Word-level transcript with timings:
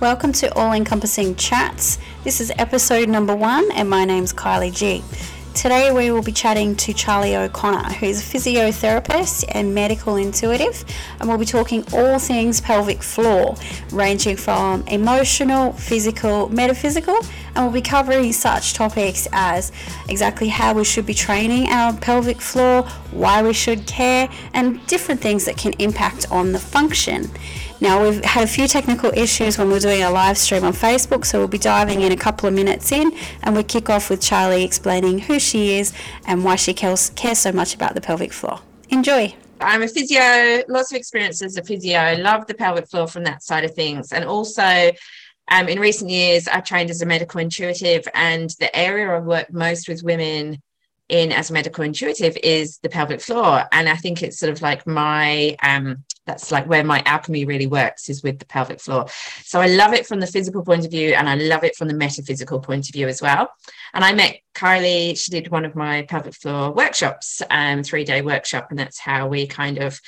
Welcome 0.00 0.32
to 0.32 0.52
All 0.54 0.72
Encompassing 0.72 1.36
Chats. 1.36 1.98
This 2.24 2.40
is 2.40 2.50
episode 2.58 3.08
number 3.08 3.34
one, 3.34 3.70
and 3.72 3.88
my 3.88 4.04
name's 4.04 4.32
Kylie 4.32 4.74
G. 4.74 5.04
Today 5.54 5.92
we 5.92 6.10
will 6.10 6.20
be 6.20 6.32
chatting 6.32 6.74
to 6.76 6.92
Charlie 6.92 7.36
O'Conner, 7.36 7.92
who 7.94 8.06
is 8.06 8.20
a 8.20 8.36
physiotherapist 8.36 9.44
and 9.52 9.72
medical 9.72 10.16
intuitive, 10.16 10.84
and 11.20 11.28
we'll 11.28 11.38
be 11.38 11.46
talking 11.46 11.84
all 11.92 12.18
things 12.18 12.60
pelvic 12.60 13.04
floor, 13.04 13.54
ranging 13.92 14.36
from 14.36 14.82
emotional, 14.88 15.72
physical, 15.74 16.48
metaphysical, 16.48 17.16
and 17.54 17.64
we'll 17.64 17.72
be 17.72 17.80
covering 17.80 18.32
such 18.32 18.74
topics 18.74 19.28
as 19.32 19.70
exactly 20.08 20.48
how 20.48 20.74
we 20.74 20.82
should 20.82 21.06
be 21.06 21.14
training 21.14 21.68
our 21.68 21.96
pelvic 21.98 22.40
floor, 22.40 22.82
why 23.12 23.42
we 23.42 23.52
should 23.52 23.86
care, 23.86 24.28
and 24.54 24.84
different 24.88 25.20
things 25.20 25.44
that 25.44 25.56
can 25.56 25.72
impact 25.74 26.26
on 26.32 26.50
the 26.50 26.58
function. 26.58 27.30
Now, 27.84 28.02
we've 28.02 28.24
had 28.24 28.44
a 28.44 28.46
few 28.46 28.66
technical 28.66 29.12
issues 29.12 29.58
when 29.58 29.68
we're 29.68 29.78
doing 29.78 30.02
a 30.02 30.10
live 30.10 30.38
stream 30.38 30.64
on 30.64 30.72
Facebook, 30.72 31.26
so 31.26 31.38
we'll 31.38 31.48
be 31.48 31.58
diving 31.58 32.00
in 32.00 32.12
a 32.12 32.16
couple 32.16 32.48
of 32.48 32.54
minutes 32.54 32.90
in 32.90 33.12
and 33.42 33.54
we 33.54 33.62
kick 33.62 33.90
off 33.90 34.08
with 34.08 34.22
Charlie 34.22 34.64
explaining 34.64 35.18
who 35.18 35.38
she 35.38 35.76
is 35.76 35.92
and 36.26 36.46
why 36.46 36.56
she 36.56 36.72
cares, 36.72 37.10
cares 37.10 37.40
so 37.40 37.52
much 37.52 37.74
about 37.74 37.94
the 37.94 38.00
pelvic 38.00 38.32
floor. 38.32 38.60
Enjoy. 38.88 39.34
I'm 39.60 39.82
a 39.82 39.88
physio, 39.88 40.64
lots 40.66 40.92
of 40.92 40.96
experience 40.96 41.42
as 41.42 41.58
a 41.58 41.62
physio, 41.62 42.16
love 42.20 42.46
the 42.46 42.54
pelvic 42.54 42.88
floor 42.88 43.06
from 43.06 43.24
that 43.24 43.42
side 43.42 43.64
of 43.64 43.74
things. 43.74 44.12
And 44.12 44.24
also, 44.24 44.90
um, 45.50 45.68
in 45.68 45.78
recent 45.78 46.10
years, 46.10 46.48
I've 46.48 46.64
trained 46.64 46.88
as 46.88 47.02
a 47.02 47.06
medical 47.06 47.38
intuitive, 47.38 48.08
and 48.14 48.48
the 48.60 48.74
area 48.74 49.14
I 49.14 49.18
work 49.18 49.52
most 49.52 49.90
with 49.90 50.02
women 50.02 50.62
in 51.08 51.32
as 51.32 51.50
a 51.50 51.52
medical 51.52 51.84
intuitive 51.84 52.36
is 52.42 52.78
the 52.78 52.88
pelvic 52.88 53.20
floor. 53.20 53.64
And 53.72 53.88
I 53.88 53.96
think 53.96 54.22
it's 54.22 54.38
sort 54.38 54.52
of 54.52 54.62
like 54.62 54.86
my 54.86 55.56
um, 55.62 56.04
that's 56.26 56.50
like 56.50 56.66
where 56.66 56.84
my 56.84 57.02
alchemy 57.04 57.44
really 57.44 57.66
works 57.66 58.08
is 58.08 58.22
with 58.22 58.38
the 58.38 58.46
pelvic 58.46 58.80
floor. 58.80 59.06
So 59.42 59.60
I 59.60 59.66
love 59.66 59.92
it 59.92 60.06
from 60.06 60.20
the 60.20 60.26
physical 60.26 60.64
point 60.64 60.84
of 60.84 60.90
view 60.90 61.12
and 61.14 61.28
I 61.28 61.34
love 61.34 61.64
it 61.64 61.76
from 61.76 61.88
the 61.88 61.94
metaphysical 61.94 62.60
point 62.60 62.88
of 62.88 62.94
view 62.94 63.08
as 63.08 63.20
well. 63.20 63.50
And 63.92 64.04
I 64.04 64.14
met 64.14 64.38
Kylie, 64.54 65.18
she 65.18 65.30
did 65.30 65.50
one 65.50 65.64
of 65.64 65.74
my 65.74 66.02
pelvic 66.02 66.34
floor 66.34 66.72
workshops, 66.72 67.42
um, 67.50 67.82
three 67.82 68.04
day 68.04 68.22
workshop, 68.22 68.68
and 68.70 68.78
that's 68.78 68.98
how 68.98 69.28
we 69.28 69.46
kind 69.46 69.78
of 69.78 70.00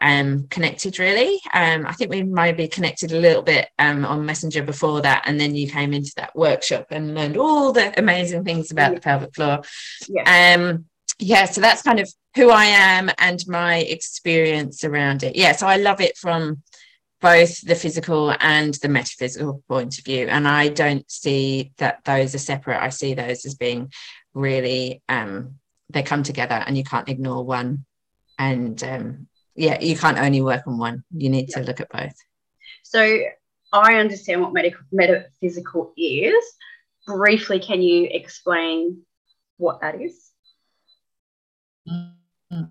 um, 0.00 0.46
connected 0.48 0.98
really. 0.98 1.40
Um, 1.52 1.86
I 1.86 1.92
think 1.92 2.10
we 2.10 2.22
might 2.22 2.56
be 2.56 2.68
connected 2.68 3.12
a 3.12 3.20
little 3.20 3.42
bit 3.42 3.68
um, 3.78 4.04
on 4.04 4.26
Messenger 4.26 4.62
before 4.62 5.00
that, 5.02 5.22
and 5.26 5.40
then 5.40 5.54
you 5.54 5.68
came 5.68 5.92
into 5.92 6.12
that 6.16 6.34
workshop 6.36 6.86
and 6.90 7.14
learned 7.14 7.36
all 7.36 7.72
the 7.72 7.98
amazing 7.98 8.44
things 8.44 8.70
about 8.70 8.90
yeah. 8.90 8.94
the 8.94 9.00
pelvic 9.00 9.34
floor. 9.34 9.62
Yeah. 10.08 10.56
Um, 10.56 10.86
yeah, 11.18 11.44
so 11.44 11.60
that's 11.60 11.82
kind 11.82 12.00
of 12.00 12.12
who 12.34 12.50
I 12.50 12.64
am 12.64 13.10
and 13.18 13.40
my 13.46 13.76
experience 13.78 14.82
around 14.84 15.22
it. 15.22 15.36
Yeah, 15.36 15.52
so 15.52 15.66
I 15.66 15.76
love 15.76 16.00
it 16.00 16.16
from 16.16 16.62
both 17.24 17.62
the 17.62 17.74
physical 17.74 18.34
and 18.40 18.74
the 18.74 18.88
metaphysical 18.88 19.62
point 19.66 19.98
of 19.98 20.04
view. 20.04 20.26
And 20.26 20.46
I 20.46 20.68
don't 20.68 21.10
see 21.10 21.72
that 21.78 22.04
those 22.04 22.34
are 22.34 22.38
separate. 22.38 22.82
I 22.82 22.90
see 22.90 23.14
those 23.14 23.46
as 23.46 23.54
being 23.54 23.90
really 24.34 25.00
um 25.08 25.54
they 25.88 26.02
come 26.02 26.22
together 26.22 26.62
and 26.66 26.76
you 26.76 26.84
can't 26.84 27.08
ignore 27.08 27.42
one. 27.42 27.86
And 28.38 28.82
um 28.84 29.28
yeah, 29.54 29.80
you 29.80 29.96
can't 29.96 30.18
only 30.18 30.40
work 30.40 30.66
on 30.66 30.78
one. 30.78 31.04
You 31.16 31.30
need 31.30 31.50
yeah. 31.50 31.58
to 31.58 31.64
look 31.64 31.80
at 31.80 31.90
both. 31.90 32.14
So 32.82 33.20
I 33.72 33.96
understand 33.96 34.40
what 34.40 34.52
medical 34.52 34.82
metaphysical 34.92 35.92
is. 35.96 36.44
Briefly, 37.06 37.60
can 37.60 37.82
you 37.82 38.08
explain 38.10 39.02
what 39.56 39.80
that 39.80 40.00
is? 40.00 40.30
Mm-hmm. 41.88 42.62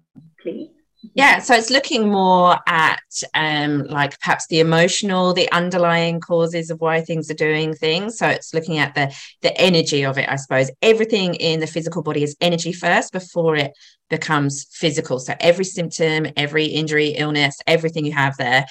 please? 0.41 0.69
Yeah, 1.15 1.39
so 1.39 1.53
it's 1.53 1.69
looking 1.69 2.09
more 2.09 2.57
at 2.65 3.01
um, 3.33 3.83
like 3.83 4.17
perhaps 4.19 4.47
the 4.47 4.61
emotional, 4.61 5.33
the 5.33 5.51
underlying 5.51 6.21
causes 6.21 6.69
of 6.69 6.79
why 6.79 7.01
things 7.01 7.29
are 7.29 7.35
doing 7.35 7.73
things. 7.73 8.17
So 8.17 8.27
it's 8.27 8.53
looking 8.53 8.77
at 8.77 8.95
the 8.95 9.13
the 9.41 9.55
energy 9.59 10.05
of 10.05 10.17
it, 10.17 10.29
I 10.29 10.37
suppose. 10.37 10.71
Everything 10.81 11.35
in 11.35 11.59
the 11.59 11.67
physical 11.67 12.03
body 12.03 12.23
is 12.23 12.37
energy 12.39 12.71
first 12.71 13.11
before 13.11 13.57
it 13.57 13.73
becomes 14.09 14.65
physical. 14.71 15.19
So 15.19 15.35
every 15.39 15.65
symptom, 15.65 16.27
every 16.37 16.65
injury, 16.65 17.09
illness, 17.09 17.57
everything 17.67 18.05
you 18.05 18.13
have 18.13 18.37
there, 18.37 18.65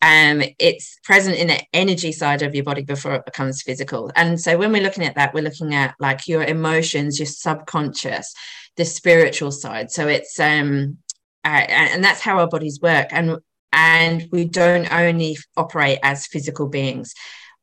um, 0.00 0.42
it's 0.60 0.98
present 1.02 1.36
in 1.36 1.48
the 1.48 1.60
energy 1.72 2.12
side 2.12 2.42
of 2.42 2.54
your 2.54 2.64
body 2.64 2.82
before 2.82 3.14
it 3.14 3.24
becomes 3.24 3.62
physical. 3.62 4.12
And 4.14 4.40
so 4.40 4.56
when 4.56 4.70
we're 4.70 4.82
looking 4.82 5.04
at 5.04 5.16
that, 5.16 5.34
we're 5.34 5.42
looking 5.42 5.74
at 5.74 5.96
like 5.98 6.28
your 6.28 6.44
emotions, 6.44 7.18
your 7.18 7.26
subconscious 7.26 8.32
the 8.76 8.84
spiritual 8.84 9.52
side. 9.52 9.90
So 9.90 10.08
it's 10.08 10.38
um, 10.40 10.98
and 11.44 12.02
that's 12.02 12.20
how 12.20 12.38
our 12.38 12.48
bodies 12.48 12.80
work, 12.80 13.08
and 13.10 13.38
and 13.72 14.28
we 14.30 14.44
don't 14.44 14.90
only 14.92 15.36
operate 15.56 15.98
as 16.02 16.26
physical 16.26 16.68
beings. 16.68 17.14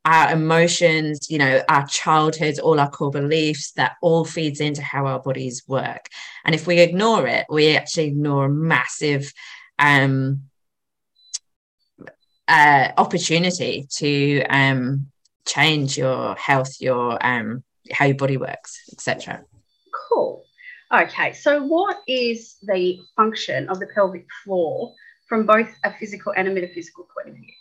Our 0.03 0.31
emotions, 0.33 1.29
you 1.29 1.37
know, 1.37 1.63
our 1.69 1.85
childhoods, 1.87 2.59
all 2.59 2.79
our 2.79 2.89
core 2.89 3.11
beliefs, 3.11 3.71
that 3.73 3.93
all 4.01 4.25
feeds 4.25 4.59
into 4.59 4.81
how 4.81 5.05
our 5.05 5.19
bodies 5.19 5.63
work. 5.67 6.07
And 6.43 6.55
if 6.55 6.65
we 6.65 6.79
ignore 6.79 7.27
it, 7.27 7.45
we 7.49 7.75
actually 7.75 8.07
ignore 8.07 8.45
a 8.45 8.49
massive 8.49 9.31
um, 9.77 10.43
uh, 12.47 12.91
opportunity 12.97 13.87
to 13.97 14.43
um, 14.49 15.07
change 15.45 15.97
your 15.97 16.35
health, 16.35 16.75
your 16.79 17.23
um, 17.25 17.63
how 17.91 18.05
your 18.05 18.15
body 18.15 18.37
works, 18.37 18.81
etc. 18.91 19.43
Cool. 20.09 20.40
Okay, 20.93 21.31
so 21.33 21.63
what 21.63 21.99
is 22.07 22.57
the 22.63 22.99
function 23.15 23.69
of 23.69 23.79
the 23.79 23.87
pelvic 23.95 24.25
floor 24.43 24.93
from 25.29 25.45
both 25.45 25.69
a 25.85 25.93
physical 25.93 26.33
and 26.35 26.49
a 26.49 26.51
metaphysical 26.51 27.07
point 27.15 27.29
of 27.29 27.35
view? 27.35 27.53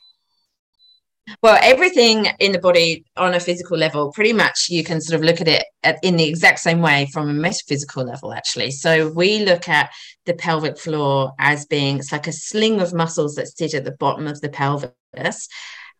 Well, 1.43 1.59
everything 1.63 2.27
in 2.41 2.51
the 2.51 2.59
body 2.59 3.05
on 3.17 3.35
a 3.35 3.41
physical 3.41 3.79
level, 3.79 4.11
pretty 4.11 4.33
much 4.33 4.67
you 4.69 4.83
can 4.83 5.01
sort 5.01 5.21
of 5.21 5.25
look 5.25 5.41
at 5.41 5.47
it 5.47 5.65
at, 5.85 5.99
in 6.03 6.17
the 6.17 6.29
exact 6.29 6.59
same 6.59 6.81
way 6.81 7.09
from 7.13 7.29
a 7.29 7.33
metaphysical 7.33 8.05
level, 8.05 8.33
actually. 8.33 8.73
So 8.73 9.13
we 9.13 9.45
look 9.45 9.69
at 9.69 9.91
the 10.27 10.35
pelvic 10.35 10.77
floor 10.77 11.33
as 11.39 11.67
being 11.67 11.99
it's 11.99 12.11
like 12.11 12.27
a 12.27 12.33
sling 12.33 12.81
of 12.81 12.93
muscles 12.93 13.37
that 13.37 13.47
sit 13.47 13.75
at 13.75 13.85
the 13.85 13.93
bottom 13.93 14.27
of 14.27 14.41
the 14.41 14.49
pelvis. 14.49 15.49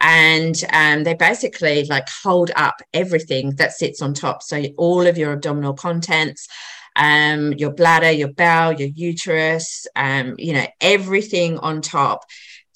And 0.01 0.57
um, 0.73 1.05
they 1.05 1.15
basically 1.15 1.85
like 1.85 2.09
hold 2.09 2.51
up 2.57 2.77
everything 2.93 3.55
that 3.57 3.73
sits 3.73 4.03
on 4.03 4.15
top. 4.15 4.43
So 4.43 4.65
all 4.79 5.07
of 5.07 5.19
your 5.19 5.33
abdominal 5.33 5.75
contents, 5.75 6.49
um, 6.97 7.53
your 7.55 7.73
bladder, 7.73 8.11
your 8.11 8.33
bowel, 8.33 8.73
your 8.73 8.89
uterus, 8.89 9.87
um, 9.97 10.35
you 10.39 10.53
know, 10.53 10.67
everything 10.81 11.59
on 11.59 11.81
top 11.81 12.25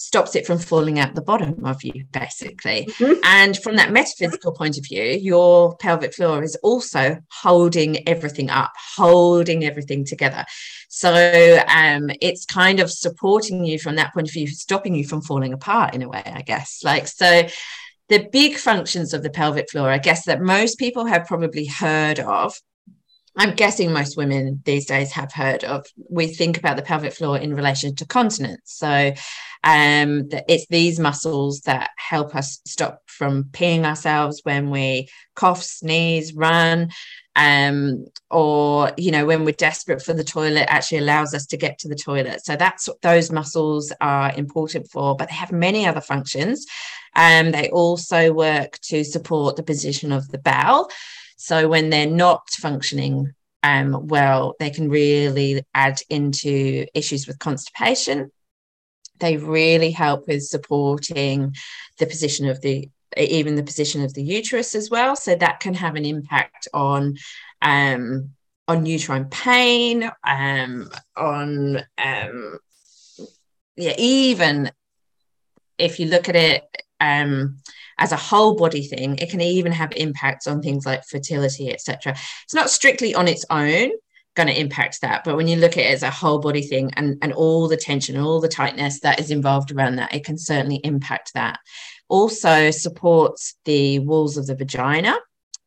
stops 0.04 0.36
it 0.36 0.46
from 0.46 0.58
falling 0.58 0.98
out 0.98 1.14
the 1.14 1.22
bottom 1.22 1.64
of 1.64 1.82
you, 1.82 2.04
basically. 2.12 2.86
Mm-hmm. 2.86 3.20
And 3.24 3.56
from 3.56 3.76
that 3.76 3.90
metaphysical 3.90 4.52
point 4.52 4.76
of 4.76 4.84
view, 4.84 5.02
your 5.02 5.76
pelvic 5.76 6.14
floor 6.14 6.42
is 6.42 6.56
also 6.56 7.18
holding 7.42 8.06
everything 8.06 8.50
up, 8.50 8.72
holding 8.96 9.64
everything 9.64 10.04
together. 10.04 10.44
So 10.88 11.62
um, 11.68 12.10
it's 12.20 12.44
kind 12.44 12.80
of 12.80 12.90
supporting 12.90 13.64
you 13.64 13.78
from 13.78 13.96
that 13.96 14.12
point 14.12 14.28
of 14.28 14.34
view, 14.34 14.46
stopping 14.46 14.94
you 14.94 15.06
from 15.06 15.22
falling 15.22 15.52
apart 15.52 15.94
in 15.94 16.02
a 16.02 16.08
way, 16.08 16.22
I 16.24 16.42
guess. 16.42 16.80
Like, 16.84 17.08
so 17.08 17.48
the 18.08 18.28
big 18.30 18.56
functions 18.56 19.14
of 19.14 19.22
the 19.22 19.30
pelvic 19.30 19.70
floor, 19.70 19.90
I 19.90 19.98
guess, 19.98 20.26
that 20.26 20.42
most 20.42 20.78
people 20.78 21.06
have 21.06 21.26
probably 21.26 21.64
heard 21.64 22.20
of 22.20 22.54
I'm 23.36 23.54
guessing 23.54 23.92
most 23.92 24.16
women 24.16 24.62
these 24.64 24.86
days 24.86 25.10
have 25.12 25.32
heard 25.32 25.64
of. 25.64 25.86
We 26.08 26.28
think 26.28 26.56
about 26.56 26.76
the 26.76 26.82
pelvic 26.82 27.12
floor 27.12 27.36
in 27.36 27.54
relation 27.54 27.94
to 27.96 28.06
continence. 28.06 28.60
So 28.66 29.12
um, 29.64 30.28
it's 30.48 30.66
these 30.68 31.00
muscles 31.00 31.62
that 31.62 31.90
help 31.96 32.36
us 32.36 32.60
stop 32.64 33.02
from 33.06 33.44
peeing 33.44 33.84
ourselves 33.84 34.40
when 34.44 34.70
we 34.70 35.08
cough, 35.34 35.62
sneeze, 35.62 36.32
run, 36.34 36.90
um, 37.36 38.06
or 38.30 38.92
you 38.96 39.10
know 39.10 39.26
when 39.26 39.44
we're 39.44 39.52
desperate 39.52 40.02
for 40.02 40.12
the 40.12 40.22
toilet. 40.22 40.66
Actually 40.68 40.98
allows 40.98 41.34
us 41.34 41.46
to 41.46 41.56
get 41.56 41.78
to 41.80 41.88
the 41.88 41.96
toilet. 41.96 42.44
So 42.44 42.54
that's 42.54 42.86
what 42.86 43.00
those 43.02 43.32
muscles 43.32 43.92
are 44.00 44.32
important 44.36 44.88
for. 44.92 45.16
But 45.16 45.28
they 45.28 45.34
have 45.34 45.50
many 45.50 45.86
other 45.86 46.00
functions. 46.00 46.66
Um, 47.16 47.50
they 47.50 47.70
also 47.70 48.32
work 48.32 48.78
to 48.82 49.02
support 49.02 49.56
the 49.56 49.62
position 49.64 50.12
of 50.12 50.28
the 50.28 50.38
bowel. 50.38 50.88
So 51.36 51.68
when 51.68 51.90
they're 51.90 52.06
not 52.06 52.48
functioning 52.50 53.34
um, 53.64 54.08
well, 54.08 54.54
they 54.60 54.68
can 54.68 54.90
really 54.90 55.64
add 55.74 55.98
into 56.10 56.86
issues 56.92 57.26
with 57.26 57.38
constipation. 57.38 58.30
They 59.20 59.38
really 59.38 59.90
help 59.90 60.28
with 60.28 60.44
supporting 60.44 61.54
the 61.98 62.06
position 62.06 62.46
of 62.48 62.60
the 62.60 62.90
even 63.16 63.54
the 63.54 63.62
position 63.62 64.02
of 64.02 64.12
the 64.12 64.22
uterus 64.22 64.74
as 64.74 64.90
well. 64.90 65.16
So 65.16 65.34
that 65.36 65.60
can 65.60 65.72
have 65.74 65.96
an 65.96 66.04
impact 66.04 66.68
on 66.74 67.16
um, 67.62 68.30
on 68.68 68.84
uterine 68.84 69.26
pain, 69.30 70.10
um, 70.24 70.90
on 71.16 71.78
um, 71.96 72.58
yeah, 73.76 73.94
even 73.96 74.70
if 75.78 75.98
you 75.98 76.06
look 76.06 76.28
at 76.28 76.36
it 76.36 76.64
um, 77.00 77.58
as 77.98 78.12
a 78.12 78.16
whole 78.16 78.56
body 78.56 78.82
thing, 78.82 79.16
it 79.18 79.30
can 79.30 79.40
even 79.40 79.72
have 79.72 79.92
impacts 79.96 80.46
on 80.46 80.62
things 80.62 80.86
like 80.86 81.04
fertility, 81.04 81.72
etc. 81.72 82.12
It's 82.44 82.54
not 82.54 82.70
strictly 82.70 83.14
on 83.14 83.28
its 83.28 83.44
own 83.50 83.90
going 84.34 84.48
to 84.48 84.60
impact 84.60 85.00
that, 85.00 85.22
but 85.24 85.36
when 85.36 85.46
you 85.46 85.56
look 85.56 85.72
at 85.72 85.84
it 85.84 85.92
as 85.92 86.02
a 86.02 86.10
whole 86.10 86.40
body 86.40 86.62
thing 86.62 86.90
and, 86.96 87.16
and 87.22 87.32
all 87.32 87.68
the 87.68 87.76
tension 87.76 88.16
and 88.16 88.24
all 88.24 88.40
the 88.40 88.48
tightness 88.48 89.00
that 89.00 89.20
is 89.20 89.30
involved 89.30 89.70
around 89.70 89.96
that, 89.96 90.12
it 90.12 90.24
can 90.24 90.36
certainly 90.36 90.80
impact 90.82 91.32
that. 91.34 91.58
also 92.08 92.70
supports 92.70 93.54
the 93.64 94.00
walls 94.00 94.36
of 94.36 94.46
the 94.46 94.54
vagina 94.54 95.14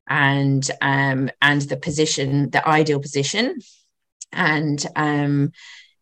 and 0.09 0.69
um, 0.81 1.29
and 1.41 1.61
the 1.63 1.77
position, 1.77 2.49
the 2.49 2.67
ideal 2.67 2.99
position, 2.99 3.59
and 4.31 4.85
um, 4.95 5.51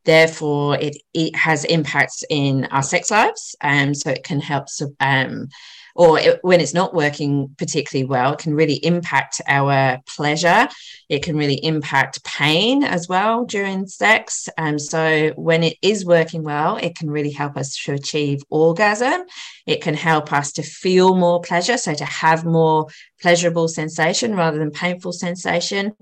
therefore 0.06 0.78
it, 0.80 0.98
it 1.14 1.36
has 1.36 1.66
impacts 1.66 2.24
in 2.30 2.66
our 2.66 2.84
sex 2.84 3.12
lives. 3.12 3.56
Um, 3.62 3.94
so 3.94 4.10
it 4.10 4.24
can 4.24 4.40
help 4.40 4.68
um, 5.00 5.50
or 5.96 6.20
it, 6.20 6.40
when 6.42 6.60
it's 6.60 6.74
not 6.74 6.94
working 6.94 7.56
particularly 7.58 8.06
well, 8.06 8.34
it 8.34 8.40
can 8.40 8.54
really 8.54 8.76
impact 8.86 9.42
our 9.48 10.00
pleasure. 10.06 10.68
It 11.08 11.24
can 11.24 11.38
really 11.38 11.64
impact 11.64 12.24
pain 12.26 12.84
as 12.84 13.08
well 13.08 13.46
during 13.46 13.88
sex. 13.88 14.50
And 14.58 14.76
um, 14.76 14.80
so 14.80 15.32
when 15.38 15.64
it 15.64 15.78
is 15.82 16.06
working 16.06 16.44
well, 16.44 16.76
it 16.76 16.96
can 16.96 17.10
really 17.10 17.32
help 17.32 17.56
us 17.56 17.82
to 17.86 17.94
achieve 17.94 18.42
orgasm. 18.50 19.24
It 19.66 19.82
can 19.82 19.94
help 19.94 20.34
us 20.34 20.52
to 20.54 20.64
feel 20.64 21.16
more 21.16 21.42
pleasure, 21.42 21.78
so 21.78 21.94
to 21.94 22.06
have 22.06 22.44
more 22.44 22.88
pleasurable 23.22 23.70
sensation 23.70 24.36
rather 24.36 24.58
than 24.58 24.72
painful 24.72 25.14
sensation. 25.14 25.94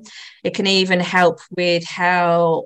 It 0.44 0.56
can 0.56 0.66
even 0.66 1.00
help 1.00 1.40
with 1.56 1.86
how 1.86 2.66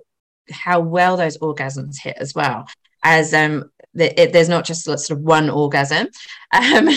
how 0.50 0.80
well 0.80 1.18
those 1.18 1.38
orgasms 1.40 1.96
hit 2.02 2.16
as 2.18 2.34
well 2.34 2.66
as 3.04 3.34
um 3.34 3.70
it, 3.96 4.32
there's 4.32 4.50
not 4.50 4.66
just 4.66 4.84
sort 4.84 5.10
of 5.10 5.20
one 5.20 5.50
orgasm. 5.50 6.08
Um, 6.54 6.88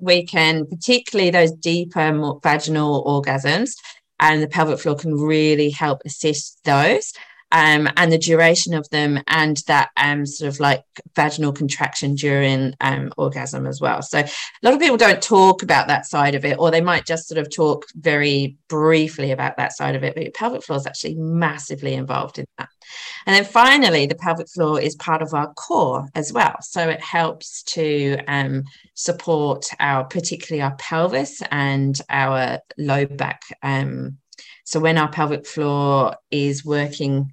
we 0.00 0.24
can, 0.24 0.64
particularly 0.64 1.30
those 1.32 1.50
deeper, 1.50 2.12
more 2.12 2.38
vaginal 2.40 3.04
orgasms, 3.04 3.72
and 4.20 4.40
the 4.40 4.46
pelvic 4.46 4.78
floor 4.78 4.94
can 4.94 5.14
really 5.16 5.70
help 5.70 6.02
assist 6.04 6.60
those 6.62 7.12
um, 7.52 7.88
and 7.96 8.10
the 8.10 8.18
duration 8.18 8.74
of 8.74 8.88
them 8.90 9.20
and 9.28 9.58
that 9.66 9.90
um, 9.96 10.24
sort 10.24 10.48
of 10.48 10.58
like 10.58 10.82
vaginal 11.14 11.52
contraction 11.52 12.14
during 12.14 12.74
um, 12.80 13.12
orgasm 13.18 13.66
as 13.66 13.80
well. 13.80 14.02
So 14.02 14.18
a 14.18 14.28
lot 14.62 14.74
of 14.74 14.80
people 14.80 14.96
don't 14.96 15.22
talk 15.22 15.62
about 15.62 15.86
that 15.88 16.06
side 16.06 16.34
of 16.34 16.44
it, 16.44 16.58
or 16.58 16.70
they 16.70 16.80
might 16.80 17.06
just 17.06 17.28
sort 17.28 17.38
of 17.38 17.54
talk 17.54 17.84
very 17.94 18.56
briefly 18.68 19.30
about 19.30 19.58
that 19.58 19.74
side 19.74 19.94
of 19.94 20.02
it. 20.02 20.14
But 20.14 20.24
your 20.24 20.32
pelvic 20.32 20.64
floor 20.64 20.78
is 20.78 20.86
actually 20.86 21.14
massively 21.16 21.94
involved 21.94 22.38
in 22.38 22.46
that. 22.58 22.68
And 23.26 23.36
then 23.36 23.44
finally, 23.44 24.06
the 24.06 24.14
pelvic 24.14 24.48
floor 24.48 24.80
is 24.80 24.96
part 24.96 25.22
of 25.22 25.34
our 25.34 25.52
core 25.54 26.08
as 26.14 26.32
well. 26.32 26.56
So 26.62 26.88
it 26.88 27.00
helps 27.00 27.62
to 27.74 28.18
um, 28.26 28.64
support 28.94 29.66
our, 29.78 30.04
particularly 30.04 30.62
our 30.62 30.74
pelvis 30.76 31.42
and 31.50 31.98
our 32.08 32.60
low 32.78 33.06
back 33.06 33.42
um, 33.62 34.18
so 34.64 34.80
when 34.80 34.98
our 34.98 35.08
pelvic 35.08 35.46
floor 35.46 36.16
is 36.30 36.64
working 36.64 37.32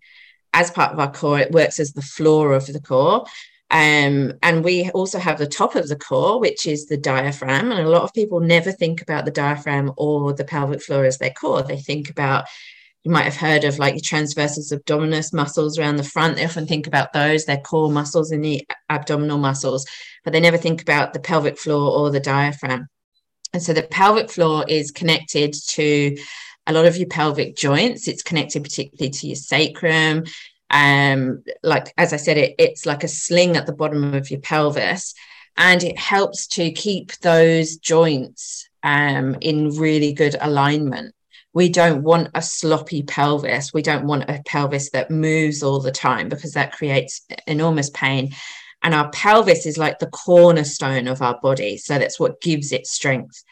as 0.54 0.72
part 0.72 0.94
of 0.94 1.00
our 1.00 1.12
core, 1.12 1.40
it 1.40 1.52
works 1.52 1.80
as 1.80 1.94
the 1.94 2.02
floor 2.02 2.54
of 2.54 2.66
the 2.66 2.80
core. 2.80 3.26
Um, 3.72 4.34
and 4.42 4.64
we 4.64 4.90
also 4.92 5.20
have 5.20 5.38
the 5.38 5.46
top 5.46 5.76
of 5.76 5.88
the 5.88 5.96
core, 5.96 6.40
which 6.40 6.66
is 6.66 6.88
the 6.88 6.98
diaphragm. 6.98 7.72
And 7.72 7.82
a 7.82 7.90
lot 7.90 8.02
of 8.02 8.14
people 8.14 8.40
never 8.40 8.72
think 8.72 9.02
about 9.02 9.26
the 9.26 9.32
diaphragm 9.32 9.92
or 9.96 10.34
the 10.34 10.44
pelvic 10.44 10.82
floor 10.82 11.06
as 11.06 11.20
their 11.20 11.30
core. 11.30 11.62
They 11.62 11.78
think 11.78 12.10
about, 12.10 12.46
you 13.04 13.12
might 13.12 13.26
have 13.26 13.36
heard 13.38 13.64
of 13.64 13.78
like 13.78 13.94
your 13.94 14.02
transversus 14.02 14.74
abdominis 14.74 15.32
muscles 15.34 15.78
around 15.78 15.98
the 15.98 16.04
front. 16.04 16.36
They 16.36 16.46
often 16.46 16.66
think 16.66 16.88
about 16.88 17.14
those, 17.14 17.46
their 17.46 17.58
core 17.58 17.92
muscles 17.92 18.32
in 18.32 18.42
the 18.42 18.68
abdominal 18.90 19.38
muscles, 19.38 19.86
but 20.24 20.34
they 20.34 20.40
never 20.40 20.58
think 20.58 20.82
about 20.82 21.14
the 21.14 21.20
pelvic 21.20 21.60
floor 21.60 21.92
or 21.96 22.10
the 22.10 22.20
diaphragm. 22.20 22.88
And 23.54 23.62
so 23.62 23.74
the 23.74 23.84
pelvic 23.84 24.32
floor 24.32 24.66
is 24.68 24.92
connected 24.92 25.54
to 25.70 26.18
a 26.70 26.74
lot 26.74 26.86
of 26.86 26.98
your 26.98 27.08
pelvic 27.08 27.56
joints. 27.56 28.08
It's 28.08 28.24
connected 28.24 28.64
particularly 28.64 29.10
to 29.10 29.28
your 29.28 29.36
sacrum. 29.36 30.24
Um, 30.70 31.44
like 31.64 31.92
as 31.98 32.14
I 32.14 32.18
said, 32.18 32.38
it, 32.38 32.56
it's 32.60 32.86
like 32.86 33.04
a 33.04 33.08
sling 33.08 33.58
at 33.58 33.66
the 33.66 33.74
bottom 33.74 34.14
of 34.14 34.30
your 34.30 34.40
pelvis, 34.40 35.16
and 35.58 35.84
it 35.84 35.98
helps 35.98 36.46
to 36.48 36.72
keep 36.72 37.12
those 37.18 37.78
joints 37.78 38.70
um, 38.84 39.36
in 39.42 39.76
really 39.76 40.14
good 40.14 40.36
alignment. 40.40 41.16
We 41.54 41.70
don't 41.70 42.04
want 42.04 42.30
a 42.36 42.42
sloppy 42.44 43.02
pelvis. 43.02 43.74
We 43.74 43.82
don't 43.82 44.06
want 44.06 44.30
a 44.30 44.44
pelvis 44.46 44.92
that 44.92 45.10
moves 45.10 45.64
all 45.64 45.80
the 45.80 45.92
time 45.92 46.30
because 46.30 46.54
that 46.54 46.74
creates 46.74 47.26
enormous 47.48 47.90
pain. 47.90 48.36
And 48.84 48.94
our 48.94 49.10
pelvis 49.10 49.66
is 49.66 49.78
like 49.78 49.98
the 49.98 50.08
cornerstone 50.12 51.08
of 51.08 51.24
our 51.24 51.40
body. 51.42 51.78
So 51.78 51.98
that's 51.98 52.20
what 52.20 52.42
gives 52.42 52.72
it 52.72 52.86
strength. 52.86 53.44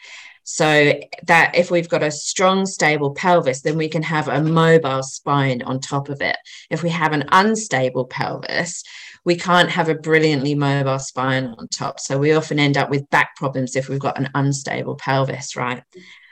So 0.50 0.98
that 1.26 1.54
if 1.54 1.70
we've 1.70 1.90
got 1.90 2.02
a 2.02 2.10
strong, 2.10 2.64
stable 2.64 3.12
pelvis, 3.12 3.60
then 3.60 3.76
we 3.76 3.86
can 3.86 4.02
have 4.02 4.28
a 4.28 4.42
mobile 4.42 5.02
spine 5.02 5.60
on 5.60 5.78
top 5.78 6.08
of 6.08 6.22
it. 6.22 6.36
If 6.70 6.82
we 6.82 6.88
have 6.88 7.12
an 7.12 7.28
unstable 7.32 8.06
pelvis, 8.06 8.82
we 9.26 9.36
can't 9.36 9.68
have 9.68 9.90
a 9.90 9.94
brilliantly 9.94 10.54
mobile 10.54 11.00
spine 11.00 11.54
on 11.58 11.68
top. 11.68 12.00
So 12.00 12.16
we 12.16 12.32
often 12.32 12.58
end 12.58 12.78
up 12.78 12.88
with 12.88 13.10
back 13.10 13.36
problems 13.36 13.76
if 13.76 13.90
we've 13.90 14.00
got 14.00 14.18
an 14.18 14.30
unstable 14.34 14.96
pelvis, 14.96 15.54
right? 15.54 15.82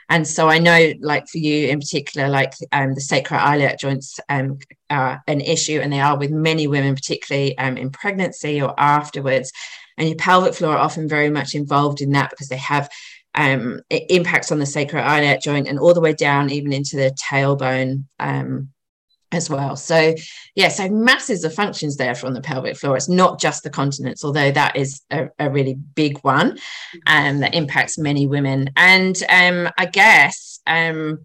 And 0.09 0.27
so 0.27 0.49
I 0.49 0.57
know, 0.57 0.93
like 0.99 1.27
for 1.27 1.37
you 1.37 1.67
in 1.67 1.79
particular, 1.79 2.27
like 2.27 2.53
um, 2.71 2.95
the 2.95 3.01
sacroiliac 3.01 3.77
joints 3.77 4.19
um, 4.29 4.57
are 4.89 5.21
an 5.27 5.41
issue, 5.41 5.79
and 5.79 5.93
they 5.93 6.01
are 6.01 6.17
with 6.17 6.31
many 6.31 6.65
women, 6.65 6.95
particularly 6.95 7.55
um, 7.59 7.77
in 7.77 7.91
pregnancy 7.91 8.59
or 8.63 8.73
afterwards. 8.79 9.51
And 9.95 10.07
your 10.07 10.17
pelvic 10.17 10.55
floor 10.55 10.73
are 10.73 10.79
often 10.79 11.07
very 11.07 11.29
much 11.29 11.55
involved 11.55 12.01
in 12.01 12.11
that 12.11 12.29
because 12.29 12.47
they 12.47 12.57
have 12.57 12.89
um, 13.37 13.81
it 13.89 14.03
impacts 14.09 14.51
on 14.51 14.59
the 14.59 14.65
sacroiliac 14.65 15.41
joint 15.41 15.67
and 15.67 15.79
all 15.79 15.93
the 15.93 16.01
way 16.01 16.13
down 16.13 16.49
even 16.49 16.73
into 16.73 16.97
the 16.97 17.15
tailbone 17.29 18.03
um, 18.19 18.69
as 19.31 19.49
well. 19.49 19.75
So, 19.75 20.15
yeah, 20.55 20.69
so 20.69 20.89
masses 20.89 21.43
of 21.43 21.53
functions 21.53 21.97
there 21.97 22.15
from 22.15 22.33
the 22.33 22.41
pelvic 22.41 22.77
floor. 22.77 22.97
It's 22.97 23.07
not 23.07 23.39
just 23.39 23.63
the 23.63 23.69
continence, 23.69 24.25
although 24.25 24.51
that 24.51 24.75
is 24.75 25.01
a, 25.11 25.29
a 25.37 25.51
really 25.51 25.75
big 25.75 26.17
one 26.23 26.57
um, 27.05 27.39
that 27.41 27.53
impacts 27.53 27.99
many 27.99 28.25
women. 28.25 28.71
And 28.75 29.21
um, 29.29 29.69
I 29.77 29.85
guess 29.85 30.59
um, 30.65 31.19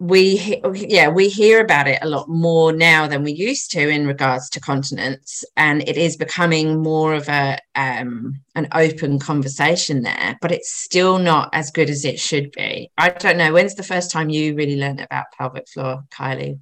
we 0.00 0.60
yeah 0.74 1.08
we 1.08 1.28
hear 1.28 1.60
about 1.60 1.86
it 1.86 2.00
a 2.02 2.08
lot 2.08 2.28
more 2.28 2.72
now 2.72 3.06
than 3.06 3.22
we 3.22 3.30
used 3.30 3.70
to 3.70 3.88
in 3.88 4.06
regards 4.08 4.50
to 4.50 4.60
continence 4.60 5.44
and 5.56 5.88
it 5.88 5.96
is 5.96 6.16
becoming 6.16 6.82
more 6.82 7.14
of 7.14 7.28
a 7.28 7.56
um, 7.76 8.34
an 8.56 8.66
open 8.72 9.20
conversation 9.20 10.02
there 10.02 10.36
but 10.40 10.50
it's 10.50 10.72
still 10.72 11.18
not 11.18 11.48
as 11.52 11.70
good 11.70 11.88
as 11.88 12.04
it 12.04 12.18
should 12.18 12.50
be 12.52 12.90
i 12.98 13.08
don't 13.08 13.38
know 13.38 13.52
when's 13.52 13.76
the 13.76 13.84
first 13.84 14.10
time 14.10 14.28
you 14.28 14.54
really 14.56 14.76
learned 14.76 15.00
about 15.00 15.26
pelvic 15.38 15.68
floor 15.68 16.02
kylie 16.12 16.58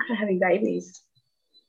after 0.00 0.14
having 0.16 0.40
babies 0.40 1.00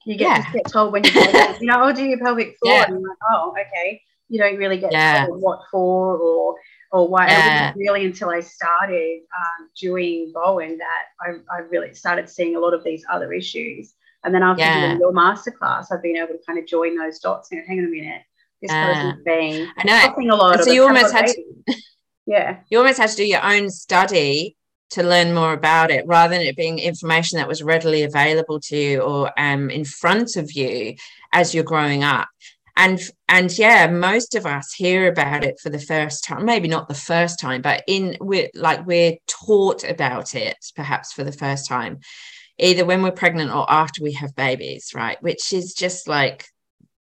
you 0.05 0.17
get, 0.17 0.39
yeah. 0.39 0.51
get 0.53 0.71
told 0.71 0.91
when 0.91 1.03
you're 1.03 1.23
you 1.59 1.67
know 1.67 1.83
oh 1.83 1.93
do 1.93 2.03
your 2.03 2.19
pelvic 2.19 2.55
floor 2.57 2.73
yeah. 2.73 2.85
and 2.87 2.99
you're 2.99 3.09
like 3.09 3.17
oh 3.31 3.51
okay 3.51 4.01
you 4.27 4.39
don't 4.39 4.57
really 4.57 4.79
get 4.79 4.91
yeah. 4.91 5.27
told 5.27 5.39
what 5.41 5.59
for 5.71 6.17
or 6.17 6.55
or 6.91 7.07
why 7.07 7.27
yeah. 7.27 7.33
it 7.33 7.61
wasn't 7.61 7.77
really 7.77 8.05
until 8.05 8.29
I 8.29 8.39
started 8.39 9.21
um, 9.35 9.69
doing 9.79 10.31
Bowen 10.33 10.77
that 10.77 11.03
I, 11.21 11.55
I, 11.55 11.59
really 11.61 11.93
started 11.93 12.29
seeing 12.29 12.55
a 12.55 12.59
lot 12.59 12.73
of 12.73 12.83
these 12.83 13.03
other 13.11 13.33
issues. 13.33 13.93
And 14.23 14.33
then 14.33 14.43
after 14.43 14.63
yeah. 14.63 14.87
doing 14.87 14.99
your 14.99 15.13
masterclass, 15.13 15.87
I've 15.91 16.01
been 16.01 16.17
able 16.17 16.29
to 16.29 16.39
kind 16.45 16.57
of 16.57 16.65
join 16.65 16.97
those 16.97 17.19
dots 17.19 17.51
and 17.51 17.63
hang 17.67 17.79
on 17.79 17.85
a 17.85 17.89
minute, 17.89 18.21
this 18.61 18.71
uh, 18.71 18.85
person's 18.85 19.23
been 19.23 19.67
I 19.77 19.83
know. 19.83 19.99
talking 20.07 20.29
a 20.29 20.35
lot. 20.35 20.63
So 20.63 20.71
you 20.71 20.83
almost 20.83 21.13
had 21.13 21.27
to, 21.27 21.75
yeah, 22.25 22.59
you 22.69 22.77
almost 22.77 22.97
had 22.97 23.09
to 23.09 23.15
do 23.15 23.25
your 23.25 23.43
own 23.43 23.69
study 23.69 24.55
to 24.91 25.03
learn 25.03 25.33
more 25.33 25.53
about 25.53 25.91
it 25.91 26.05
rather 26.07 26.35
than 26.35 26.45
it 26.45 26.55
being 26.55 26.79
information 26.79 27.37
that 27.37 27.47
was 27.47 27.63
readily 27.63 28.03
available 28.03 28.59
to 28.59 28.77
you 28.77 29.01
or 29.01 29.31
um, 29.39 29.69
in 29.69 29.83
front 29.83 30.35
of 30.35 30.51
you 30.53 30.95
as 31.33 31.53
you're 31.53 31.63
growing 31.63 32.03
up 32.03 32.29
and 32.77 32.99
and 33.29 33.57
yeah 33.57 33.87
most 33.87 34.35
of 34.35 34.45
us 34.45 34.73
hear 34.73 35.07
about 35.07 35.43
it 35.43 35.59
for 35.61 35.69
the 35.69 35.79
first 35.79 36.23
time 36.23 36.45
maybe 36.45 36.67
not 36.67 36.87
the 36.87 36.93
first 36.93 37.39
time 37.39 37.61
but 37.61 37.83
in 37.87 38.17
we're 38.19 38.49
like 38.53 38.85
we're 38.85 39.15
taught 39.27 39.83
about 39.83 40.35
it 40.35 40.57
perhaps 40.75 41.13
for 41.13 41.23
the 41.23 41.31
first 41.31 41.67
time 41.67 41.99
either 42.57 42.85
when 42.85 43.01
we're 43.01 43.11
pregnant 43.11 43.51
or 43.51 43.69
after 43.69 44.03
we 44.03 44.13
have 44.13 44.35
babies 44.35 44.91
right? 44.95 45.21
Which 45.21 45.53
is 45.53 45.73
just 45.73 46.07
like 46.07 46.47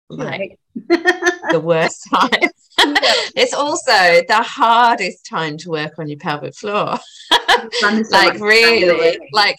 like 0.08 0.58
the 0.74 1.60
worst 1.62 2.08
time. 2.14 2.50
It's 3.36 3.52
also 3.54 3.92
the 4.26 4.42
hardest 4.42 5.26
time 5.26 5.56
to 5.58 5.70
work 5.70 5.98
on 5.98 6.08
your 6.08 6.18
pelvic 6.18 6.54
floor. 6.54 6.98
Like 8.10 8.40
really 8.40 9.18
like 9.32 9.56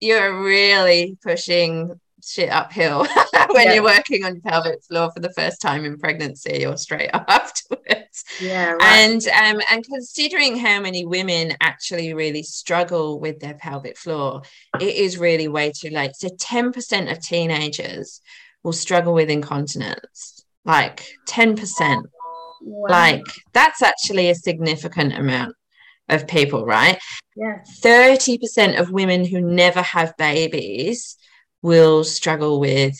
you're 0.00 0.42
really 0.42 1.16
pushing 1.22 2.00
shit 2.24 2.50
uphill 2.50 3.06
when 3.50 3.66
yeah. 3.66 3.74
you're 3.74 3.82
working 3.82 4.24
on 4.24 4.34
your 4.34 4.42
pelvic 4.42 4.82
floor 4.84 5.10
for 5.12 5.20
the 5.20 5.32
first 5.32 5.60
time 5.60 5.84
in 5.84 5.98
pregnancy 5.98 6.66
or 6.66 6.76
straight 6.76 7.10
afterwards. 7.12 8.24
Yeah, 8.40 8.72
right. 8.72 8.82
and 8.82 9.26
um, 9.28 9.62
and 9.70 9.84
considering 9.84 10.56
how 10.56 10.80
many 10.80 11.04
women 11.04 11.54
actually 11.60 12.14
really 12.14 12.42
struggle 12.42 13.20
with 13.20 13.40
their 13.40 13.54
pelvic 13.54 13.96
floor, 13.96 14.42
it 14.80 14.94
is 14.94 15.18
really 15.18 15.48
way 15.48 15.72
too 15.72 15.90
late. 15.90 16.16
So 16.16 16.28
ten 16.38 16.72
percent 16.72 17.10
of 17.10 17.20
teenagers 17.20 18.20
will 18.62 18.72
struggle 18.72 19.14
with 19.14 19.30
incontinence, 19.30 20.44
like 20.64 21.06
ten 21.26 21.56
percent. 21.56 22.06
Wow. 22.60 22.88
Like 22.90 23.24
that's 23.52 23.82
actually 23.82 24.30
a 24.30 24.34
significant 24.34 25.14
amount 25.14 25.54
of 26.08 26.26
people, 26.26 26.64
right? 26.64 26.98
Yeah. 27.36 27.60
30% 27.82 28.80
of 28.80 28.90
women 28.90 29.24
who 29.24 29.40
never 29.40 29.82
have 29.82 30.16
babies 30.16 31.16
will 31.62 32.04
struggle 32.04 32.60
with 32.60 32.96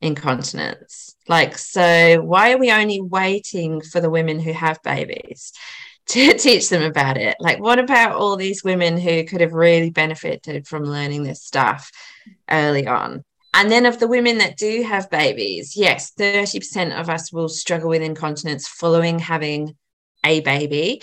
incontinence. 0.00 1.14
Like, 1.28 1.58
so 1.58 2.20
why 2.22 2.52
are 2.52 2.58
we 2.58 2.70
only 2.70 3.00
waiting 3.00 3.80
for 3.80 4.00
the 4.00 4.10
women 4.10 4.38
who 4.38 4.52
have 4.52 4.82
babies 4.82 5.52
to 6.06 6.34
teach 6.34 6.68
them 6.68 6.82
about 6.82 7.16
it? 7.16 7.36
Like, 7.40 7.60
what 7.60 7.78
about 7.78 8.12
all 8.12 8.36
these 8.36 8.64
women 8.64 8.98
who 8.98 9.24
could 9.24 9.40
have 9.40 9.52
really 9.52 9.90
benefited 9.90 10.66
from 10.66 10.84
learning 10.84 11.24
this 11.24 11.42
stuff 11.42 11.90
early 12.50 12.86
on? 12.86 13.24
And 13.54 13.70
then 13.70 13.86
of 13.86 13.98
the 13.98 14.08
women 14.08 14.38
that 14.38 14.56
do 14.56 14.82
have 14.82 15.10
babies, 15.10 15.74
yes, 15.74 16.12
30% 16.18 16.98
of 16.98 17.08
us 17.08 17.32
will 17.32 17.48
struggle 17.48 17.88
with 17.88 18.02
incontinence 18.02 18.68
following 18.68 19.18
having 19.18 19.74
a 20.24 20.40
baby. 20.40 21.02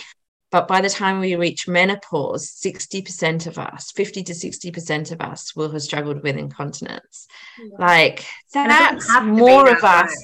But 0.52 0.68
by 0.68 0.80
the 0.80 0.88
time 0.88 1.20
we 1.20 1.34
reach 1.34 1.66
menopause, 1.66 2.50
60% 2.50 3.46
of 3.46 3.58
us, 3.58 3.90
50 3.90 4.22
to 4.24 4.32
60% 4.32 5.12
of 5.12 5.20
us 5.20 5.56
will 5.56 5.70
have 5.72 5.82
struggled 5.82 6.22
with 6.22 6.36
incontinence. 6.36 7.26
Yeah. 7.58 7.76
Like 7.78 8.26
that's 8.54 9.08
more 9.22 9.68
of 9.68 9.82
us. 9.82 10.14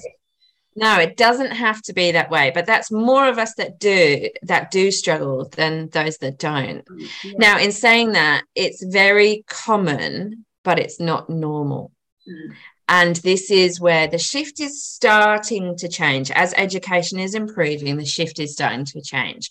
No, 0.75 0.99
it 0.99 1.17
doesn't 1.17 1.51
have 1.51 1.83
to 1.83 1.93
be 1.93 2.13
that 2.13 2.31
way, 2.31 2.51
but 2.55 2.65
that's 2.65 2.91
more 2.91 3.29
of 3.29 3.37
us 3.37 3.55
that 3.57 3.79
do 3.79 4.31
that 4.43 4.71
do 4.71 4.91
struggle 4.91 5.49
than 5.51 5.89
those 5.91 6.17
that 6.19 6.39
don't. 6.39 6.87
Mm, 6.87 7.09
yeah. 7.25 7.33
Now, 7.37 7.59
in 7.59 7.73
saying 7.73 8.13
that, 8.13 8.45
it's 8.55 8.83
very 8.83 9.45
common, 9.49 10.47
but 10.65 10.79
it's 10.79 10.99
not 10.99 11.29
normal. 11.29 11.93
Mm. 12.27 12.55
And 12.89 13.17
this 13.17 13.51
is 13.51 13.81
where 13.81 14.07
the 14.07 14.19
shift 14.19 14.61
is 14.61 14.83
starting 14.83 15.77
to 15.79 15.89
change. 15.89 16.31
As 16.31 16.55
education 16.57 17.19
is 17.19 17.35
improving, 17.35 17.97
the 17.97 18.05
shift 18.05 18.39
is 18.39 18.53
starting 18.53 18.85
to 18.87 19.03
change, 19.03 19.51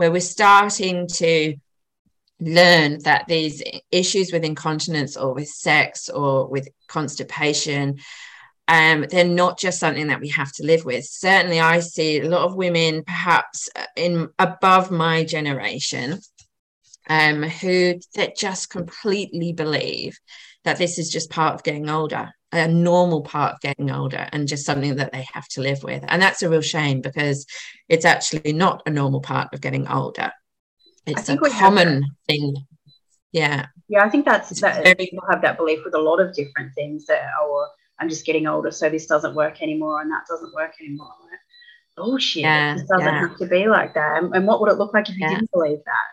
where 0.00 0.10
we're 0.10 0.18
starting 0.18 1.06
to 1.06 1.54
learn 2.40 2.98
that 3.00 3.28
these 3.28 3.62
issues 3.90 4.32
with 4.32 4.44
incontinence 4.44 5.14
or 5.14 5.34
with 5.34 5.46
sex 5.46 6.08
or 6.08 6.48
with 6.48 6.70
constipation 6.88 7.98
um, 8.66 9.04
they're 9.10 9.26
not 9.26 9.58
just 9.58 9.78
something 9.78 10.06
that 10.06 10.20
we 10.20 10.28
have 10.28 10.52
to 10.52 10.62
live 10.62 10.86
with. 10.86 11.04
Certainly, 11.04 11.60
I 11.60 11.80
see 11.80 12.20
a 12.20 12.28
lot 12.28 12.44
of 12.44 12.54
women, 12.54 13.02
perhaps 13.04 13.68
uh, 13.76 13.84
in 13.96 14.28
above 14.38 14.90
my 14.90 15.24
generation, 15.24 16.20
um, 17.08 17.42
who 17.42 17.96
that 18.14 18.36
just 18.36 18.70
completely 18.70 19.52
believe 19.52 20.18
that 20.62 20.78
this 20.78 20.98
is 20.98 21.10
just 21.10 21.30
part 21.30 21.54
of 21.56 21.64
getting 21.64 21.90
older, 21.90 22.30
a 22.52 22.68
normal 22.68 23.22
part 23.22 23.54
of 23.54 23.60
getting 23.60 23.90
older, 23.90 24.28
and 24.32 24.48
just 24.48 24.66
something 24.66 24.96
that 24.96 25.12
they 25.12 25.26
have 25.32 25.46
to 25.48 25.60
live 25.60 25.82
with. 25.82 26.04
And 26.08 26.20
that's 26.20 26.42
a 26.42 26.48
real 26.48 26.60
shame 26.60 27.00
because 27.00 27.46
it's 27.88 28.04
actually 28.04 28.52
not 28.52 28.82
a 28.86 28.90
normal 28.90 29.20
part 29.20 29.52
of 29.52 29.60
getting 29.60 29.86
older. 29.88 30.32
It's 31.06 31.28
a 31.28 31.36
common 31.36 32.04
thing. 32.28 32.54
Yeah. 33.32 33.66
Yeah, 33.88 34.04
I 34.04 34.08
think 34.08 34.24
that's 34.24 34.60
that 34.60 34.82
very, 34.82 34.94
people 34.94 35.24
have 35.30 35.42
that 35.42 35.56
belief 35.56 35.80
with 35.84 35.94
a 35.94 36.00
lot 36.00 36.20
of 36.20 36.34
different 36.34 36.72
things 36.74 37.06
that 37.06 37.22
oh 37.40 37.66
I'm 37.98 38.08
just 38.08 38.24
getting 38.24 38.46
older, 38.46 38.70
so 38.70 38.88
this 38.88 39.06
doesn't 39.06 39.34
work 39.34 39.62
anymore 39.62 40.00
and 40.00 40.10
that 40.10 40.22
doesn't 40.28 40.54
work 40.54 40.72
anymore. 40.80 41.12
Like, 41.22 41.38
bullshit. 41.96 42.42
Yeah, 42.42 42.74
it 42.74 42.88
doesn't 42.88 43.06
yeah. 43.06 43.20
have 43.20 43.36
to 43.36 43.46
be 43.46 43.66
like 43.66 43.94
that. 43.94 44.22
And, 44.22 44.34
and, 44.34 44.46
what 44.46 44.60
would 44.60 44.70
it 44.70 44.78
look 44.78 44.94
like 44.94 45.08
if 45.08 45.16
you 45.16 45.26
yeah. 45.26 45.34
didn't 45.34 45.50
believe 45.52 45.78
that? 45.84 46.06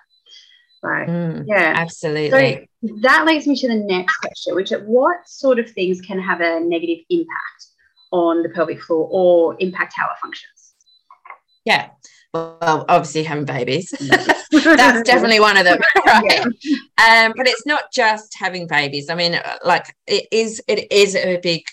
Right. 0.84 1.08
Mm, 1.08 1.46
yeah. 1.48 1.74
Absolutely. 1.76 2.70
So 2.86 2.96
that 3.02 3.26
leads 3.26 3.48
me 3.48 3.56
to 3.58 3.68
the 3.68 3.76
next 3.76 4.16
question, 4.18 4.56
which 4.56 4.72
is 4.72 4.82
what 4.86 5.28
sort 5.28 5.60
of 5.60 5.70
things 5.72 6.02
can 6.02 6.20
have 6.20 6.42
a 6.42 6.60
negative 6.60 7.04
impact 7.10 7.66
on 8.12 8.44
the 8.44 8.50
pelvic 8.50 8.82
floor 8.82 9.08
or 9.12 9.56
impact 9.60 9.94
how 9.96 10.06
it 10.06 10.20
functions? 10.22 10.76
Yeah. 11.66 11.90
Well, 12.34 12.86
obviously 12.88 13.24
having 13.24 13.46
babies. 13.46 13.94
That's 14.52 15.04
definitely 15.04 15.40
one 15.40 15.58
of 15.58 15.66
them. 15.66 15.80
Right. 16.06 16.46
Yeah. 16.62 17.26
Um, 17.26 17.34
but 17.36 17.48
it's 17.48 17.66
not 17.66 17.92
just 17.92 18.34
having 18.38 18.68
babies. 18.68 19.10
I 19.10 19.16
mean, 19.16 19.40
like 19.66 19.94
it 20.08 20.28
is 20.32 20.62
it 20.68 20.92
is 20.92 21.16
a 21.16 21.38
big 21.38 21.64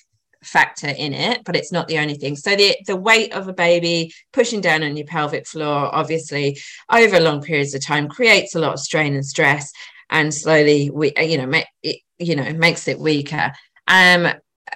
factor 0.45 0.89
in 0.89 1.13
it, 1.13 1.43
but 1.45 1.57
it's 1.57 1.73
not 1.73 1.89
the 1.89 1.99
only 1.99 2.15
thing. 2.15 2.37
So 2.37 2.57
the 2.57 2.77
the 2.87 2.97
weight 2.97 3.33
of 3.33 3.49
a 3.49 3.53
baby 3.53 4.13
pushing 4.33 4.61
down 4.61 4.83
on 4.83 4.97
your 4.97 5.07
pelvic 5.07 5.47
floor, 5.47 5.95
obviously 5.95 6.59
over 6.91 7.21
long 7.21 7.43
periods 7.43 7.75
of 7.75 7.85
time, 7.85 8.09
creates 8.09 8.55
a 8.55 8.61
lot 8.61 8.75
of 8.75 8.81
strain 8.81 9.15
and 9.15 9.27
stress, 9.27 9.73
and 10.11 10.33
slowly 10.33 10.91
we 10.91 11.13
you 11.21 11.39
know 11.39 11.47
make 11.47 11.67
it, 11.83 12.01
you 12.19 12.37
know 12.37 12.53
makes 12.53 12.89
it 12.89 12.99
weaker. 12.99 13.53
Um, 13.89 14.29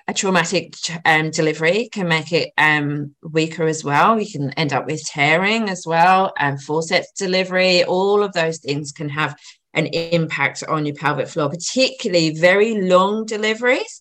a 0.07 0.15
traumatic 0.15 0.75
um, 1.05 1.31
delivery 1.31 1.89
can 1.91 2.09
make 2.09 2.33
it 2.33 2.53
um, 2.59 3.15
weaker 3.23 3.67
as 3.67 3.83
well. 3.83 4.21
You 4.21 4.31
can 4.31 4.51
end 4.53 4.73
up 4.73 4.87
with 4.87 5.05
tearing 5.05 5.69
as 5.69 5.85
well, 5.87 6.33
and 6.39 6.63
forceps 6.63 7.13
delivery. 7.13 7.85
All 7.85 8.23
of 8.23 8.33
those 8.33 8.59
things 8.59 8.93
can 8.93 9.09
have 9.09 9.37
an 9.75 9.87
impact 9.87 10.65
on 10.69 10.87
your 10.87 10.95
pelvic 10.95 11.29
floor, 11.29 11.49
particularly 11.49 12.31
very 12.31 12.81
long 12.81 13.25
deliveries 13.27 14.01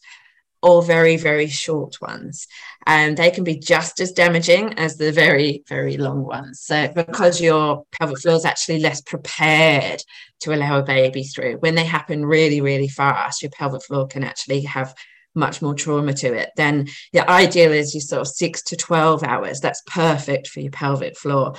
or 0.62 0.84
very, 0.84 1.18
very 1.18 1.48
short 1.48 2.02
ones. 2.02 2.48
And 2.86 3.18
they 3.18 3.32
can 3.32 3.44
be 3.44 3.58
just 3.58 4.00
as 4.00 4.12
damaging 4.12 4.74
as 4.74 4.98
the 4.98 5.12
very, 5.12 5.64
very 5.68 5.98
long 5.98 6.24
ones. 6.24 6.62
So, 6.62 6.88
because 6.96 7.42
your 7.42 7.84
pelvic 7.92 8.20
floor 8.20 8.36
is 8.36 8.46
actually 8.46 8.80
less 8.80 9.02
prepared 9.02 10.02
to 10.42 10.54
allow 10.54 10.80
a 10.80 10.84
baby 10.84 11.24
through, 11.24 11.58
when 11.58 11.76
they 11.76 11.86
happen 11.86 12.26
really, 12.26 12.62
really 12.62 12.88
fast, 12.88 13.42
your 13.42 13.52
pelvic 13.52 13.84
floor 13.84 14.08
can 14.08 14.24
actually 14.24 14.62
have 14.62 14.94
much 15.38 15.62
more 15.62 15.74
trauma 15.74 16.14
to 16.14 16.34
it, 16.34 16.50
then 16.58 16.88
the 17.14 17.30
ideal 17.30 17.72
is 17.72 17.94
you 17.94 18.02
sort 18.02 18.22
of 18.22 18.28
six 18.28 18.62
to 18.64 18.76
12 18.76 19.24
hours. 19.24 19.60
That's 19.60 19.84
perfect 19.86 20.48
for 20.48 20.60
your 20.60 20.72
pelvic 20.72 21.18
floor. 21.18 21.56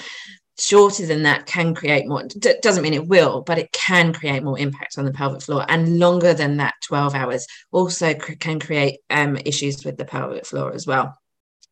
Shorter 0.58 1.06
than 1.06 1.22
that 1.22 1.46
can 1.46 1.74
create 1.74 2.08
more, 2.08 2.24
d- 2.24 2.54
doesn't 2.62 2.82
mean 2.82 2.94
it 2.94 3.06
will, 3.06 3.42
but 3.42 3.58
it 3.58 3.70
can 3.72 4.12
create 4.12 4.42
more 4.42 4.58
impact 4.58 4.98
on 4.98 5.04
the 5.04 5.12
pelvic 5.12 5.42
floor. 5.42 5.64
And 5.68 5.98
longer 5.98 6.34
than 6.34 6.56
that, 6.56 6.74
12 6.84 7.14
hours, 7.14 7.46
also 7.70 8.14
cr- 8.14 8.32
can 8.32 8.58
create 8.58 8.98
um, 9.08 9.36
issues 9.44 9.84
with 9.84 9.96
the 9.96 10.04
pelvic 10.04 10.46
floor 10.46 10.72
as 10.74 10.86
well. 10.86 11.16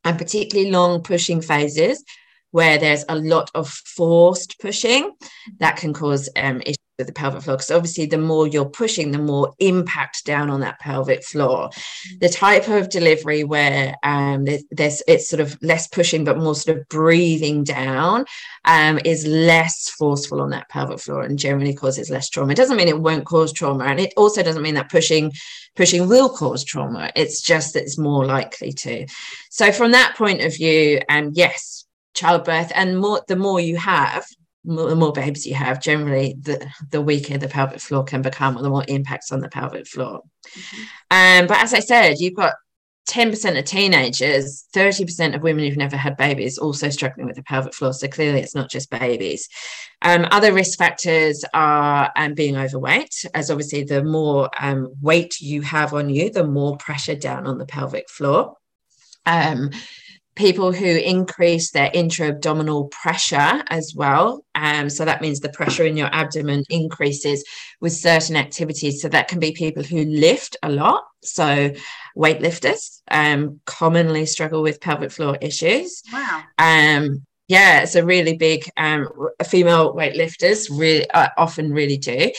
And 0.05 0.17
particularly 0.17 0.71
long 0.71 1.03
pushing 1.03 1.41
phases 1.41 2.05
where 2.53 2.79
there's 2.79 3.05
a 3.09 3.17
lot 3.17 3.51
of 3.55 3.69
forced 3.69 4.61
pushing 4.61 5.13
that 5.59 5.77
can 5.77 5.93
cause 5.93 6.29
um, 6.37 6.61
issues 6.61 6.77
with 6.99 7.07
the 7.07 7.13
pelvic 7.13 7.43
floor 7.43 7.57
because 7.57 7.71
obviously 7.71 8.07
the 8.07 8.19
more 8.19 8.47
you're 8.47 8.69
pushing 8.69 9.11
the 9.11 9.19
more 9.19 9.53
impact 9.59 10.25
down 10.25 10.49
on 10.49 10.61
that 10.61 10.79
pelvic 10.81 11.23
floor. 11.25 11.69
Mm. 11.69 12.21
the 12.21 12.29
type 12.29 12.69
of 12.69 12.89
delivery 12.89 13.45
where 13.45 13.95
um, 14.03 14.45
there's, 14.45 14.65
there's, 14.71 15.03
it's 15.07 15.29
sort 15.29 15.41
of 15.41 15.61
less 15.63 15.87
pushing 15.89 16.25
but 16.25 16.39
more 16.39 16.55
sort 16.55 16.79
of 16.79 16.89
breathing 16.89 17.65
down 17.65 18.25
um, 18.65 18.99
is 19.05 19.27
less 19.27 19.91
forceful 19.91 20.41
on 20.41 20.51
that 20.51 20.69
pelvic 20.69 21.01
floor 21.01 21.23
and 21.23 21.39
generally 21.39 21.75
causes 21.75 22.11
less 22.11 22.29
trauma. 22.29 22.53
It 22.53 22.57
doesn't 22.57 22.77
mean 22.77 22.89
it 22.89 23.01
won't 23.01 23.27
cause 23.27 23.53
trauma 23.53 23.85
and 23.85 24.01
it 24.01 24.15
also 24.17 24.43
doesn't 24.43 24.63
mean 24.63 24.75
that 24.75 24.91
pushing 24.91 25.33
pushing 25.75 26.09
will 26.09 26.31
cause 26.31 26.65
trauma. 26.65 27.11
It's 27.15 27.43
just 27.43 27.75
that 27.75 27.83
it's 27.83 27.99
more 27.99 28.25
likely 28.25 28.73
to. 28.73 29.07
So 29.51 29.73
from 29.73 29.93
that 29.93 30.15
point 30.17 30.41
of 30.41 30.57
view 30.57 31.01
and 31.09 31.27
um, 31.27 31.33
yes 31.35 31.85
childbirth 32.15 32.73
and 32.75 32.99
more 32.99 33.23
the 33.29 33.37
more 33.37 33.61
you 33.61 33.77
have 33.77 34.25
the 34.67 34.97
more 34.97 35.13
babies 35.13 35.47
you 35.47 35.55
have, 35.55 35.81
generally, 35.81 36.37
the, 36.41 36.69
the 36.91 37.01
weaker 37.01 37.39
the 37.39 37.49
pelvic 37.49 37.81
floor 37.81 38.05
can 38.05 38.21
become, 38.21 38.59
or 38.59 38.63
the 38.63 38.71
more 38.71 38.85
impacts 38.89 39.33
on 39.33 39.41
the 39.41 39.49
pelvic 39.49 39.87
floor. 39.87 40.23
Mm-hmm. 40.49 40.83
Um, 41.11 41.47
but 41.47 41.59
as 41.59 41.73
I 41.73 41.81
said, 41.81 42.17
you've 42.19 42.35
got 42.35 42.55
10% 43.09 43.57
of 43.57 43.65
teenagers, 43.65 44.67
30% 44.75 45.37
of 45.37 45.43
women 45.43 45.65
who've 45.65 45.77
never 45.77 45.97
had 45.97 46.17
babies 46.17 46.59
also 46.59 46.91
struggling 46.91 47.27
with 47.27 47.37
the 47.37 47.43
pelvic 47.45 47.73
floor. 47.73 47.93
So 47.93 48.09
clearly, 48.09 48.41
it's 48.41 48.55
not 48.55 48.69
just 48.69 48.91
babies. 48.91 49.49
Um, 50.03 50.27
other 50.31 50.53
risk 50.53 50.77
factors 50.77 51.45
are 51.55 52.11
um, 52.17 52.35
being 52.35 52.57
overweight, 52.57 53.25
as 53.33 53.51
obviously, 53.51 53.85
the 53.85 54.03
more 54.03 54.51
um, 54.59 54.93
weight 55.01 55.41
you 55.41 55.63
have 55.63 55.95
on 55.95 56.11
you, 56.11 56.31
the 56.31 56.47
more 56.47 56.77
pressure 56.79 57.15
down 57.15 57.47
on 57.47 57.59
the 57.59 57.67
pelvic 57.67 58.11
floor. 58.11 58.57
People 60.37 60.71
who 60.71 60.87
increase 60.87 61.71
their 61.71 61.91
intra-abdominal 61.93 62.89
pressure 62.89 63.65
as 63.69 63.95
well. 63.97 64.45
Um, 64.55 64.91
so 64.91 65.05
that 65.05 65.23
means 65.23 65.41
the 65.41 65.49
pressure 65.49 65.85
in 65.85 65.97
your 65.97 66.15
abdomen 66.15 66.63
increases 66.69 67.45
with 67.81 67.93
certain 67.95 68.37
activities. 68.37 69.01
So 69.01 69.09
that 69.09 69.29
can 69.29 69.41
be 69.41 69.53
people 69.53 69.83
who 69.83 70.05
lift 70.05 70.57
a 70.63 70.71
lot. 70.71 71.05
So 71.23 71.73
weightlifters 72.17 73.01
um, 73.11 73.61
commonly 73.65 74.27
struggle 74.27 74.63
with 74.63 74.81
pelvic 74.81 75.11
floor 75.11 75.39
issues. 75.41 76.03
Wow. 76.13 76.43
Um, 76.59 77.27
yeah, 77.49 77.81
it's 77.81 77.95
a 77.95 78.05
really 78.05 78.37
big 78.37 78.69
um, 78.77 79.09
female 79.45 79.95
weightlifters 79.95 80.69
really 80.71 81.09
uh, 81.11 81.29
often 81.37 81.73
really 81.73 81.97
do. 81.97 82.31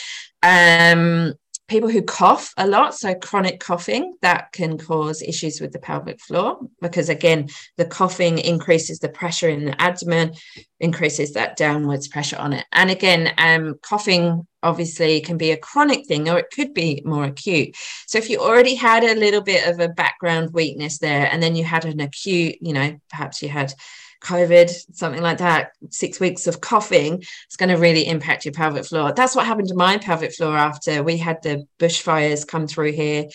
Um, 0.44 1.34
people 1.68 1.90
who 1.90 2.02
cough 2.02 2.54
a 2.58 2.66
lot, 2.66 2.96
so 2.96 3.14
chronic 3.14 3.60
coughing, 3.60 4.16
that 4.22 4.52
can 4.54 4.78
cause 4.78 5.22
issues 5.22 5.60
with 5.60 5.72
the 5.72 5.80
pelvic 5.80 6.20
floor 6.22 6.60
because, 6.82 7.10
again, 7.10 7.50
the 7.78 7.86
coughing 7.86 8.38
increases 8.38 9.00
the 9.00 9.10
pressure 9.10 9.50
in 9.50 9.66
the 9.66 9.82
abdomen, 9.82 10.34
increases 10.80 11.34
that 11.34 11.58
downwards 11.58 12.08
pressure 12.08 12.38
on 12.38 12.54
it. 12.54 12.66
And 12.72 12.90
again, 12.90 13.34
um, 13.38 13.76
coughing 13.82 14.48
obviously 14.64 15.22
can 15.22 15.38
be 15.38 15.52
a 15.52 15.58
chronic 15.58 16.06
thing 16.08 16.30
or 16.30 16.40
it 16.40 16.52
could 16.54 16.74
be 16.74 17.02
more 17.06 17.26
acute. 17.26 17.76
So 18.08 18.18
if 18.18 18.30
you 18.30 18.40
already 18.40 18.76
had 18.76 19.04
a 19.04 19.16
little 19.16 19.42
bit 19.42 19.68
of 19.68 19.80
a 19.80 19.90
background 19.90 20.54
weakness 20.54 21.00
there 21.00 21.30
and 21.32 21.42
then 21.44 21.56
you 21.56 21.64
had 21.64 21.86
an 21.86 22.00
acute, 22.00 22.58
you 22.62 22.74
know, 22.74 22.98
perhaps 23.10 23.42
you 23.42 23.50
had 23.50 23.74
COVID, 24.22 24.70
something 24.94 25.22
like 25.22 25.40
that, 25.40 25.72
six 25.90 26.20
weeks 26.20 26.48
of 26.48 26.62
coughing, 26.62 27.24
it's 27.46 27.56
going 27.56 27.70
to 27.70 27.76
really 27.76 28.08
impact 28.08 28.46
your 28.46 28.54
pelvic 28.54 28.86
floor. 28.86 29.14
That's 29.14 29.36
what 29.36 29.46
happened 29.46 29.70
to 29.70 29.76
my 29.76 29.98
pelvic 29.98 30.34
floor 30.34 30.58
after 30.58 31.04
we 31.04 31.18
had 31.18 31.42
the 31.44 31.66
bushfires 31.80 32.48
come 32.48 32.68
through 32.68 32.94
here 32.94 33.28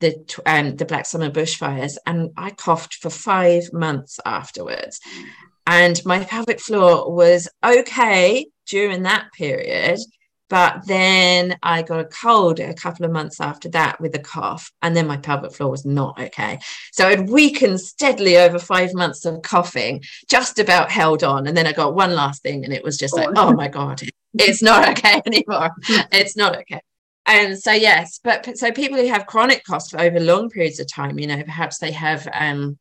the 0.00 0.40
um, 0.46 0.76
the 0.76 0.84
Black 0.84 1.06
Summer 1.06 1.30
bushfires, 1.30 1.96
and 2.06 2.30
I 2.36 2.50
coughed 2.50 2.94
for 2.94 3.10
five 3.10 3.72
months 3.72 4.20
afterwards. 4.24 5.00
And 5.66 6.00
my 6.04 6.24
pelvic 6.24 6.60
floor 6.60 7.12
was 7.12 7.48
okay 7.64 8.46
during 8.66 9.02
that 9.02 9.28
period, 9.36 9.98
but 10.48 10.86
then 10.86 11.58
I 11.62 11.82
got 11.82 12.00
a 12.00 12.04
cold 12.04 12.58
a 12.58 12.74
couple 12.74 13.04
of 13.04 13.12
months 13.12 13.40
after 13.40 13.68
that 13.70 14.00
with 14.00 14.14
a 14.14 14.18
cough, 14.18 14.72
and 14.82 14.96
then 14.96 15.06
my 15.06 15.16
pelvic 15.18 15.52
floor 15.52 15.70
was 15.70 15.84
not 15.84 16.18
okay. 16.18 16.58
So 16.92 17.08
it 17.08 17.28
weakened 17.28 17.80
steadily 17.80 18.38
over 18.38 18.58
five 18.58 18.94
months 18.94 19.24
of 19.24 19.42
coughing, 19.42 20.02
just 20.28 20.58
about 20.58 20.90
held 20.90 21.22
on. 21.22 21.46
And 21.46 21.56
then 21.56 21.66
I 21.66 21.72
got 21.72 21.94
one 21.94 22.14
last 22.14 22.42
thing, 22.42 22.64
and 22.64 22.72
it 22.72 22.82
was 22.82 22.96
just 22.96 23.14
like, 23.14 23.28
oh 23.36 23.52
my 23.52 23.68
God, 23.68 24.00
it's 24.34 24.62
not 24.62 24.88
okay 24.90 25.20
anymore. 25.26 25.70
It's 26.12 26.36
not 26.36 26.56
okay. 26.58 26.80
And 27.26 27.58
so, 27.58 27.72
yes, 27.72 28.18
but 28.24 28.56
so 28.56 28.72
people 28.72 28.96
who 28.96 29.06
have 29.08 29.26
chronic 29.26 29.62
coughs 29.64 29.92
over 29.92 30.18
long 30.18 30.48
periods 30.48 30.80
of 30.80 30.90
time, 30.90 31.18
you 31.18 31.26
know, 31.26 31.42
perhaps 31.42 31.78
they 31.78 31.92
have 31.92 32.26
um, 32.32 32.78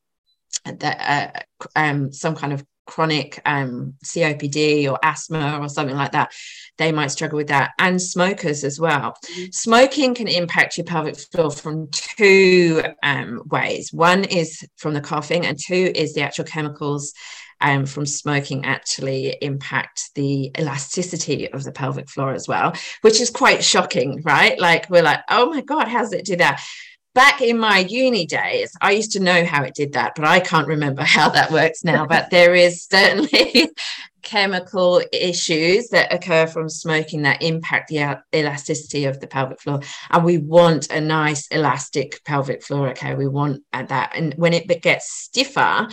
that, 0.63 1.35
uh, 1.35 1.67
um, 1.75 2.13
some 2.13 2.33
kind 2.33 2.53
of 2.53 2.63
chronic 2.87 3.39
um, 3.45 3.93
COPD 4.03 4.89
or 4.89 4.97
asthma 5.03 5.59
or 5.61 5.69
something 5.69 5.95
like 5.95 6.13
that, 6.13 6.33
they 6.77 6.91
might 6.91 7.11
struggle 7.11 7.37
with 7.37 7.47
that. 7.49 7.71
And 7.77 8.01
smokers 8.01 8.63
as 8.63 8.79
well. 8.79 9.15
Mm-hmm. 9.25 9.51
Smoking 9.51 10.15
can 10.15 10.27
impact 10.27 10.77
your 10.77 10.85
pelvic 10.85 11.17
floor 11.17 11.51
from 11.51 11.89
two 11.91 12.83
um, 13.03 13.43
ways. 13.45 13.93
One 13.93 14.23
is 14.23 14.67
from 14.77 14.93
the 14.93 15.01
coughing, 15.01 15.45
and 15.45 15.59
two 15.59 15.91
is 15.93 16.13
the 16.13 16.21
actual 16.21 16.45
chemicals 16.45 17.13
um, 17.61 17.85
from 17.85 18.05
smoking 18.05 18.65
actually 18.65 19.35
impact 19.41 20.11
the 20.15 20.51
elasticity 20.57 21.51
of 21.51 21.63
the 21.63 21.71
pelvic 21.71 22.09
floor 22.09 22.33
as 22.33 22.47
well, 22.47 22.73
which 23.01 23.19
is 23.19 23.29
quite 23.29 23.63
shocking, 23.63 24.21
right? 24.23 24.59
Like 24.59 24.89
we're 24.89 25.03
like, 25.03 25.21
oh 25.29 25.49
my 25.49 25.61
God, 25.61 25.87
how 25.87 25.99
does 25.99 26.13
it 26.13 26.25
do 26.25 26.35
that? 26.37 26.63
Back 27.17 27.41
in 27.41 27.57
my 27.57 27.79
uni 27.79 28.27
days, 28.27 28.71
I 28.79 28.91
used 28.91 29.11
to 29.13 29.19
know 29.19 29.43
how 29.43 29.63
it 29.63 29.73
did 29.73 29.93
that, 29.93 30.13
but 30.15 30.23
I 30.23 30.39
can't 30.39 30.67
remember 30.67 31.01
how 31.17 31.29
that 31.29 31.51
works 31.51 31.83
now. 31.83 32.05
but 32.05 32.29
there 32.29 32.53
is 32.53 32.83
certainly 32.83 33.71
chemical 34.21 35.01
issues 35.11 35.89
that 35.89 36.13
occur 36.13 36.45
from 36.45 36.69
smoking 36.69 37.23
that 37.23 37.41
impact 37.41 37.87
the 37.89 38.21
elasticity 38.35 39.05
of 39.05 39.19
the 39.19 39.25
pelvic 39.25 39.59
floor. 39.59 39.79
And 40.11 40.23
we 40.23 40.37
want 40.37 40.91
a 40.91 41.01
nice 41.01 41.47
elastic 41.47 42.23
pelvic 42.23 42.61
floor. 42.61 42.89
Okay, 42.89 43.15
we 43.15 43.27
want 43.27 43.63
that. 43.73 44.11
And 44.15 44.35
when 44.35 44.53
it 44.53 44.67
gets 44.83 45.11
stiffer, 45.11 45.87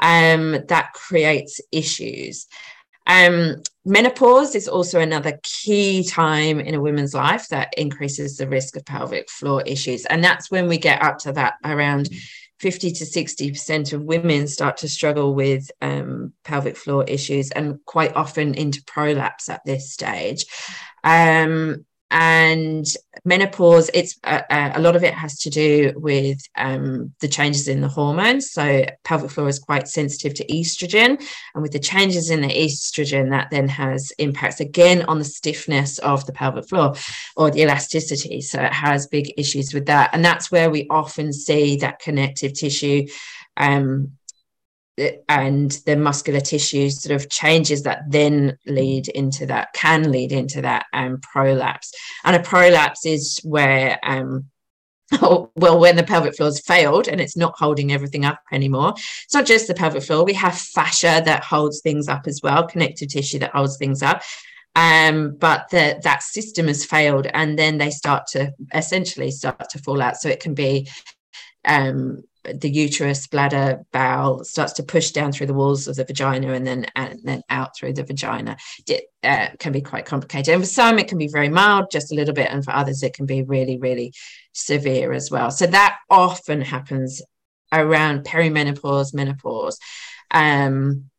um, 0.00 0.58
that 0.66 0.92
creates 0.92 1.60
issues. 1.70 2.48
Um, 3.06 3.62
menopause 3.84 4.54
is 4.54 4.68
also 4.68 5.00
another 5.00 5.38
key 5.42 6.04
time 6.04 6.58
in 6.60 6.74
a 6.74 6.80
woman's 6.80 7.14
life 7.14 7.48
that 7.48 7.74
increases 7.76 8.36
the 8.36 8.48
risk 8.48 8.76
of 8.76 8.84
pelvic 8.84 9.28
floor 9.30 9.62
issues. 9.66 10.06
And 10.06 10.22
that's 10.22 10.50
when 10.50 10.68
we 10.68 10.78
get 10.78 11.02
up 11.02 11.18
to 11.18 11.32
that 11.32 11.54
around 11.64 12.10
50 12.60 12.92
to 12.92 13.04
60% 13.04 13.92
of 13.92 14.02
women 14.02 14.46
start 14.46 14.78
to 14.78 14.88
struggle 14.88 15.34
with 15.34 15.70
um, 15.82 16.32
pelvic 16.44 16.76
floor 16.76 17.04
issues 17.04 17.50
and 17.50 17.78
quite 17.84 18.14
often 18.16 18.54
into 18.54 18.82
prolapse 18.84 19.48
at 19.48 19.64
this 19.66 19.92
stage. 19.92 20.46
Um, 21.02 21.84
and 22.10 22.86
menopause 23.24 23.90
it's 23.94 24.18
uh, 24.24 24.42
uh, 24.50 24.72
a 24.74 24.80
lot 24.80 24.94
of 24.94 25.02
it 25.02 25.14
has 25.14 25.38
to 25.38 25.50
do 25.50 25.92
with 25.96 26.38
um, 26.56 27.12
the 27.20 27.28
changes 27.28 27.68
in 27.68 27.80
the 27.80 27.88
hormones. 27.88 28.52
So 28.52 28.84
pelvic 29.04 29.30
floor 29.30 29.48
is 29.48 29.58
quite 29.58 29.88
sensitive 29.88 30.34
to 30.34 30.46
estrogen. 30.46 31.20
And 31.54 31.62
with 31.62 31.72
the 31.72 31.78
changes 31.78 32.30
in 32.30 32.40
the 32.40 32.48
estrogen 32.48 33.30
that 33.30 33.50
then 33.50 33.68
has 33.68 34.12
impacts 34.18 34.60
again 34.60 35.02
on 35.02 35.18
the 35.18 35.24
stiffness 35.24 35.98
of 35.98 36.24
the 36.26 36.32
pelvic 36.32 36.68
floor 36.68 36.94
or 37.36 37.50
the 37.50 37.62
elasticity. 37.62 38.40
So 38.40 38.60
it 38.60 38.72
has 38.72 39.06
big 39.06 39.32
issues 39.36 39.72
with 39.72 39.86
that. 39.86 40.10
And 40.12 40.24
that's 40.24 40.50
where 40.50 40.70
we 40.70 40.86
often 40.90 41.32
see 41.32 41.76
that 41.76 42.00
connective 42.00 42.52
tissue 42.52 43.06
um, 43.56 44.12
and 45.28 45.72
the 45.86 45.96
muscular 45.96 46.40
tissue 46.40 46.88
sort 46.88 47.20
of 47.20 47.28
changes 47.28 47.82
that 47.82 48.02
then 48.08 48.56
lead 48.66 49.08
into 49.08 49.46
that 49.46 49.72
can 49.74 50.10
lead 50.12 50.32
into 50.32 50.62
that 50.62 50.86
um, 50.92 51.20
prolapse. 51.20 51.92
And 52.24 52.36
a 52.36 52.40
prolapse 52.40 53.04
is 53.04 53.40
where 53.42 53.98
um, 54.02 54.46
oh, 55.22 55.50
well 55.56 55.78
when 55.78 55.96
the 55.96 56.02
pelvic 56.02 56.36
floor 56.36 56.48
has 56.48 56.60
failed 56.60 57.08
and 57.08 57.20
it's 57.20 57.36
not 57.36 57.54
holding 57.58 57.92
everything 57.92 58.24
up 58.24 58.40
anymore. 58.52 58.94
It's 59.24 59.34
not 59.34 59.46
just 59.46 59.66
the 59.66 59.74
pelvic 59.74 60.04
floor. 60.04 60.24
We 60.24 60.34
have 60.34 60.56
fascia 60.56 61.22
that 61.24 61.44
holds 61.44 61.80
things 61.80 62.08
up 62.08 62.26
as 62.26 62.40
well 62.42 62.66
connective 62.66 63.08
tissue 63.08 63.40
that 63.40 63.54
holds 63.54 63.76
things 63.76 64.02
up. 64.02 64.22
Um, 64.76 65.36
but 65.38 65.68
the, 65.70 66.00
that 66.02 66.22
system 66.22 66.66
has 66.66 66.84
failed 66.84 67.26
and 67.32 67.58
then 67.58 67.78
they 67.78 67.90
start 67.90 68.26
to 68.28 68.52
essentially 68.74 69.30
start 69.30 69.68
to 69.70 69.78
fall 69.78 70.02
out. 70.02 70.16
So 70.16 70.28
it 70.28 70.40
can 70.40 70.54
be 70.54 70.88
um, 71.64 72.22
the 72.44 72.70
uterus, 72.70 73.26
bladder, 73.26 73.84
bowel 73.92 74.44
starts 74.44 74.74
to 74.74 74.82
push 74.82 75.10
down 75.10 75.32
through 75.32 75.46
the 75.46 75.54
walls 75.54 75.88
of 75.88 75.96
the 75.96 76.04
vagina 76.04 76.52
and 76.52 76.66
then 76.66 76.86
and 76.94 77.18
then 77.24 77.42
out 77.48 77.76
through 77.76 77.94
the 77.94 78.04
vagina. 78.04 78.56
It 78.86 79.04
uh, 79.22 79.48
can 79.58 79.72
be 79.72 79.80
quite 79.80 80.04
complicated. 80.04 80.54
And 80.54 80.62
for 80.62 80.68
some, 80.68 80.98
it 80.98 81.08
can 81.08 81.18
be 81.18 81.28
very 81.28 81.48
mild, 81.48 81.90
just 81.90 82.12
a 82.12 82.14
little 82.14 82.34
bit, 82.34 82.50
and 82.50 82.64
for 82.64 82.72
others, 82.72 83.02
it 83.02 83.14
can 83.14 83.26
be 83.26 83.42
really, 83.42 83.78
really 83.78 84.12
severe 84.52 85.12
as 85.12 85.30
well. 85.30 85.50
So 85.50 85.66
that 85.66 85.96
often 86.10 86.60
happens 86.60 87.22
around 87.72 88.24
perimenopause, 88.24 89.14
menopause. 89.14 89.78
Um, 90.30 91.10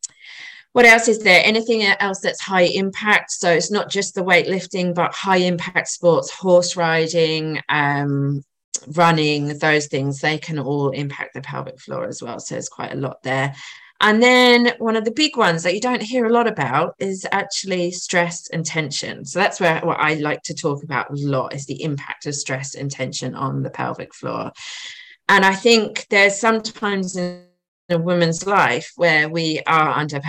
what 0.72 0.84
else 0.84 1.08
is 1.08 1.20
there? 1.20 1.40
Anything 1.42 1.82
else 1.84 2.20
that's 2.20 2.40
high 2.40 2.68
impact? 2.74 3.30
So 3.30 3.50
it's 3.50 3.70
not 3.70 3.88
just 3.88 4.14
the 4.14 4.24
weightlifting, 4.24 4.94
but 4.94 5.14
high 5.14 5.38
impact 5.38 5.88
sports, 5.88 6.30
horse 6.30 6.76
riding, 6.76 7.60
um, 7.68 8.42
running, 8.88 9.58
those 9.58 9.86
things, 9.86 10.20
they 10.20 10.38
can 10.38 10.58
all 10.58 10.90
impact 10.90 11.34
the 11.34 11.40
pelvic 11.40 11.80
floor 11.80 12.04
as 12.06 12.22
well. 12.22 12.38
So 12.38 12.54
there's 12.54 12.68
quite 12.68 12.92
a 12.92 12.96
lot 12.96 13.22
there. 13.22 13.54
And 14.00 14.22
then 14.22 14.74
one 14.78 14.96
of 14.96 15.04
the 15.04 15.10
big 15.10 15.36
ones 15.36 15.62
that 15.62 15.74
you 15.74 15.80
don't 15.80 16.02
hear 16.02 16.26
a 16.26 16.32
lot 16.32 16.46
about 16.46 16.94
is 16.98 17.26
actually 17.32 17.92
stress 17.92 18.48
and 18.48 18.64
tension. 18.64 19.24
So 19.24 19.38
that's 19.38 19.58
where 19.58 19.80
what 19.80 19.98
I 19.98 20.14
like 20.14 20.42
to 20.42 20.54
talk 20.54 20.82
about 20.82 21.10
a 21.10 21.14
lot 21.14 21.54
is 21.54 21.64
the 21.64 21.82
impact 21.82 22.26
of 22.26 22.34
stress 22.34 22.74
and 22.74 22.90
tension 22.90 23.34
on 23.34 23.62
the 23.62 23.70
pelvic 23.70 24.14
floor. 24.14 24.52
And 25.28 25.44
I 25.44 25.54
think 25.54 26.06
there's 26.10 26.38
sometimes 26.38 27.16
in 27.16 27.46
a 27.88 27.98
woman's 27.98 28.46
life 28.46 28.92
where 28.96 29.28
we 29.28 29.60
are 29.66 29.90
under 29.90 30.20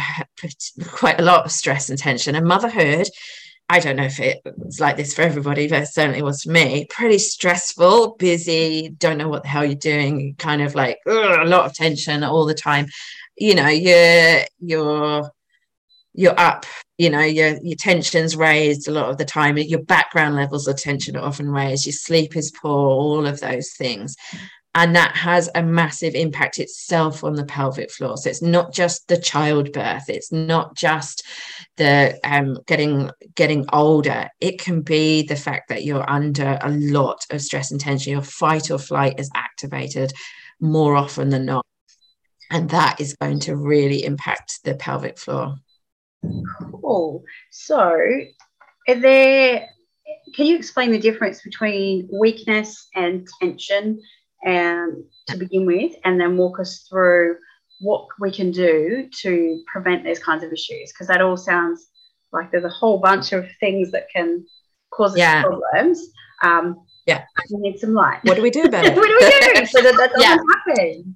quite 0.88 1.20
a 1.20 1.24
lot 1.24 1.46
of 1.46 1.52
stress 1.52 1.90
and 1.90 2.00
tension, 2.00 2.36
and 2.36 2.48
motherhood 2.48 3.08
I 3.70 3.80
don't 3.80 3.98
know 3.98 4.06
if 4.06 4.20
it's 4.20 4.80
like 4.80 4.96
this 4.96 5.14
for 5.14 5.24
everybody, 5.24 5.68
but 5.68 5.84
it 5.84 5.88
certainly 5.88 6.22
was 6.22 6.44
for 6.44 6.52
me. 6.52 6.88
Pretty 6.90 7.18
stressful, 7.18 8.16
busy, 8.16 8.90
don't 8.98 9.18
know 9.18 9.28
what 9.28 9.44
the 9.44 9.50
hell 9.50 9.66
you're 9.66 9.76
doing, 9.76 10.36
kind 10.38 10.62
of 10.62 10.74
like 10.74 11.00
ugh, 11.06 11.40
a 11.42 11.46
lot 11.46 11.66
of 11.66 11.74
tension 11.74 12.24
all 12.24 12.46
the 12.46 12.54
time. 12.54 12.88
You 13.38 13.56
know, 13.56 13.68
you're 13.68 14.44
you're 14.60 15.32
you're 16.14 16.40
up, 16.40 16.66
you 16.98 17.10
know, 17.10 17.22
your 17.22 17.58
your 17.62 17.76
tension's 17.78 18.38
raised 18.38 18.88
a 18.88 18.92
lot 18.92 19.10
of 19.10 19.18
the 19.18 19.26
time. 19.26 19.58
Your 19.58 19.84
background 19.84 20.36
levels 20.36 20.68
of 20.68 20.78
tension 20.78 21.18
are 21.18 21.26
often 21.26 21.50
raised, 21.50 21.86
your 21.86 21.94
sleep 21.94 22.38
is 22.38 22.52
poor, 22.52 22.72
all 22.72 23.26
of 23.28 23.42
those 23.42 23.72
things 23.72 24.16
and 24.76 24.96
that 24.96 25.16
has 25.16 25.50
a 25.56 25.64
massive 25.64 26.14
impact 26.14 26.60
itself 26.60 27.24
on 27.24 27.34
the 27.34 27.46
pelvic 27.46 27.92
floor. 27.92 28.18
So 28.18 28.30
it's 28.30 28.42
not 28.42 28.74
just 28.74 29.08
the 29.08 29.18
childbirth 29.18 30.10
it's 30.10 30.32
not 30.32 30.76
just 30.76 31.24
the 31.78 32.20
um, 32.24 32.60
getting 32.66 33.12
getting 33.36 33.66
older. 33.72 34.30
It 34.40 34.60
can 34.60 34.82
be 34.82 35.24
the 35.24 35.36
fact 35.36 35.70
that 35.70 35.84
you're 35.84 36.10
under 36.10 36.60
a 36.62 36.70
lot 36.70 37.26
of 37.32 37.42
stress 37.42 37.72
and 37.72 37.80
tension. 37.80 38.12
Your 38.12 38.22
fight 38.22 38.72
or 38.72 38.78
flight 38.78 39.20
is 39.20 39.30
activated 39.36 40.14
more 40.60 40.96
often 40.96 41.30
than 41.30 41.46
not. 41.46 41.66
And 42.50 42.70
that 42.70 43.00
is 43.02 43.16
going 43.16 43.40
to 43.42 43.56
really 43.56 44.04
impact 44.04 44.60
the 44.64 44.76
pelvic 44.76 45.20
floor. 45.20 45.56
Cool. 46.72 47.24
So 47.52 47.98
there 48.88 49.68
can 50.36 50.46
you 50.46 50.56
explain 50.56 50.92
the 50.92 51.00
difference 51.00 51.42
between 51.42 52.08
weakness 52.12 52.88
and 52.96 53.28
tension 53.42 54.02
um, 54.46 55.06
to 55.28 55.38
begin 55.38 55.66
with, 55.66 55.94
and 56.06 56.20
then 56.20 56.38
walk 56.38 56.60
us 56.60 56.86
through 56.90 57.38
what 57.80 58.08
we 58.20 58.32
can 58.32 58.52
do 58.52 59.08
to 59.22 59.64
prevent 59.72 60.04
these 60.04 60.20
kinds 60.20 60.44
of 60.44 60.52
issues. 60.52 60.92
Because 60.92 61.08
that 61.08 61.22
all 61.22 61.38
sounds 61.38 61.90
like 62.32 62.52
there's 62.52 62.64
a 62.64 62.70
whole 62.70 63.00
bunch 63.00 63.34
of 63.34 63.48
things 63.60 63.92
that 63.92 64.08
can 64.14 64.46
cause 64.92 65.14
us 65.14 65.20
yeah. 65.20 65.44
problems. 65.44 66.02
Um, 66.44 66.84
yeah, 67.06 67.24
we 67.52 67.60
need 67.60 67.80
some 67.80 67.94
light. 67.94 68.20
What 68.24 68.36
do 68.36 68.42
we 68.42 68.50
do 68.50 68.64
about 68.64 68.86
it? 68.86 68.96
what 68.96 69.08
do 69.08 69.18
we 69.20 69.54
do 69.54 69.66
so 69.72 69.82
that 69.82 69.96
that 69.98 70.12
doesn't 70.12 70.22
yeah. 70.22 70.38
happen? 70.76 71.16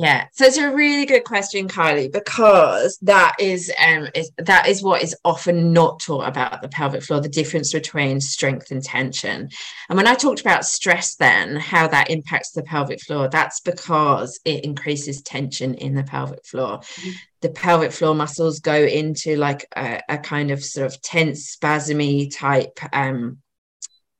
Yeah, 0.00 0.28
so 0.32 0.46
it's 0.46 0.56
a 0.56 0.74
really 0.74 1.04
good 1.04 1.24
question, 1.24 1.68
Kylie, 1.68 2.10
because 2.10 2.98
that 3.02 3.36
is 3.38 3.70
um 3.86 4.08
is 4.14 4.30
that 4.38 4.66
is 4.66 4.82
what 4.82 5.02
is 5.02 5.14
often 5.26 5.74
not 5.74 6.00
taught 6.00 6.26
about 6.26 6.62
the 6.62 6.70
pelvic 6.70 7.02
floor, 7.02 7.20
the 7.20 7.28
difference 7.28 7.70
between 7.70 8.18
strength 8.18 8.70
and 8.70 8.82
tension. 8.82 9.50
And 9.90 9.96
when 9.98 10.06
I 10.06 10.14
talked 10.14 10.40
about 10.40 10.64
stress, 10.64 11.16
then 11.16 11.56
how 11.56 11.86
that 11.88 12.08
impacts 12.08 12.52
the 12.52 12.62
pelvic 12.62 13.02
floor, 13.02 13.28
that's 13.28 13.60
because 13.60 14.40
it 14.46 14.64
increases 14.64 15.20
tension 15.20 15.74
in 15.74 15.94
the 15.94 16.04
pelvic 16.04 16.46
floor. 16.46 16.78
Mm-hmm. 16.78 17.10
The 17.42 17.50
pelvic 17.50 17.92
floor 17.92 18.14
muscles 18.14 18.60
go 18.60 18.82
into 18.82 19.36
like 19.36 19.66
a, 19.76 20.00
a 20.08 20.16
kind 20.16 20.50
of 20.50 20.64
sort 20.64 20.86
of 20.86 21.02
tense, 21.02 21.54
spasmy 21.54 22.34
type 22.34 22.78
um 22.94 23.36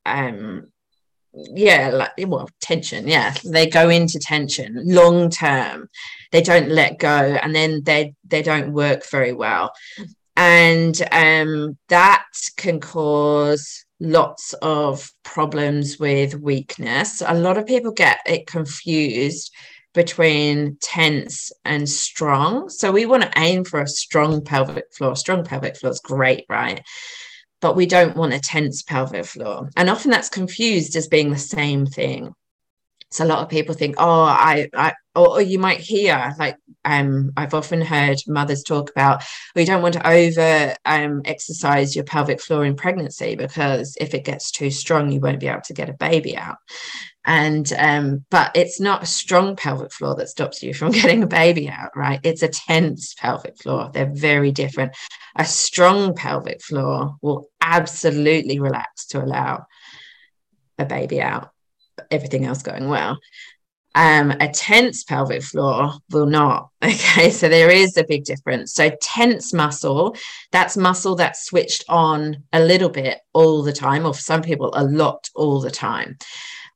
um 0.04 0.70
yeah 1.54 1.90
like 1.90 2.12
well 2.26 2.48
tension 2.60 3.08
yeah. 3.08 3.34
They 3.44 3.66
go 3.66 3.88
into 3.88 4.18
tension 4.18 4.80
long 4.84 5.30
term. 5.30 5.88
They 6.32 6.42
don't 6.42 6.70
let 6.70 6.98
go 6.98 7.08
and 7.08 7.54
then 7.54 7.82
they 7.84 8.14
they 8.24 8.42
don't 8.42 8.72
work 8.72 9.08
very 9.08 9.32
well. 9.32 9.72
And 10.36 11.00
um, 11.12 11.76
that 11.88 12.24
can 12.56 12.80
cause 12.80 13.84
lots 14.00 14.54
of 14.62 15.12
problems 15.22 15.98
with 15.98 16.34
weakness. 16.34 17.22
A 17.26 17.34
lot 17.34 17.58
of 17.58 17.66
people 17.66 17.92
get 17.92 18.20
it 18.24 18.46
confused 18.46 19.52
between 19.92 20.78
tense 20.80 21.52
and 21.64 21.88
strong. 21.88 22.68
So 22.70 22.92
we 22.92 23.06
want 23.06 23.24
to 23.24 23.32
aim 23.38 23.64
for 23.64 23.82
a 23.82 23.88
strong 23.88 24.42
pelvic 24.42 24.94
floor. 24.94 25.16
Strong 25.16 25.44
pelvic 25.44 25.76
floor 25.76 25.92
is 25.92 26.00
great 26.00 26.46
right 26.48 26.82
but 27.60 27.76
we 27.76 27.86
don't 27.86 28.16
want 28.16 28.34
a 28.34 28.40
tense 28.40 28.82
pelvic 28.82 29.24
floor. 29.26 29.68
And 29.76 29.90
often 29.90 30.10
that's 30.10 30.28
confused 30.28 30.96
as 30.96 31.08
being 31.08 31.30
the 31.30 31.38
same 31.38 31.86
thing. 31.86 32.34
So 33.12 33.24
a 33.24 33.26
lot 33.26 33.40
of 33.40 33.48
people 33.48 33.74
think, 33.74 33.96
oh, 33.98 34.22
I, 34.22 34.68
I 34.74 34.92
or, 35.16 35.30
or, 35.30 35.42
you 35.42 35.58
might 35.58 35.80
hear 35.80 36.32
like 36.38 36.56
um, 36.84 37.32
I've 37.36 37.54
often 37.54 37.80
heard 37.80 38.18
mothers 38.28 38.62
talk 38.62 38.90
about, 38.90 39.24
you 39.56 39.66
don't 39.66 39.82
want 39.82 39.94
to 39.94 40.08
over 40.08 40.74
um, 40.84 41.22
exercise 41.24 41.96
your 41.96 42.04
pelvic 42.04 42.40
floor 42.40 42.64
in 42.64 42.76
pregnancy 42.76 43.34
because 43.34 43.96
if 44.00 44.14
it 44.14 44.24
gets 44.24 44.52
too 44.52 44.70
strong, 44.70 45.10
you 45.10 45.18
won't 45.18 45.40
be 45.40 45.48
able 45.48 45.62
to 45.62 45.74
get 45.74 45.90
a 45.90 45.94
baby 45.94 46.36
out 46.36 46.58
and 47.24 47.72
um, 47.74 48.24
but 48.30 48.50
it's 48.54 48.80
not 48.80 49.02
a 49.02 49.06
strong 49.06 49.56
pelvic 49.56 49.92
floor 49.92 50.14
that 50.14 50.28
stops 50.28 50.62
you 50.62 50.72
from 50.72 50.90
getting 50.92 51.22
a 51.22 51.26
baby 51.26 51.68
out 51.68 51.90
right 51.96 52.20
it's 52.22 52.42
a 52.42 52.48
tense 52.48 53.14
pelvic 53.14 53.58
floor 53.58 53.90
they're 53.92 54.12
very 54.12 54.52
different 54.52 54.96
a 55.36 55.44
strong 55.44 56.14
pelvic 56.14 56.62
floor 56.62 57.16
will 57.22 57.48
absolutely 57.60 58.58
relax 58.58 59.06
to 59.06 59.22
allow 59.22 59.64
a 60.78 60.84
baby 60.84 61.20
out 61.20 61.50
everything 62.10 62.44
else 62.44 62.62
going 62.62 62.88
well 62.88 63.18
um, 63.94 64.30
a 64.30 64.48
tense 64.48 65.02
pelvic 65.02 65.42
floor 65.42 65.92
will 66.10 66.26
not. 66.26 66.68
Okay, 66.82 67.30
so 67.30 67.48
there 67.48 67.70
is 67.70 67.96
a 67.96 68.04
big 68.04 68.24
difference. 68.24 68.72
So, 68.72 68.90
tense 69.02 69.52
muscle, 69.52 70.16
that's 70.50 70.78
muscle 70.78 71.14
that's 71.14 71.44
switched 71.44 71.84
on 71.88 72.44
a 72.52 72.60
little 72.60 72.88
bit 72.88 73.18
all 73.34 73.62
the 73.62 73.72
time, 73.72 74.06
or 74.06 74.14
for 74.14 74.20
some 74.20 74.42
people, 74.42 74.70
a 74.74 74.84
lot 74.84 75.28
all 75.34 75.60
the 75.60 75.70
time. 75.70 76.16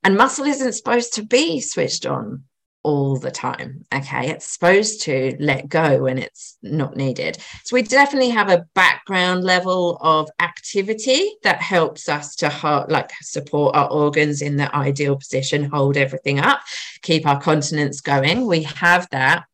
And 0.05 0.15
muscle 0.15 0.45
isn't 0.45 0.73
supposed 0.73 1.15
to 1.15 1.23
be 1.25 1.59
switched 1.59 2.05
on 2.05 2.43
all 2.83 3.17
the 3.17 3.31
time. 3.31 3.83
Okay. 3.91 4.29
It's 4.29 4.45
supposed 4.45 5.01
to 5.01 5.35
let 5.39 5.67
go 5.67 6.03
when 6.03 6.19
it's 6.19 6.59
not 6.61 6.95
needed. 6.95 7.39
So 7.63 7.73
we 7.73 7.81
definitely 7.81 8.29
have 8.29 8.51
a 8.51 8.67
background 8.75 9.43
level 9.43 9.97
of 10.01 10.29
activity 10.39 11.31
that 11.41 11.59
helps 11.59 12.07
us 12.07 12.35
to 12.35 12.49
hold, 12.49 12.91
like 12.91 13.09
support 13.23 13.75
our 13.75 13.89
organs 13.89 14.43
in 14.43 14.57
the 14.57 14.73
ideal 14.75 15.15
position, 15.15 15.63
hold 15.63 15.97
everything 15.97 16.39
up, 16.39 16.59
keep 17.01 17.25
our 17.25 17.41
continence 17.41 17.99
going. 17.99 18.45
We 18.45 18.61
have 18.61 19.07
that 19.09 19.45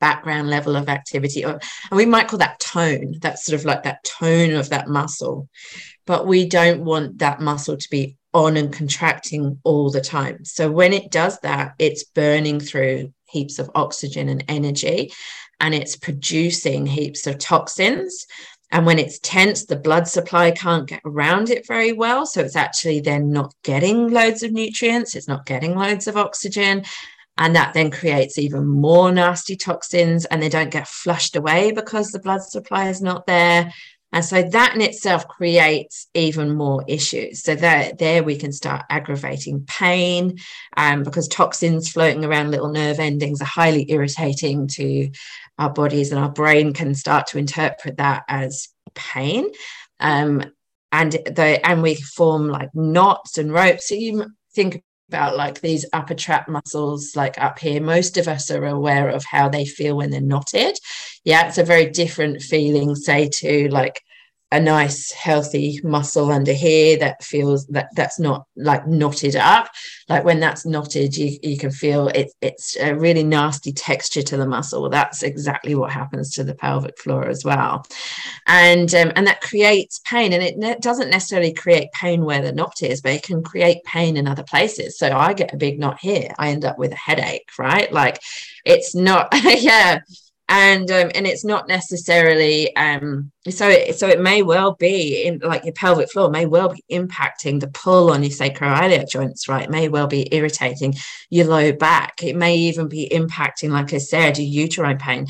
background 0.00 0.50
level 0.50 0.76
of 0.76 0.90
activity 0.90 1.44
and 1.44 1.62
we 1.92 2.04
might 2.04 2.28
call 2.28 2.40
that 2.40 2.58
tone 2.58 3.14
that's 3.20 3.46
sort 3.46 3.58
of 3.58 3.64
like 3.64 3.84
that 3.84 4.02
tone 4.02 4.52
of 4.52 4.68
that 4.70 4.88
muscle 4.88 5.48
but 6.06 6.26
we 6.26 6.44
don't 6.44 6.84
want 6.84 7.18
that 7.18 7.40
muscle 7.40 7.76
to 7.76 7.88
be 7.88 8.16
on 8.34 8.56
and 8.56 8.72
contracting 8.72 9.58
all 9.64 9.90
the 9.90 10.00
time. 10.00 10.44
So 10.44 10.70
when 10.70 10.92
it 10.92 11.10
does 11.10 11.38
that, 11.40 11.74
it's 11.78 12.04
burning 12.04 12.60
through 12.60 13.12
heaps 13.26 13.58
of 13.58 13.70
oxygen 13.74 14.28
and 14.28 14.44
energy 14.48 15.12
and 15.60 15.74
it's 15.74 15.96
producing 15.96 16.86
heaps 16.86 17.26
of 17.26 17.38
toxins. 17.38 18.26
And 18.72 18.84
when 18.84 18.98
it's 18.98 19.18
tense, 19.20 19.66
the 19.66 19.76
blood 19.76 20.08
supply 20.08 20.50
can't 20.50 20.88
get 20.88 21.02
around 21.04 21.50
it 21.50 21.66
very 21.66 21.92
well. 21.92 22.26
So 22.26 22.40
it's 22.40 22.56
actually 22.56 23.00
then 23.00 23.30
not 23.30 23.54
getting 23.62 24.08
loads 24.08 24.42
of 24.42 24.50
nutrients, 24.52 25.14
it's 25.14 25.28
not 25.28 25.46
getting 25.46 25.76
loads 25.76 26.06
of 26.08 26.16
oxygen. 26.16 26.84
And 27.38 27.56
that 27.56 27.74
then 27.74 27.90
creates 27.90 28.38
even 28.38 28.66
more 28.66 29.10
nasty 29.10 29.56
toxins, 29.56 30.26
and 30.26 30.42
they 30.42 30.50
don't 30.50 30.70
get 30.70 30.86
flushed 30.86 31.34
away 31.34 31.72
because 31.72 32.10
the 32.10 32.18
blood 32.18 32.42
supply 32.42 32.88
is 32.88 33.00
not 33.00 33.26
there. 33.26 33.72
And 34.12 34.24
so 34.24 34.42
that 34.42 34.74
in 34.74 34.82
itself 34.82 35.26
creates 35.26 36.06
even 36.14 36.54
more 36.54 36.84
issues. 36.86 37.42
So 37.42 37.54
that 37.54 37.98
there 37.98 38.22
we 38.22 38.36
can 38.36 38.52
start 38.52 38.84
aggravating 38.90 39.64
pain 39.66 40.38
um, 40.76 41.02
because 41.02 41.28
toxins 41.28 41.90
floating 41.90 42.24
around 42.24 42.50
little 42.50 42.68
nerve 42.68 42.98
endings 43.00 43.40
are 43.40 43.46
highly 43.46 43.90
irritating 43.90 44.68
to 44.68 45.10
our 45.58 45.70
bodies, 45.70 46.12
and 46.12 46.20
our 46.20 46.30
brain 46.30 46.72
can 46.72 46.94
start 46.94 47.26
to 47.28 47.38
interpret 47.38 47.96
that 47.96 48.24
as 48.28 48.68
pain. 48.94 49.50
Um, 50.00 50.44
and 50.90 51.12
the 51.12 51.60
and 51.64 51.82
we 51.82 51.94
form 51.94 52.48
like 52.48 52.74
knots 52.74 53.38
and 53.38 53.52
ropes. 53.52 53.88
So 53.88 53.94
you 53.94 54.26
think 54.54 54.82
about 55.12 55.36
like 55.36 55.60
these 55.60 55.84
upper 55.92 56.14
trap 56.14 56.48
muscles 56.48 57.14
like 57.14 57.38
up 57.38 57.58
here. 57.58 57.82
Most 57.82 58.16
of 58.16 58.28
us 58.28 58.50
are 58.50 58.64
aware 58.64 59.08
of 59.08 59.24
how 59.24 59.48
they 59.48 59.66
feel 59.66 59.96
when 59.96 60.10
they're 60.10 60.20
knotted. 60.20 60.78
Yeah 61.24 61.46
it's 61.46 61.58
a 61.58 61.64
very 61.64 61.90
different 61.90 62.42
feeling 62.42 62.94
say 62.94 63.28
to 63.40 63.68
like 63.68 64.02
a 64.52 64.60
nice 64.60 65.10
healthy 65.12 65.80
muscle 65.82 66.30
under 66.30 66.52
here 66.52 66.98
that 66.98 67.24
feels 67.24 67.66
that 67.68 67.88
that's 67.96 68.20
not 68.20 68.46
like 68.54 68.86
knotted 68.86 69.34
up. 69.34 69.70
Like 70.10 70.24
when 70.24 70.40
that's 70.40 70.66
knotted 70.66 71.16
you, 71.16 71.38
you 71.42 71.56
can 71.56 71.70
feel 71.70 72.08
it, 72.08 72.32
it's 72.42 72.76
a 72.76 72.94
really 72.94 73.24
nasty 73.24 73.72
texture 73.72 74.20
to 74.22 74.36
the 74.36 74.46
muscle. 74.46 74.90
That's 74.90 75.22
exactly 75.22 75.74
what 75.74 75.90
happens 75.90 76.34
to 76.34 76.44
the 76.44 76.54
pelvic 76.54 76.98
floor 76.98 77.26
as 77.28 77.46
well. 77.46 77.86
And 78.46 78.94
um, 78.94 79.10
and 79.16 79.26
that 79.26 79.40
creates 79.40 80.00
pain 80.04 80.34
and 80.34 80.42
it 80.42 80.58
ne- 80.58 80.76
doesn't 80.80 81.08
necessarily 81.08 81.54
create 81.54 81.90
pain 81.92 82.22
where 82.22 82.42
the 82.42 82.52
knot 82.52 82.82
is 82.82 83.00
but 83.00 83.12
it 83.12 83.22
can 83.22 83.42
create 83.42 83.82
pain 83.84 84.18
in 84.18 84.28
other 84.28 84.44
places. 84.44 84.98
So 84.98 85.16
i 85.16 85.32
get 85.32 85.54
a 85.54 85.56
big 85.56 85.80
knot 85.80 85.98
here. 85.98 86.28
I 86.38 86.50
end 86.50 86.66
up 86.66 86.78
with 86.78 86.92
a 86.92 86.96
headache 86.96 87.48
right? 87.58 87.90
Like 87.90 88.20
it's 88.66 88.94
not 88.94 89.28
yeah 89.44 90.00
and 90.52 90.90
um, 90.90 91.10
and 91.14 91.26
it's 91.26 91.46
not 91.46 91.66
necessarily 91.66 92.76
um, 92.76 93.32
so 93.48 93.70
it, 93.70 93.98
so 93.98 94.06
it 94.06 94.20
may 94.20 94.42
well 94.42 94.74
be 94.74 95.24
in 95.24 95.38
like 95.38 95.64
your 95.64 95.72
pelvic 95.72 96.10
floor 96.12 96.28
may 96.28 96.44
well 96.44 96.68
be 96.68 96.84
impacting 96.90 97.58
the 97.58 97.68
pull 97.68 98.10
on 98.10 98.22
your 98.22 98.30
sacroiliac 98.30 99.08
joints 99.08 99.48
right? 99.48 99.64
It 99.64 99.70
may 99.70 99.88
well 99.88 100.08
be 100.08 100.28
irritating 100.30 100.94
your 101.30 101.46
low 101.46 101.72
back. 101.72 102.22
It 102.22 102.36
may 102.36 102.54
even 102.54 102.86
be 102.86 103.08
impacting 103.10 103.70
like 103.70 103.94
i 103.94 103.98
said 103.98 104.36
your 104.36 104.46
uterine 104.46 104.98
pain 104.98 105.26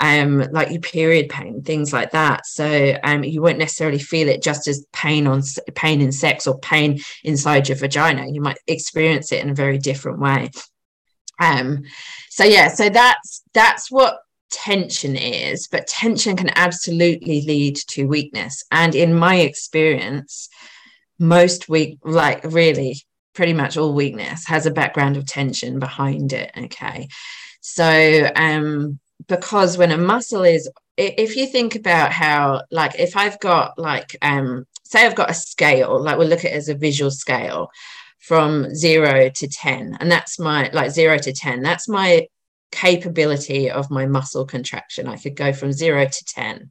um 0.00 0.38
like 0.50 0.70
your 0.72 0.80
period 0.80 1.28
pain 1.28 1.62
things 1.62 1.92
like 1.92 2.10
that. 2.10 2.44
So 2.44 2.98
um 3.04 3.22
you 3.22 3.42
won't 3.42 3.58
necessarily 3.58 4.00
feel 4.00 4.28
it 4.28 4.42
just 4.42 4.66
as 4.66 4.84
pain 4.92 5.28
on 5.28 5.42
pain 5.76 6.00
in 6.00 6.10
sex 6.10 6.48
or 6.48 6.58
pain 6.58 6.98
inside 7.22 7.68
your 7.68 7.78
vagina. 7.78 8.26
You 8.26 8.40
might 8.40 8.58
experience 8.66 9.30
it 9.30 9.40
in 9.40 9.50
a 9.50 9.54
very 9.54 9.78
different 9.78 10.18
way. 10.18 10.50
Um 11.40 11.84
so 12.28 12.42
yeah 12.42 12.66
so 12.66 12.88
that's 12.88 13.44
that's 13.52 13.88
what 13.88 14.18
tension 14.54 15.16
is, 15.16 15.66
but 15.66 15.86
tension 15.86 16.36
can 16.36 16.50
absolutely 16.54 17.42
lead 17.42 17.76
to 17.88 18.06
weakness. 18.06 18.64
And 18.70 18.94
in 18.94 19.14
my 19.14 19.36
experience, 19.36 20.48
most 21.18 21.68
weak, 21.68 21.98
like 22.04 22.42
really 22.44 23.02
pretty 23.34 23.52
much 23.52 23.76
all 23.76 23.92
weakness 23.92 24.46
has 24.46 24.64
a 24.64 24.70
background 24.70 25.16
of 25.16 25.26
tension 25.26 25.78
behind 25.78 26.32
it. 26.32 26.52
Okay. 26.56 27.08
So, 27.60 28.30
um, 28.36 29.00
because 29.26 29.76
when 29.76 29.90
a 29.90 29.98
muscle 29.98 30.44
is, 30.44 30.70
if 30.96 31.36
you 31.36 31.46
think 31.46 31.74
about 31.74 32.12
how, 32.12 32.62
like, 32.70 32.98
if 32.98 33.16
I've 33.16 33.40
got, 33.40 33.78
like, 33.78 34.16
um, 34.22 34.66
say 34.84 35.04
I've 35.04 35.14
got 35.14 35.30
a 35.30 35.34
scale, 35.34 36.00
like 36.00 36.18
we'll 36.18 36.28
look 36.28 36.44
at 36.44 36.52
it 36.52 36.54
as 36.54 36.68
a 36.68 36.74
visual 36.74 37.10
scale 37.10 37.70
from 38.20 38.74
zero 38.74 39.30
to 39.30 39.48
10, 39.48 39.96
and 39.98 40.10
that's 40.10 40.38
my, 40.38 40.70
like, 40.72 40.90
zero 40.90 41.18
to 41.18 41.32
10, 41.32 41.62
that's 41.62 41.88
my 41.88 42.26
capability 42.74 43.70
of 43.70 43.90
my 43.90 44.04
muscle 44.04 44.44
contraction. 44.44 45.06
I 45.06 45.16
could 45.16 45.36
go 45.36 45.52
from 45.52 45.72
zero 45.72 46.04
to 46.04 46.24
10. 46.24 46.70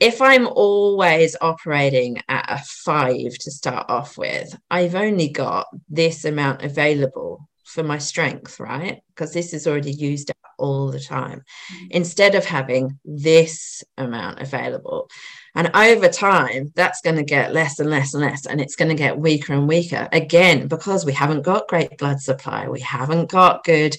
If 0.00 0.20
I'm 0.20 0.48
always 0.48 1.36
operating 1.40 2.20
at 2.28 2.46
a 2.48 2.58
five 2.84 3.32
to 3.38 3.50
start 3.50 3.88
off 3.88 4.18
with, 4.18 4.58
I've 4.70 4.94
only 4.94 5.28
got 5.28 5.66
this 5.88 6.24
amount 6.24 6.62
available 6.62 7.48
for 7.64 7.82
my 7.82 7.98
strength, 7.98 8.58
right? 8.58 9.02
Because 9.08 9.32
this 9.32 9.52
is 9.52 9.66
already 9.66 9.92
used 9.92 10.30
up 10.30 10.36
all 10.58 10.90
the 10.90 11.00
time 11.00 11.40
mm-hmm. 11.40 11.86
instead 11.90 12.34
of 12.34 12.44
having 12.44 12.98
this 13.04 13.84
amount 13.98 14.40
available. 14.40 15.08
And 15.54 15.70
over 15.74 16.08
time, 16.08 16.72
that's 16.74 17.00
going 17.00 17.16
to 17.16 17.24
get 17.24 17.52
less 17.52 17.78
and 17.78 17.90
less 17.90 18.14
and 18.14 18.22
less, 18.22 18.46
and 18.46 18.60
it's 18.60 18.76
going 18.76 18.88
to 18.88 18.94
get 18.94 19.18
weaker 19.18 19.52
and 19.52 19.68
weaker 19.68 20.08
again 20.12 20.66
because 20.66 21.04
we 21.04 21.12
haven't 21.12 21.42
got 21.42 21.68
great 21.68 21.96
blood 21.98 22.20
supply, 22.20 22.68
we 22.68 22.80
haven't 22.80 23.30
got 23.30 23.64
good 23.64 23.96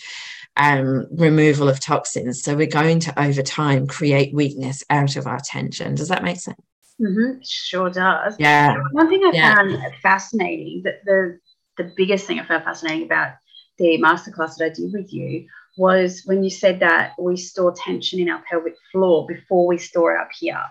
um, 0.57 1.07
removal 1.11 1.69
of 1.69 1.79
toxins. 1.79 2.43
So 2.43 2.55
we're 2.55 2.67
going 2.67 2.99
to, 3.01 3.21
over 3.21 3.41
time, 3.41 3.87
create 3.87 4.33
weakness 4.33 4.83
out 4.89 5.15
of 5.15 5.27
our 5.27 5.39
tension. 5.39 5.95
Does 5.95 6.09
that 6.09 6.23
make 6.23 6.37
sense? 6.37 6.59
Mm-hmm. 7.01 7.39
Sure 7.43 7.89
does. 7.89 8.35
Yeah. 8.39 8.77
One 8.91 9.09
thing 9.09 9.21
I 9.23 9.31
yeah. 9.33 9.55
found 9.55 9.77
fascinating, 10.01 10.83
that 10.83 11.03
the 11.05 11.39
the 11.77 11.91
biggest 11.97 12.25
thing 12.25 12.39
I 12.39 12.45
found 12.45 12.63
fascinating 12.63 13.05
about 13.05 13.33
the 13.77 13.97
masterclass 14.01 14.55
that 14.55 14.65
I 14.65 14.69
did 14.69 14.93
with 14.93 15.11
you 15.11 15.45
was 15.77 16.21
when 16.23 16.41
you 16.41 16.49
said 16.49 16.79
that 16.79 17.15
we 17.19 17.35
store 17.35 17.73
tension 17.73 18.21
in 18.21 18.29
our 18.29 18.41
pelvic 18.49 18.75
floor 18.93 19.27
before 19.27 19.67
we 19.67 19.77
store 19.77 20.15
it 20.15 20.21
up 20.21 20.29
here. 20.39 20.61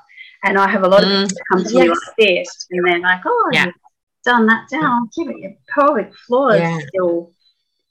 And 0.45 0.59
I 0.59 0.67
have 0.67 0.83
a 0.83 0.89
lot 0.89 1.03
of 1.03 1.11
mm. 1.11 1.29
people 1.29 1.43
come 1.53 1.65
to 1.65 1.75
yes. 1.75 1.83
me 1.83 1.89
like 1.89 1.99
this, 2.17 2.67
and 2.71 2.87
they're 2.87 3.01
like, 3.01 3.21
"Oh, 3.27 3.51
yeah 3.53 3.67
done 4.25 4.47
that 4.47 4.69
down, 4.69 5.09
yeah, 5.17 5.25
but 5.27 5.39
your 5.39 5.53
pelvic 5.73 6.15
floor 6.27 6.57
yeah. 6.57 6.79
is 6.79 6.89
still, 6.89 7.33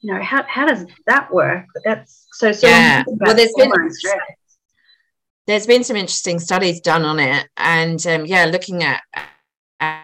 you 0.04 0.14
know, 0.14 0.22
how, 0.22 0.44
how 0.44 0.68
does 0.68 0.86
that 1.08 1.34
work? 1.34 1.66
That's 1.86 2.28
so, 2.34 2.52
so 2.52 2.68
yeah. 2.68 3.04
Well, 3.08 3.36
there's 3.36 3.54
been, 3.58 3.72
there's 5.48 5.66
been 5.66 5.84
some 5.84 5.96
interesting 5.96 6.40
studies 6.40 6.82
done 6.82 7.04
on 7.04 7.20
it. 7.20 7.48
And 7.58 8.06
um, 8.06 8.26
yeah, 8.26 8.46
looking 8.46 8.84
at, 8.84 9.02
um, 9.80 9.98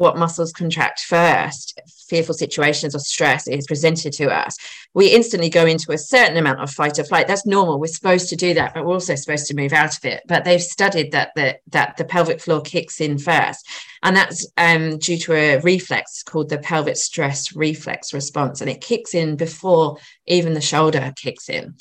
what 0.00 0.16
muscles 0.16 0.50
contract 0.50 1.00
first, 1.00 1.78
fearful 2.08 2.34
situations 2.34 2.94
or 2.94 2.98
stress 2.98 3.46
is 3.46 3.66
presented 3.66 4.14
to 4.14 4.34
us, 4.34 4.56
we 4.94 5.08
instantly 5.08 5.50
go 5.50 5.66
into 5.66 5.92
a 5.92 5.98
certain 5.98 6.38
amount 6.38 6.58
of 6.58 6.70
fight 6.70 6.98
or 6.98 7.04
flight. 7.04 7.28
That's 7.28 7.44
normal. 7.44 7.78
We're 7.78 7.88
supposed 7.88 8.30
to 8.30 8.36
do 8.36 8.54
that, 8.54 8.72
but 8.72 8.86
we're 8.86 8.94
also 8.94 9.14
supposed 9.14 9.46
to 9.48 9.54
move 9.54 9.74
out 9.74 9.98
of 9.98 10.04
it. 10.06 10.22
But 10.26 10.44
they've 10.44 10.62
studied 10.62 11.12
that 11.12 11.32
the 11.36 11.58
that 11.68 11.98
the 11.98 12.06
pelvic 12.06 12.40
floor 12.40 12.62
kicks 12.62 12.98
in 13.02 13.18
first, 13.18 13.68
and 14.02 14.16
that's 14.16 14.46
um, 14.56 14.96
due 14.96 15.18
to 15.18 15.34
a 15.34 15.58
reflex 15.58 16.22
called 16.22 16.48
the 16.48 16.58
pelvic 16.58 16.96
stress 16.96 17.54
reflex 17.54 18.14
response, 18.14 18.62
and 18.62 18.70
it 18.70 18.80
kicks 18.80 19.14
in 19.14 19.36
before 19.36 19.98
even 20.26 20.54
the 20.54 20.62
shoulder 20.62 21.12
kicks 21.14 21.50
in. 21.50 21.74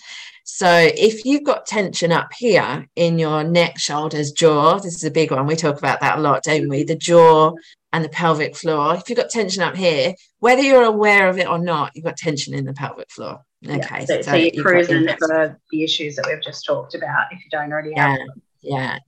So 0.44 0.68
if 0.68 1.26
you've 1.26 1.46
got 1.46 1.68
tension 1.68 2.12
up 2.12 2.34
here 2.36 2.86
in 2.96 3.18
your 3.18 3.44
neck, 3.44 3.78
shoulders, 3.78 4.32
jaw, 4.32 4.80
this 4.80 4.96
is 4.96 5.04
a 5.04 5.12
big 5.12 5.32
one. 5.32 5.46
We 5.46 5.56
talk 5.56 5.78
about 5.78 6.02
that 6.02 6.18
a 6.18 6.22
lot, 6.22 6.44
don't 6.44 6.68
we? 6.68 6.84
The 6.84 6.96
jaw 6.96 7.54
and 7.92 8.04
the 8.04 8.10
pelvic 8.10 8.56
floor. 8.56 8.96
If 8.96 9.10
you've 9.10 9.18
got 9.18 9.30
tension 9.30 9.64
up 9.64 9.76
here, 9.76 10.14
whether 10.40 10.62
you're 10.62 10.84
aware 10.84 11.30
of 11.30 11.38
it 11.38 11.48
or 11.48 11.58
not, 11.58 11.92
you've 11.96 12.06
got 12.06 12.18
tension 12.18 12.54
in 12.54 12.66
the 12.66 12.74
pelvic 12.74 13.10
floor. 13.12 13.40
Okay. 13.66 13.78
Yeah, 13.78 14.06
so, 14.06 14.22
so, 14.22 14.32
so 14.32 14.36
you're 14.36 14.64
cruising 14.64 15.08
for 15.18 15.60
the 15.72 15.84
issues 15.84 16.16
that 16.16 16.26
we've 16.28 16.42
just 16.42 16.66
talked 16.66 16.96
about 16.96 17.28
if 17.32 17.40
you 17.44 17.50
don't 17.52 17.72
already 17.72 17.92
yeah, 17.96 18.10
have 18.10 18.20
them. 18.20 18.42
Yeah. 18.62 19.00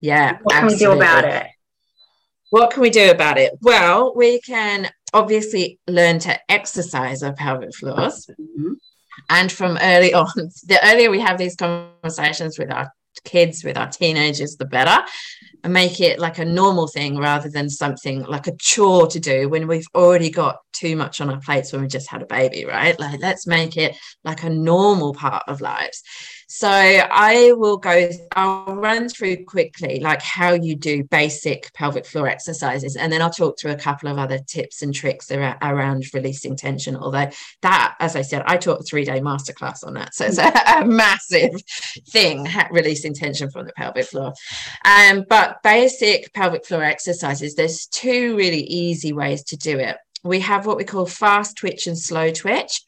Yeah. 0.00 0.38
What 0.42 0.54
absolutely. 0.54 0.78
can 0.78 0.88
we 0.88 0.94
do 0.94 1.00
about 1.00 1.24
it? 1.24 1.46
What 2.50 2.70
can 2.70 2.82
we 2.82 2.90
do 2.90 3.10
about 3.10 3.38
it? 3.38 3.52
Well, 3.60 4.14
we 4.14 4.40
can 4.40 4.90
obviously 5.12 5.78
learn 5.86 6.18
to 6.20 6.38
exercise 6.50 7.22
our 7.22 7.32
pelvic 7.32 7.74
floors. 7.74 8.28
Mm-hmm 8.38 8.74
and 9.28 9.50
from 9.50 9.78
early 9.80 10.14
on 10.14 10.26
the 10.36 10.78
earlier 10.84 11.10
we 11.10 11.20
have 11.20 11.38
these 11.38 11.56
conversations 11.56 12.58
with 12.58 12.70
our 12.70 12.92
kids 13.24 13.64
with 13.64 13.76
our 13.76 13.88
teenagers 13.88 14.56
the 14.56 14.64
better 14.64 15.04
and 15.66 15.72
make 15.72 16.00
it 16.00 16.20
like 16.20 16.38
a 16.38 16.44
normal 16.44 16.86
thing 16.86 17.18
rather 17.18 17.48
than 17.48 17.68
something 17.68 18.22
like 18.22 18.46
a 18.46 18.54
chore 18.56 19.08
to 19.08 19.18
do 19.18 19.48
when 19.48 19.66
we've 19.66 19.88
already 19.96 20.30
got 20.30 20.58
too 20.72 20.94
much 20.94 21.20
on 21.20 21.28
our 21.28 21.40
plates 21.40 21.72
when 21.72 21.82
we 21.82 21.88
just 21.88 22.08
had 22.08 22.22
a 22.22 22.26
baby 22.26 22.64
right? 22.64 22.96
Like 23.00 23.18
let's 23.20 23.48
make 23.48 23.76
it 23.76 23.96
like 24.22 24.44
a 24.44 24.48
normal 24.48 25.12
part 25.12 25.42
of 25.48 25.60
lives 25.60 26.04
so 26.48 26.68
I 26.68 27.52
will 27.56 27.76
go, 27.76 28.08
I'll 28.36 28.76
run 28.76 29.08
through 29.08 29.44
quickly 29.46 29.98
like 29.98 30.22
how 30.22 30.52
you 30.52 30.76
do 30.76 31.02
basic 31.02 31.72
pelvic 31.74 32.06
floor 32.06 32.28
exercises. 32.28 32.94
And 32.94 33.12
then 33.12 33.20
I'll 33.20 33.30
talk 33.30 33.58
through 33.58 33.72
a 33.72 33.76
couple 33.76 34.08
of 34.08 34.16
other 34.16 34.38
tips 34.38 34.82
and 34.82 34.94
tricks 34.94 35.32
around, 35.32 35.58
around 35.60 36.04
releasing 36.14 36.56
tension. 36.56 36.96
Although 36.96 37.30
that, 37.62 37.96
as 37.98 38.14
I 38.14 38.22
said, 38.22 38.44
I 38.46 38.58
taught 38.58 38.80
a 38.80 38.84
three 38.84 39.04
day 39.04 39.20
masterclass 39.20 39.84
on 39.84 39.94
that. 39.94 40.14
So 40.14 40.26
it's 40.26 40.38
a, 40.38 40.52
a 40.82 40.84
massive 40.84 41.60
thing, 42.10 42.46
releasing 42.70 43.12
tension 43.12 43.50
from 43.50 43.66
the 43.66 43.72
pelvic 43.72 44.06
floor. 44.06 44.32
Um, 44.84 45.24
but 45.28 45.62
basic 45.64 46.32
pelvic 46.32 46.64
floor 46.64 46.84
exercises, 46.84 47.56
there's 47.56 47.86
two 47.86 48.36
really 48.36 48.62
easy 48.62 49.12
ways 49.12 49.42
to 49.44 49.56
do 49.56 49.78
it. 49.78 49.96
We 50.22 50.40
have 50.40 50.64
what 50.64 50.76
we 50.76 50.84
call 50.84 51.06
fast 51.06 51.56
twitch 51.56 51.88
and 51.88 51.98
slow 51.98 52.30
twitch. 52.30 52.82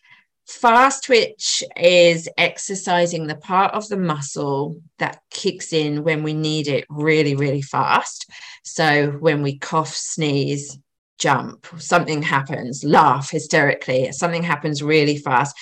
Fast 0.49 1.05
twitch 1.05 1.63
is 1.77 2.27
exercising 2.39 3.27
the 3.27 3.35
part 3.37 3.75
of 3.75 3.87
the 3.89 3.99
muscle 3.99 4.81
that 4.99 5.21
kicks 5.31 5.75
in 5.75 6.05
when 6.05 6.23
we 6.23 6.33
need 6.33 6.69
it 6.69 6.87
really, 6.89 7.37
really 7.37 7.61
fast. 7.61 8.31
So 8.65 9.11
when 9.21 9.43
we 9.43 9.59
cough, 9.59 9.95
sneeze, 9.95 10.79
jump, 11.19 11.67
something 11.77 12.23
happens, 12.23 12.83
laugh 12.83 13.31
hysterically, 13.31 14.11
something 14.13 14.43
happens 14.43 14.83
really 14.83 15.19
fast. 15.19 15.55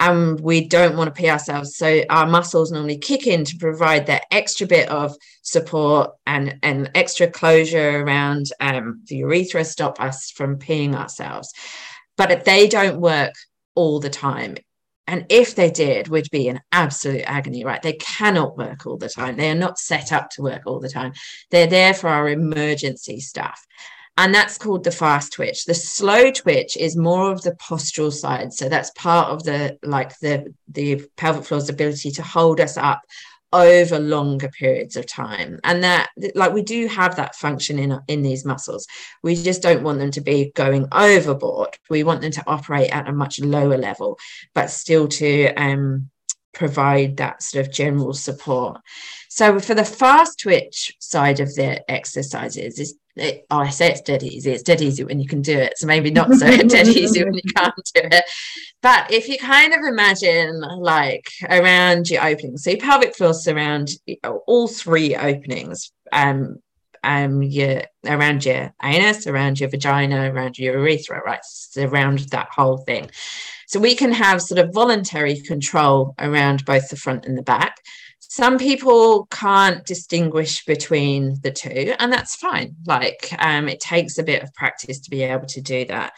And 0.00 0.40
we 0.40 0.66
don't 0.66 0.96
want 0.96 1.14
to 1.14 1.22
pee 1.22 1.30
ourselves. 1.30 1.76
So 1.76 2.02
our 2.10 2.26
muscles 2.26 2.72
normally 2.72 2.98
kick 2.98 3.28
in 3.28 3.44
to 3.44 3.56
provide 3.58 4.06
that 4.06 4.24
extra 4.32 4.66
bit 4.66 4.88
of 4.88 5.14
support 5.42 6.10
and, 6.26 6.58
and 6.64 6.90
extra 6.96 7.28
closure 7.28 8.02
around 8.02 8.46
um, 8.58 9.04
the 9.06 9.18
urethra, 9.18 9.64
stop 9.64 10.00
us 10.00 10.32
from 10.32 10.58
peeing 10.58 10.96
ourselves. 10.96 11.52
But 12.16 12.32
if 12.32 12.44
they 12.44 12.66
don't 12.66 13.00
work 13.00 13.34
all 13.74 14.00
the 14.00 14.10
time. 14.10 14.56
And 15.06 15.26
if 15.28 15.54
they 15.56 15.70
did, 15.70 16.08
would 16.08 16.28
be 16.30 16.48
an 16.48 16.60
absolute 16.70 17.24
agony, 17.26 17.64
right? 17.64 17.82
They 17.82 17.94
cannot 17.94 18.56
work 18.56 18.86
all 18.86 18.96
the 18.96 19.08
time. 19.08 19.36
They 19.36 19.50
are 19.50 19.54
not 19.54 19.78
set 19.78 20.12
up 20.12 20.30
to 20.30 20.42
work 20.42 20.62
all 20.66 20.80
the 20.80 20.88
time. 20.88 21.12
They're 21.50 21.66
there 21.66 21.92
for 21.92 22.08
our 22.08 22.28
emergency 22.28 23.20
stuff. 23.20 23.66
And 24.18 24.34
that's 24.34 24.58
called 24.58 24.84
the 24.84 24.90
fast 24.90 25.32
twitch. 25.32 25.64
The 25.64 25.74
slow 25.74 26.30
twitch 26.30 26.76
is 26.76 26.96
more 26.96 27.32
of 27.32 27.42
the 27.42 27.52
postural 27.52 28.12
side. 28.12 28.52
So 28.52 28.68
that's 28.68 28.90
part 28.90 29.30
of 29.30 29.42
the 29.42 29.78
like 29.82 30.18
the 30.18 30.54
the 30.68 31.02
pelvic 31.16 31.44
floor's 31.44 31.70
ability 31.70 32.10
to 32.12 32.22
hold 32.22 32.60
us 32.60 32.76
up 32.76 33.00
over 33.52 33.98
longer 33.98 34.48
periods 34.48 34.96
of 34.96 35.06
time. 35.06 35.60
And 35.64 35.82
that 35.84 36.10
like 36.34 36.52
we 36.52 36.62
do 36.62 36.86
have 36.88 37.16
that 37.16 37.34
function 37.34 37.78
in 37.78 37.98
in 38.08 38.22
these 38.22 38.44
muscles. 38.44 38.86
We 39.22 39.34
just 39.34 39.62
don't 39.62 39.82
want 39.82 39.98
them 39.98 40.10
to 40.12 40.20
be 40.20 40.52
going 40.54 40.86
overboard. 40.92 41.76
We 41.90 42.02
want 42.02 42.20
them 42.20 42.32
to 42.32 42.44
operate 42.46 42.90
at 42.90 43.08
a 43.08 43.12
much 43.12 43.40
lower 43.40 43.76
level 43.76 44.18
but 44.54 44.70
still 44.70 45.08
to 45.08 45.52
um, 45.54 46.10
provide 46.52 47.16
that 47.16 47.42
sort 47.42 47.66
of 47.66 47.72
general 47.72 48.12
support. 48.12 48.80
So 49.28 49.58
for 49.58 49.74
the 49.74 49.84
fast 49.84 50.40
twitch 50.40 50.94
side 50.98 51.40
of 51.40 51.54
the 51.54 51.90
exercises 51.90 52.78
is 52.78 52.94
it, 53.16 53.46
oh, 53.50 53.58
I 53.58 53.70
say 53.70 53.90
it's 53.90 54.00
dead 54.00 54.22
easy. 54.22 54.52
It's 54.52 54.62
dead 54.62 54.80
easy 54.80 55.04
when 55.04 55.20
you 55.20 55.28
can 55.28 55.42
do 55.42 55.56
it. 55.56 55.76
So 55.76 55.86
maybe 55.86 56.10
not 56.10 56.32
so 56.32 56.46
dead 56.68 56.88
easy 56.88 57.24
when 57.24 57.34
you 57.34 57.42
can't 57.54 57.74
do 57.94 58.00
it. 58.04 58.24
But 58.80 59.10
if 59.12 59.28
you 59.28 59.38
kind 59.38 59.74
of 59.74 59.80
imagine 59.80 60.60
like 60.60 61.28
around 61.48 62.08
your 62.08 62.24
opening, 62.24 62.56
so 62.56 62.70
your 62.70 62.80
pelvic 62.80 63.14
floor 63.14 63.34
surround 63.34 63.90
all 64.46 64.66
three 64.66 65.14
openings, 65.14 65.92
um, 66.10 66.56
um, 67.04 67.42
your 67.42 67.82
around 68.06 68.44
your 68.44 68.72
anus, 68.82 69.26
around 69.26 69.60
your 69.60 69.68
vagina, 69.68 70.32
around 70.32 70.58
your 70.58 70.78
urethra, 70.78 71.20
right? 71.24 71.40
Around 71.76 72.20
that 72.30 72.48
whole 72.50 72.78
thing. 72.78 73.10
So 73.66 73.80
we 73.80 73.94
can 73.94 74.12
have 74.12 74.42
sort 74.42 74.58
of 74.58 74.72
voluntary 74.72 75.40
control 75.40 76.14
around 76.18 76.64
both 76.64 76.88
the 76.88 76.96
front 76.96 77.26
and 77.26 77.36
the 77.36 77.42
back 77.42 77.76
some 78.32 78.56
people 78.56 79.26
can't 79.26 79.84
distinguish 79.84 80.64
between 80.64 81.38
the 81.42 81.50
two 81.50 81.92
and 81.98 82.10
that's 82.10 82.34
fine. 82.34 82.74
Like 82.86 83.28
um, 83.38 83.68
it 83.68 83.78
takes 83.78 84.16
a 84.16 84.22
bit 84.22 84.42
of 84.42 84.54
practice 84.54 85.00
to 85.00 85.10
be 85.10 85.22
able 85.22 85.44
to 85.48 85.60
do 85.60 85.84
that. 85.88 86.14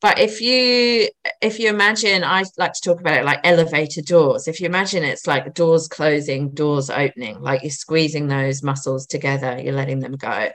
But 0.00 0.18
if 0.18 0.40
you 0.40 1.08
if 1.42 1.58
you 1.60 1.68
imagine 1.68 2.24
i 2.24 2.42
like 2.56 2.72
to 2.72 2.80
talk 2.80 3.00
about 3.00 3.18
it 3.18 3.26
like 3.26 3.40
elevator 3.44 4.00
doors. 4.00 4.48
If 4.48 4.60
you 4.60 4.66
imagine 4.66 5.04
it's 5.04 5.26
like 5.26 5.52
doors 5.52 5.88
closing 5.88 6.52
doors 6.52 6.88
opening 6.88 7.42
like 7.42 7.62
you're 7.62 7.70
squeezing 7.70 8.28
those 8.28 8.62
muscles 8.62 9.06
together 9.06 9.60
you're 9.62 9.74
letting 9.74 10.00
them 10.00 10.16
go 10.16 10.48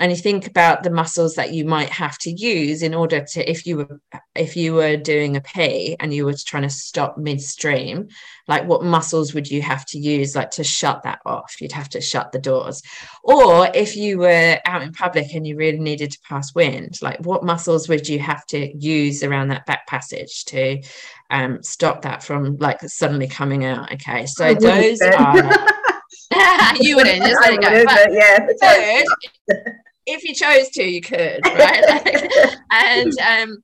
and 0.00 0.10
you 0.10 0.16
think 0.16 0.46
about 0.46 0.82
the 0.82 0.90
muscles 0.90 1.34
that 1.34 1.52
you 1.52 1.66
might 1.66 1.90
have 1.90 2.16
to 2.16 2.30
use 2.30 2.82
in 2.82 2.94
order 2.94 3.20
to 3.20 3.48
if 3.48 3.66
you 3.66 3.76
were 3.76 4.00
if 4.34 4.56
you 4.56 4.72
were 4.72 4.96
doing 4.96 5.36
a 5.36 5.40
pee 5.42 5.94
and 6.00 6.14
you 6.14 6.24
were 6.24 6.32
trying 6.34 6.62
to 6.62 6.70
stop 6.70 7.18
midstream 7.18 8.08
like 8.48 8.64
what 8.64 8.82
muscles 8.82 9.34
would 9.34 9.48
you 9.48 9.60
have 9.60 9.84
to 9.84 9.98
use 9.98 10.34
like 10.34 10.50
to 10.52 10.64
shut 10.64 11.02
that 11.02 11.20
off? 11.26 11.60
You'd 11.60 11.72
have 11.72 11.90
to 11.90 12.00
shut 12.00 12.32
the 12.32 12.38
doors. 12.38 12.82
Or 13.22 13.70
if 13.74 13.94
you 13.94 14.18
were 14.18 14.58
out 14.64 14.82
in 14.82 14.92
public 14.92 15.34
and 15.34 15.46
you 15.46 15.56
really 15.56 15.78
needed 15.78 16.10
to 16.12 16.18
pass 16.28 16.54
wind 16.54 16.98
like 17.02 17.18
what 17.20 17.44
muscles 17.44 17.88
would 17.88 18.08
you 18.08 18.18
have 18.20 18.44
to 18.46 18.76
use 18.76 19.22
around 19.22 19.48
that 19.48 19.66
back 19.66 19.86
passage 19.86 20.46
to 20.46 20.82
um, 21.28 21.62
stop 21.62 22.02
that 22.02 22.22
from 22.24 22.56
like 22.56 22.80
suddenly 22.80 23.28
coming 23.28 23.66
out? 23.66 23.92
Okay 23.92 24.24
so 24.24 24.54
those 24.54 25.00
are 25.02 25.66
you 26.80 26.96
wouldn't 26.96 27.22
just 27.22 27.40
let 27.40 27.54
it 27.54 27.60
go. 27.60 27.84
But 27.84 28.12
yeah, 28.12 28.46
third, 28.62 29.76
if 30.06 30.24
you 30.24 30.34
chose 30.34 30.68
to, 30.70 30.82
you 30.82 31.00
could, 31.00 31.40
right? 31.44 31.84
like, 31.88 32.58
and 32.70 33.18
um, 33.20 33.58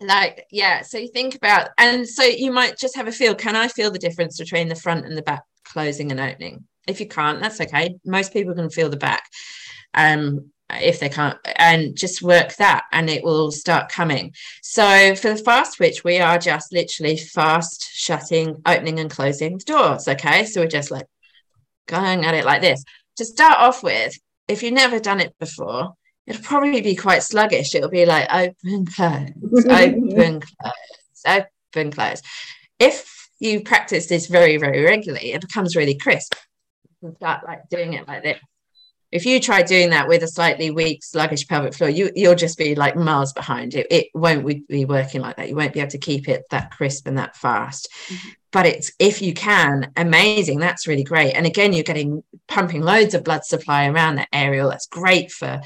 like 0.00 0.46
yeah, 0.50 0.82
so 0.82 0.98
you 0.98 1.08
think 1.08 1.34
about, 1.34 1.70
and 1.78 2.08
so 2.08 2.22
you 2.22 2.52
might 2.52 2.78
just 2.78 2.96
have 2.96 3.08
a 3.08 3.12
feel. 3.12 3.34
Can 3.34 3.56
I 3.56 3.68
feel 3.68 3.90
the 3.90 3.98
difference 3.98 4.38
between 4.38 4.68
the 4.68 4.74
front 4.74 5.06
and 5.06 5.16
the 5.16 5.22
back 5.22 5.42
closing 5.64 6.10
and 6.10 6.20
opening? 6.20 6.64
If 6.86 7.00
you 7.00 7.06
can't, 7.06 7.40
that's 7.40 7.60
okay. 7.60 7.96
Most 8.04 8.32
people 8.32 8.54
can 8.54 8.70
feel 8.70 8.88
the 8.88 8.96
back. 8.96 9.22
Um, 9.94 10.50
if 10.74 11.00
they 11.00 11.08
can't 11.08 11.38
and 11.56 11.96
just 11.96 12.22
work 12.22 12.54
that 12.56 12.84
and 12.92 13.10
it 13.10 13.24
will 13.24 13.50
start 13.50 13.90
coming 13.90 14.32
so 14.62 15.14
for 15.16 15.30
the 15.30 15.36
fast 15.36 15.76
twitch 15.76 16.04
we 16.04 16.18
are 16.18 16.38
just 16.38 16.72
literally 16.72 17.16
fast 17.16 17.90
shutting 17.92 18.60
opening 18.66 19.00
and 19.00 19.10
closing 19.10 19.58
the 19.58 19.64
doors 19.64 20.06
okay 20.06 20.44
so 20.44 20.60
we're 20.60 20.68
just 20.68 20.90
like 20.90 21.06
going 21.86 22.24
at 22.24 22.34
it 22.34 22.44
like 22.44 22.60
this 22.60 22.84
to 23.16 23.24
start 23.24 23.58
off 23.58 23.82
with 23.82 24.16
if 24.50 24.62
you've 24.62 24.74
never 24.74 24.98
done 24.98 25.20
it 25.20 25.34
before, 25.38 25.94
it'll 26.26 26.42
probably 26.42 26.80
be 26.80 26.96
quite 26.96 27.22
sluggish. 27.22 27.74
It'll 27.74 27.88
be 27.90 28.04
like 28.04 28.28
open, 28.32 28.86
close, 28.86 29.66
open, 29.66 30.40
close, 30.40 31.46
open, 31.74 31.90
close. 31.92 32.22
If 32.78 33.28
you 33.38 33.62
practice 33.62 34.06
this 34.06 34.26
very, 34.26 34.56
very 34.56 34.82
regularly, 34.82 35.32
it 35.32 35.40
becomes 35.40 35.76
really 35.76 35.96
crisp. 35.96 36.34
You 37.00 37.14
start 37.16 37.44
like 37.46 37.68
doing 37.70 37.94
it 37.94 38.06
like 38.06 38.22
this. 38.22 38.38
if 39.12 39.24
you 39.24 39.40
try 39.40 39.62
doing 39.62 39.90
that 39.90 40.08
with 40.08 40.22
a 40.22 40.28
slightly 40.28 40.70
weak, 40.70 41.02
sluggish 41.02 41.46
pelvic 41.48 41.74
floor, 41.74 41.88
you 41.88 42.10
you'll 42.14 42.34
just 42.34 42.58
be 42.58 42.74
like 42.74 42.96
miles 42.96 43.32
behind. 43.32 43.74
It 43.74 43.86
it 43.90 44.06
won't 44.14 44.68
be 44.68 44.84
working 44.84 45.20
like 45.20 45.36
that. 45.36 45.48
You 45.48 45.56
won't 45.56 45.72
be 45.72 45.80
able 45.80 45.90
to 45.90 45.98
keep 45.98 46.28
it 46.28 46.42
that 46.50 46.72
crisp 46.72 47.06
and 47.06 47.18
that 47.18 47.36
fast. 47.36 47.88
Mm-hmm. 48.08 48.28
But 48.52 48.66
it's 48.66 48.92
if 48.98 49.22
you 49.22 49.32
can, 49.32 49.92
amazing. 49.96 50.58
That's 50.58 50.86
really 50.86 51.04
great. 51.04 51.32
And 51.34 51.46
again, 51.46 51.72
you're 51.72 51.84
getting 51.84 52.22
pumping 52.48 52.82
loads 52.82 53.14
of 53.14 53.24
blood 53.24 53.44
supply 53.44 53.86
around 53.86 54.16
that 54.16 54.28
area. 54.32 54.66
That's 54.66 54.86
great 54.86 55.30
for 55.30 55.60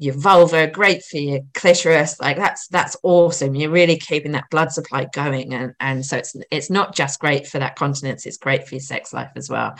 your 0.00 0.14
vulva, 0.14 0.66
great 0.66 1.04
for 1.04 1.18
your 1.18 1.40
clitoris. 1.52 2.18
Like 2.20 2.38
that's 2.38 2.68
that's 2.68 2.96
awesome. 3.02 3.54
You're 3.54 3.70
really 3.70 3.98
keeping 3.98 4.32
that 4.32 4.48
blood 4.50 4.72
supply 4.72 5.06
going, 5.12 5.52
and 5.52 5.74
and 5.78 6.04
so 6.04 6.16
it's 6.16 6.34
it's 6.50 6.70
not 6.70 6.94
just 6.94 7.20
great 7.20 7.46
for 7.46 7.58
that 7.58 7.76
continence. 7.76 8.24
It's 8.24 8.38
great 8.38 8.66
for 8.66 8.76
your 8.76 8.80
sex 8.80 9.12
life 9.12 9.30
as 9.36 9.50
well. 9.50 9.74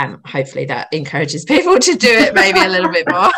Um, 0.00 0.20
hopefully 0.24 0.64
that 0.66 0.88
encourages 0.92 1.44
people 1.44 1.78
to 1.78 1.94
do 1.94 2.08
it 2.08 2.34
maybe 2.34 2.60
a 2.60 2.68
little 2.68 2.90
bit 2.90 3.06
more. 3.10 3.26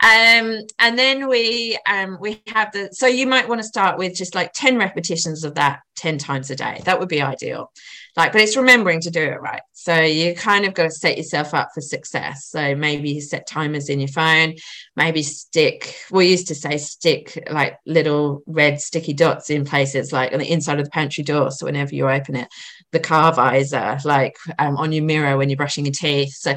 um, 0.00 0.60
and 0.78 0.98
then 0.98 1.28
we 1.28 1.78
um, 1.88 2.18
we 2.20 2.42
have 2.48 2.72
the 2.72 2.88
so 2.92 3.06
you 3.06 3.26
might 3.26 3.48
want 3.48 3.60
to 3.60 3.66
start 3.66 3.98
with 3.98 4.14
just 4.14 4.34
like 4.34 4.52
10 4.54 4.76
repetitions 4.76 5.44
of 5.44 5.54
that 5.56 5.80
10 5.96 6.18
times 6.18 6.50
a 6.50 6.56
day. 6.56 6.80
That 6.84 6.98
would 6.98 7.08
be 7.08 7.20
ideal. 7.20 7.70
Like, 8.16 8.32
but 8.32 8.40
it's 8.40 8.56
remembering 8.56 9.00
to 9.00 9.10
do 9.10 9.22
it 9.22 9.40
right. 9.40 9.62
So 9.72 10.00
you 10.00 10.34
kind 10.34 10.64
of 10.64 10.74
got 10.74 10.84
to 10.84 10.90
set 10.90 11.16
yourself 11.16 11.52
up 11.52 11.70
for 11.74 11.80
success. 11.80 12.46
So 12.46 12.74
maybe 12.76 13.10
you 13.10 13.20
set 13.20 13.46
timers 13.48 13.88
in 13.88 13.98
your 13.98 14.08
phone, 14.08 14.54
maybe 14.94 15.22
stick, 15.22 15.96
we 16.10 16.28
used 16.28 16.46
to 16.48 16.54
say 16.54 16.78
stick 16.78 17.42
like 17.50 17.76
little 17.86 18.42
red 18.46 18.80
sticky 18.80 19.14
dots 19.14 19.50
in 19.50 19.64
places 19.64 20.12
like 20.12 20.32
on 20.32 20.38
the 20.38 20.50
inside 20.50 20.78
of 20.78 20.84
the 20.84 20.90
pantry 20.90 21.24
door. 21.24 21.50
So 21.50 21.66
whenever 21.66 21.94
you 21.94 22.08
open 22.08 22.36
it, 22.36 22.48
the 22.92 23.00
car 23.00 23.32
visor, 23.32 23.98
like 24.04 24.36
um, 24.58 24.76
on 24.76 24.92
your 24.92 25.04
mirror 25.04 25.36
when 25.36 25.50
you're 25.50 25.56
brushing 25.56 25.84
your 25.84 25.92
teeth. 25.92 26.34
So 26.34 26.54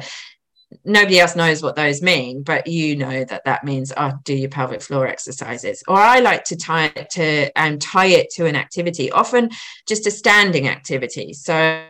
nobody 0.84 1.20
else 1.20 1.34
knows 1.34 1.62
what 1.62 1.76
those 1.76 2.02
mean, 2.02 2.42
but 2.42 2.66
you 2.66 2.96
know 2.96 3.24
that 3.24 3.44
that 3.44 3.64
means 3.64 3.92
oh, 3.96 4.12
do 4.24 4.34
your 4.34 4.50
pelvic 4.50 4.82
floor 4.82 5.06
exercises. 5.06 5.82
Or 5.88 5.96
I 5.96 6.20
like 6.20 6.44
to 6.44 6.56
tie 6.56 6.92
it 6.94 7.10
to 7.10 7.50
um, 7.56 7.78
tie 7.78 8.06
it 8.06 8.30
to 8.34 8.46
an 8.46 8.56
activity, 8.56 9.10
often 9.10 9.50
just 9.86 10.06
a 10.06 10.10
standing 10.10 10.68
activity. 10.68 11.32
So 11.32 11.84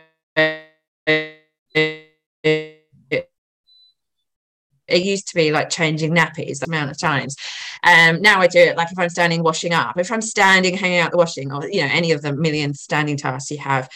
it 4.89 5.03
used 5.03 5.27
to 5.27 5.35
be 5.35 5.51
like 5.51 5.69
changing 5.69 6.13
nappies 6.13 6.59
the 6.59 6.65
amount 6.67 6.91
of 6.91 6.97
times. 6.97 7.35
Um, 7.83 8.21
now 8.21 8.41
I 8.41 8.47
do 8.47 8.59
it 8.59 8.77
like 8.77 8.91
if 8.91 8.99
I'm 8.99 9.09
standing 9.09 9.43
washing 9.43 9.73
up, 9.73 9.97
if 9.97 10.11
I'm 10.11 10.21
standing 10.21 10.75
hanging 10.75 10.99
out 10.99 11.11
the 11.11 11.17
washing, 11.17 11.51
or 11.51 11.67
you 11.69 11.81
know 11.81 11.89
any 11.91 12.11
of 12.11 12.21
the 12.21 12.33
million 12.33 12.73
standing 12.73 13.17
tasks 13.17 13.51
you 13.51 13.57
have 13.59 13.89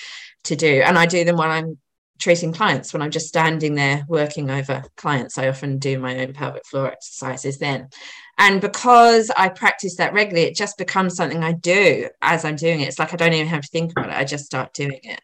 to 0.45 0.55
do, 0.55 0.81
and 0.85 0.97
I 0.97 1.05
do 1.05 1.23
them 1.23 1.37
while 1.37 1.51
I'm 1.51 1.77
treating 2.23 2.53
clients 2.53 2.93
when 2.93 3.01
I'm 3.01 3.12
just 3.12 3.27
standing 3.27 3.75
there 3.75 4.05
working 4.07 4.49
over 4.49 4.83
clients. 4.95 5.38
I 5.38 5.49
often 5.49 5.77
do 5.77 5.99
my 5.99 6.19
own 6.19 6.33
pelvic 6.33 6.65
floor 6.65 6.91
exercises 6.91 7.57
then. 7.57 7.89
And 8.38 8.62
because 8.62 9.29
I 9.38 9.49
practice 9.49 9.97
that 9.97 10.13
regularly, 10.13 10.47
it 10.47 10.55
just 10.55 10.77
becomes 10.77 11.15
something 11.15 11.43
I 11.43 11.51
do 11.51 12.09
as 12.21 12.45
I'm 12.45 12.55
doing 12.55 12.81
it. 12.81 12.88
It's 12.88 12.97
like 12.97 13.13
I 13.13 13.17
don't 13.17 13.33
even 13.33 13.47
have 13.47 13.62
to 13.62 13.67
think 13.67 13.91
about 13.91 14.09
it, 14.09 14.15
I 14.15 14.23
just 14.23 14.45
start 14.45 14.73
doing 14.73 14.99
it 15.03 15.21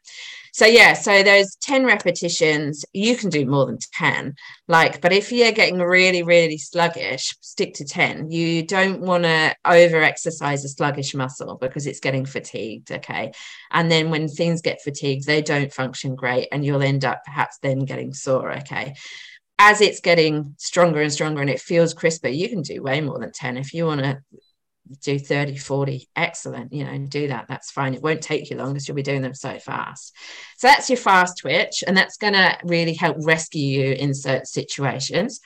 so 0.54 0.66
yeah 0.66 0.94
so 0.94 1.24
those 1.24 1.56
10 1.58 1.86
repetitions. 1.86 2.86
You 2.94 3.16
can 3.16 3.30
do 3.30 3.46
more 3.46 3.66
than 3.66 3.78
10 3.94 4.34
like 4.68 5.02
but 5.02 5.14
if 5.14 5.32
you're 5.32 5.52
getting 5.52 5.80
really 5.80 6.24
really 6.24 6.58
sluggish 6.58 7.36
stick 7.42 7.74
to 7.76 7.86
10 7.86 8.32
you 8.32 8.64
don't 8.64 9.02
want 9.02 9.24
to 9.24 9.56
over 9.66 10.02
exercise 10.02 10.64
a 10.66 10.70
sluggish 10.70 11.14
muscle 11.14 11.58
because 11.60 11.88
it's 11.88 12.00
getting 12.00 12.26
fatigued 12.26 12.92
okay? 12.92 13.32
And 13.72 13.92
then 13.92 14.10
when 14.10 14.28
things 14.28 14.62
get 14.62 14.82
fatigued 14.82 15.26
they 15.26 15.42
don't 15.42 15.74
function 15.74 16.16
great 16.16 16.48
and 16.52 16.66
you'll 16.66 16.84
end 16.84 17.06
up 17.06 17.24
perhaps 17.26 17.58
then 17.62 17.86
getting 17.86 18.14
sore 18.14 18.52
okay? 18.58 18.94
As 19.62 19.82
it's 19.82 20.00
getting 20.00 20.56
stronger 20.58 21.02
and 21.02 21.12
stronger 21.12 21.42
and 21.42 21.50
it 21.50 21.60
feels 21.60 21.94
crisper, 21.94 22.30
you 22.30 22.48
can 22.48 22.62
do 22.62 22.82
way 22.82 23.02
more 23.02 23.20
than 23.20 23.34
10. 23.34 23.58
If 23.58 23.74
you 23.74 23.86
want 23.86 24.00
to 24.00 24.20
do 25.02 25.20
30 25.20 25.56
40 25.56 26.10
excellent 26.16 26.74
you 26.74 26.84
know 26.84 26.98
do 27.08 27.28
that 27.28 27.46
that's 27.48 27.72
fine. 27.72 27.94
It 27.94 28.02
won't 28.02 28.22
take 28.22 28.50
you 28.50 28.58
long 28.58 28.74
because 28.74 28.88
you'll 28.88 28.96
be 28.96 29.04
doing 29.04 29.22
them 29.22 29.36
so 29.36 29.58
fast. 29.60 30.16
So 30.58 30.68
that's 30.68 30.90
your 30.90 30.98
fast 30.98 31.40
twitch 31.40 31.84
and 31.86 31.96
that's 31.96 32.18
going 32.18 32.34
to 32.34 32.58
really 32.64 32.94
help 32.94 33.18
rescue 33.20 33.62
you 33.62 33.94
in 33.94 34.14
certain 34.14 34.46
situations. 34.46 35.40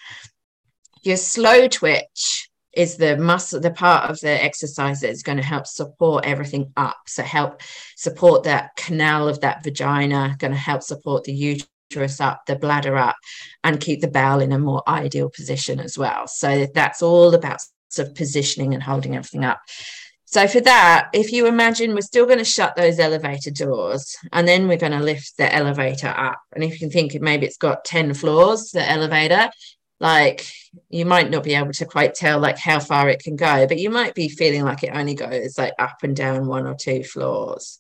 Your 1.04 1.17
slow 1.17 1.67
twitch 1.67 2.50
is 2.74 2.98
the 2.98 3.17
muscle 3.17 3.60
the 3.60 3.72
part 3.72 4.10
of 4.10 4.19
the 4.22 4.43
exercise 4.43 5.02
that's 5.02 5.22
going 5.22 5.38
to 5.38 5.43
help 5.43 5.67
support 5.67 6.26
everything 6.26 6.72
up. 6.76 6.98
So 7.08 7.24
help 7.24 7.62
support 7.96 8.43
that 8.43 8.76
canal 8.76 9.28
of 9.28 9.41
that 9.41 9.63
vagina 9.63 10.36
going 10.39 10.54
to 10.54 10.58
help 10.58 10.82
support 10.82 11.24
the 11.24 11.34
uterus 11.34 12.19
up 12.19 12.41
the 12.48 12.56
bladder 12.56 12.98
up 12.98 13.15
and 13.63 13.80
keep 13.80 14.02
the 14.02 14.08
bowel 14.08 14.41
in 14.41 14.52
a 14.52 14.60
more 14.60 14.82
ideal 14.88 15.30
position 15.30 15.80
as 15.80 15.98
well. 15.98 16.28
So 16.28 16.65
that's 16.74 17.02
all 17.02 17.34
about 17.36 17.60
of 18.00 18.16
positioning 18.16 18.74
and 18.74 18.84
holding 18.84 19.16
everything 19.16 19.46
up. 19.46 19.60
So 20.34 20.48
for 20.48 20.62
that, 20.62 21.10
if 21.14 21.32
you 21.32 21.46
imagine 21.46 21.94
we're 21.94 22.02
still 22.02 22.26
going 22.26 22.40
to 22.40 22.44
shut 22.44 22.76
those 22.76 22.98
elevator 22.98 23.52
doors 23.52 24.18
and 24.32 24.48
then 24.48 24.68
we're 24.68 24.78
going 24.78 24.92
to 24.94 25.00
lift 25.00 25.38
the 25.38 25.54
elevator 25.54 26.08
up. 26.08 26.40
And 26.54 26.64
if 26.64 26.74
you 26.74 26.80
can 26.80 26.90
think 26.90 27.14
maybe 27.22 27.46
it's 27.46 27.58
got 27.58 27.86
10 27.86 28.16
floors, 28.16 28.72
the 28.72 28.90
elevator, 28.90 29.52
like 30.00 30.48
you 30.90 31.06
might 31.06 31.30
not 31.30 31.44
be 31.44 31.54
able 31.54 31.72
to 31.74 31.86
quite 31.86 32.16
tell 32.16 32.40
like 32.40 32.58
how 32.58 32.80
far 32.80 33.10
it 33.10 33.22
can 33.22 33.36
go, 33.36 33.68
but 33.68 33.78
you 33.78 33.92
might 33.92 34.16
be 34.16 34.28
feeling 34.28 34.64
like 34.64 34.82
it 34.82 34.90
only 34.96 35.14
goes 35.14 35.56
like 35.60 35.74
up 35.78 35.98
and 36.02 36.16
down 36.16 36.48
one 36.48 36.66
or 36.66 36.74
two 36.74 37.04
floors. 37.04 37.80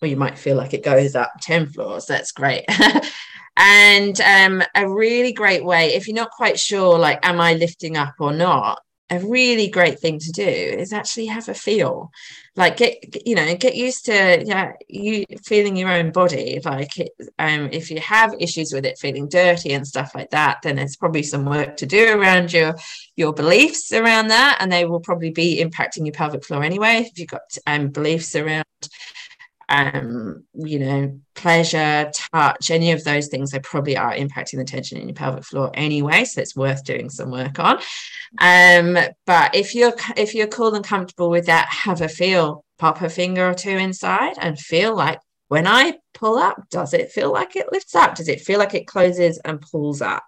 Or 0.00 0.08
you 0.08 0.16
might 0.16 0.38
feel 0.38 0.56
like 0.56 0.72
it 0.72 0.82
goes 0.82 1.14
up 1.14 1.32
10 1.42 1.68
floors. 1.68 2.06
That's 2.06 2.32
great. 2.32 2.64
and 3.58 4.18
um, 4.22 4.62
a 4.74 4.88
really 4.88 5.34
great 5.34 5.62
way, 5.62 5.92
if 5.92 6.08
you're 6.08 6.16
not 6.16 6.30
quite 6.30 6.58
sure, 6.58 6.98
like, 6.98 7.20
am 7.22 7.38
I 7.38 7.52
lifting 7.52 7.98
up 7.98 8.14
or 8.18 8.32
not? 8.32 8.80
A 9.10 9.18
really 9.20 9.68
great 9.68 9.98
thing 9.98 10.18
to 10.20 10.30
do 10.30 10.42
is 10.42 10.92
actually 10.92 11.26
have 11.26 11.48
a 11.48 11.54
feel. 11.54 12.10
Like 12.56 12.76
get 12.76 13.26
you 13.26 13.34
know 13.34 13.54
get 13.56 13.74
used 13.74 14.06
to 14.06 14.44
yeah 14.44 14.72
you 14.88 15.24
feeling 15.44 15.76
your 15.76 15.90
own 15.90 16.12
body. 16.12 16.60
Like 16.64 16.98
it, 16.98 17.10
um 17.38 17.68
if 17.72 17.90
you 17.90 18.00
have 18.00 18.34
issues 18.38 18.72
with 18.72 18.84
it 18.84 18.98
feeling 18.98 19.28
dirty 19.28 19.72
and 19.72 19.86
stuff 19.86 20.14
like 20.14 20.30
that 20.30 20.58
then 20.62 20.76
there's 20.76 20.96
probably 20.96 21.22
some 21.22 21.44
work 21.44 21.76
to 21.78 21.86
do 21.86 22.18
around 22.18 22.52
your 22.52 22.74
your 23.16 23.32
beliefs 23.32 23.92
around 23.92 24.28
that 24.28 24.58
and 24.60 24.70
they 24.70 24.84
will 24.84 25.00
probably 25.00 25.30
be 25.30 25.62
impacting 25.64 26.04
your 26.04 26.12
pelvic 26.12 26.44
floor 26.44 26.62
anyway 26.62 27.08
if 27.10 27.18
you've 27.18 27.28
got 27.28 27.42
um 27.66 27.88
beliefs 27.88 28.34
around 28.34 28.64
um, 29.70 30.44
you 30.52 30.80
know, 30.80 31.18
pleasure, 31.34 32.10
touch, 32.32 32.70
any 32.70 32.90
of 32.90 33.04
those 33.04 33.28
things, 33.28 33.50
they 33.50 33.60
probably 33.60 33.96
are 33.96 34.12
impacting 34.12 34.58
the 34.58 34.64
tension 34.64 34.98
in 34.98 35.08
your 35.08 35.14
pelvic 35.14 35.44
floor 35.44 35.70
anyway. 35.74 36.24
So 36.24 36.42
it's 36.42 36.56
worth 36.56 36.84
doing 36.84 37.08
some 37.08 37.30
work 37.30 37.58
on. 37.60 37.78
Um, 38.40 38.98
but 39.26 39.54
if 39.54 39.74
you're 39.74 39.94
if 40.16 40.34
you're 40.34 40.48
cool 40.48 40.74
and 40.74 40.84
comfortable 40.84 41.30
with 41.30 41.46
that, 41.46 41.68
have 41.68 42.00
a 42.00 42.08
feel, 42.08 42.64
pop 42.78 43.00
a 43.00 43.08
finger 43.08 43.48
or 43.48 43.54
two 43.54 43.70
inside 43.70 44.34
and 44.40 44.58
feel 44.58 44.94
like 44.94 45.20
when 45.50 45.66
I 45.66 45.98
pull 46.14 46.38
up, 46.38 46.68
does 46.70 46.94
it 46.94 47.10
feel 47.10 47.32
like 47.32 47.56
it 47.56 47.72
lifts 47.72 47.96
up? 47.96 48.14
Does 48.14 48.28
it 48.28 48.40
feel 48.40 48.60
like 48.60 48.72
it 48.74 48.86
closes 48.86 49.36
and 49.38 49.60
pulls 49.60 50.00
up? 50.00 50.22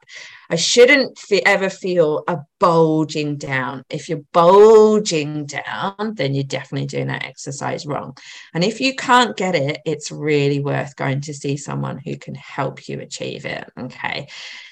I 0.50 0.56
shouldn't 0.56 1.16
fe- 1.16 1.44
ever 1.46 1.70
feel 1.70 2.24
a 2.26 2.38
bulging 2.58 3.36
down. 3.36 3.84
If 3.88 4.08
you're 4.08 4.24
bulging 4.32 5.46
down, 5.46 6.14
then 6.16 6.34
you're 6.34 6.42
definitely 6.42 6.88
doing 6.88 7.06
that 7.06 7.24
exercise 7.24 7.86
wrong. 7.86 8.16
And 8.52 8.64
if 8.64 8.80
you 8.80 8.96
can't 8.96 9.36
get 9.36 9.54
it, 9.54 9.78
it's 9.86 10.10
really 10.10 10.58
worth 10.58 10.96
going 10.96 11.20
to 11.20 11.34
see 11.34 11.56
someone 11.56 12.00
who 12.04 12.16
can 12.16 12.34
help 12.34 12.88
you 12.88 12.98
achieve 12.98 13.46
it. 13.46 13.70
Okay. 13.78 14.26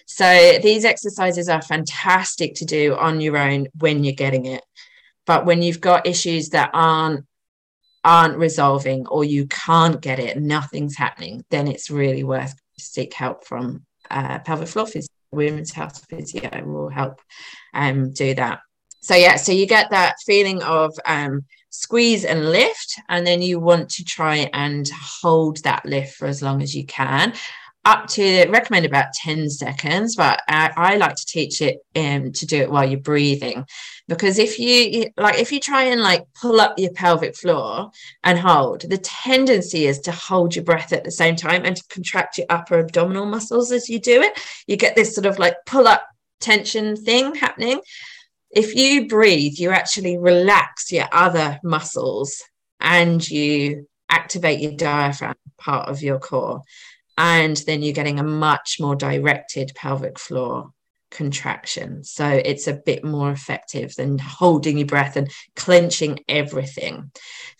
So 0.06 0.58
these 0.60 0.84
exercises 0.84 1.48
are 1.48 1.62
fantastic 1.62 2.56
to 2.56 2.64
do 2.64 2.96
on 2.96 3.20
your 3.20 3.38
own 3.38 3.68
when 3.78 4.02
you're 4.02 4.14
getting 4.14 4.46
it. 4.46 4.64
But 5.26 5.46
when 5.46 5.62
you've 5.62 5.80
got 5.80 6.08
issues 6.08 6.48
that 6.48 6.70
aren't 6.74 7.24
aren't 8.04 8.36
resolving 8.36 9.06
or 9.08 9.24
you 9.24 9.46
can't 9.46 10.00
get 10.00 10.18
it, 10.18 10.40
nothing's 10.40 10.96
happening, 10.96 11.44
then 11.50 11.68
it's 11.68 11.90
really 11.90 12.24
worth 12.24 12.54
seek 12.78 13.12
help 13.14 13.44
from 13.44 13.84
uh, 14.10 14.38
pelvic 14.40 14.68
floor 14.68 14.86
physio, 14.86 15.08
women's 15.32 15.72
health 15.72 16.04
physio 16.08 16.50
will 16.64 16.88
help 16.88 17.20
um, 17.74 18.12
do 18.12 18.34
that. 18.34 18.60
So 19.02 19.14
yeah, 19.14 19.36
so 19.36 19.52
you 19.52 19.66
get 19.66 19.90
that 19.90 20.16
feeling 20.26 20.62
of 20.62 20.94
um, 21.06 21.42
squeeze 21.70 22.24
and 22.24 22.50
lift, 22.50 23.00
and 23.08 23.26
then 23.26 23.40
you 23.40 23.58
want 23.58 23.88
to 23.90 24.04
try 24.04 24.50
and 24.52 24.90
hold 25.22 25.62
that 25.62 25.86
lift 25.86 26.16
for 26.16 26.26
as 26.26 26.42
long 26.42 26.62
as 26.62 26.74
you 26.74 26.84
can 26.84 27.32
up 27.84 28.06
to 28.06 28.46
recommend 28.48 28.84
about 28.84 29.12
10 29.14 29.48
seconds 29.48 30.14
but 30.14 30.42
I, 30.48 30.70
I, 30.76 30.96
like 30.96 31.14
to 31.14 31.26
teach 31.26 31.62
it 31.62 31.78
um, 31.96 32.30
to 32.32 32.44
do 32.44 32.58
it 32.58 32.70
while 32.70 32.88
you're 32.88 33.00
breathing. 33.00 33.64
Because 34.06 34.38
if 34.38 34.58
you 34.58 35.06
like 35.16 35.38
if 35.38 35.50
you 35.50 35.60
try 35.60 35.84
and 35.84 36.02
like 36.02 36.24
pull 36.34 36.60
up 36.60 36.78
your 36.78 36.92
pelvic 36.92 37.36
floor 37.36 37.90
and 38.22 38.38
hold 38.38 38.82
the 38.82 38.98
tendency 38.98 39.86
is 39.86 40.00
to 40.00 40.12
hold 40.12 40.54
your 40.54 40.64
breath 40.64 40.92
at 40.92 41.04
the 41.04 41.10
same 41.10 41.36
time 41.36 41.64
and 41.64 41.76
to 41.76 41.84
contract 41.88 42.36
your 42.36 42.46
upper 42.50 42.78
abdominal 42.78 43.24
muscles 43.24 43.72
as 43.72 43.88
you 43.88 43.98
do 43.98 44.20
it. 44.20 44.38
You 44.66 44.76
get 44.76 44.94
this 44.94 45.14
sort 45.14 45.26
of 45.26 45.38
like 45.38 45.54
pull 45.64 45.88
up 45.88 46.06
tension 46.40 46.96
thing 46.96 47.34
happening. 47.34 47.80
If 48.50 48.74
you 48.74 49.08
breathe 49.08 49.54
you 49.56 49.70
actually 49.70 50.18
relax 50.18 50.92
your 50.92 51.08
other 51.12 51.58
muscles 51.62 52.42
and 52.78 53.26
you 53.26 53.86
activate 54.10 54.60
your 54.60 54.72
diaphragm 54.72 55.34
part 55.56 55.88
of 55.88 56.02
your 56.02 56.18
core 56.18 56.62
and 57.20 57.58
then 57.66 57.82
you're 57.82 57.92
getting 57.92 58.18
a 58.18 58.24
much 58.24 58.78
more 58.80 58.96
directed 58.96 59.72
pelvic 59.74 60.18
floor 60.18 60.72
contraction. 61.10 62.02
So 62.02 62.26
it's 62.26 62.66
a 62.66 62.72
bit 62.72 63.04
more 63.04 63.30
effective 63.30 63.94
than 63.94 64.16
holding 64.16 64.78
your 64.78 64.86
breath 64.86 65.16
and 65.16 65.30
clenching 65.54 66.20
everything. 66.30 67.10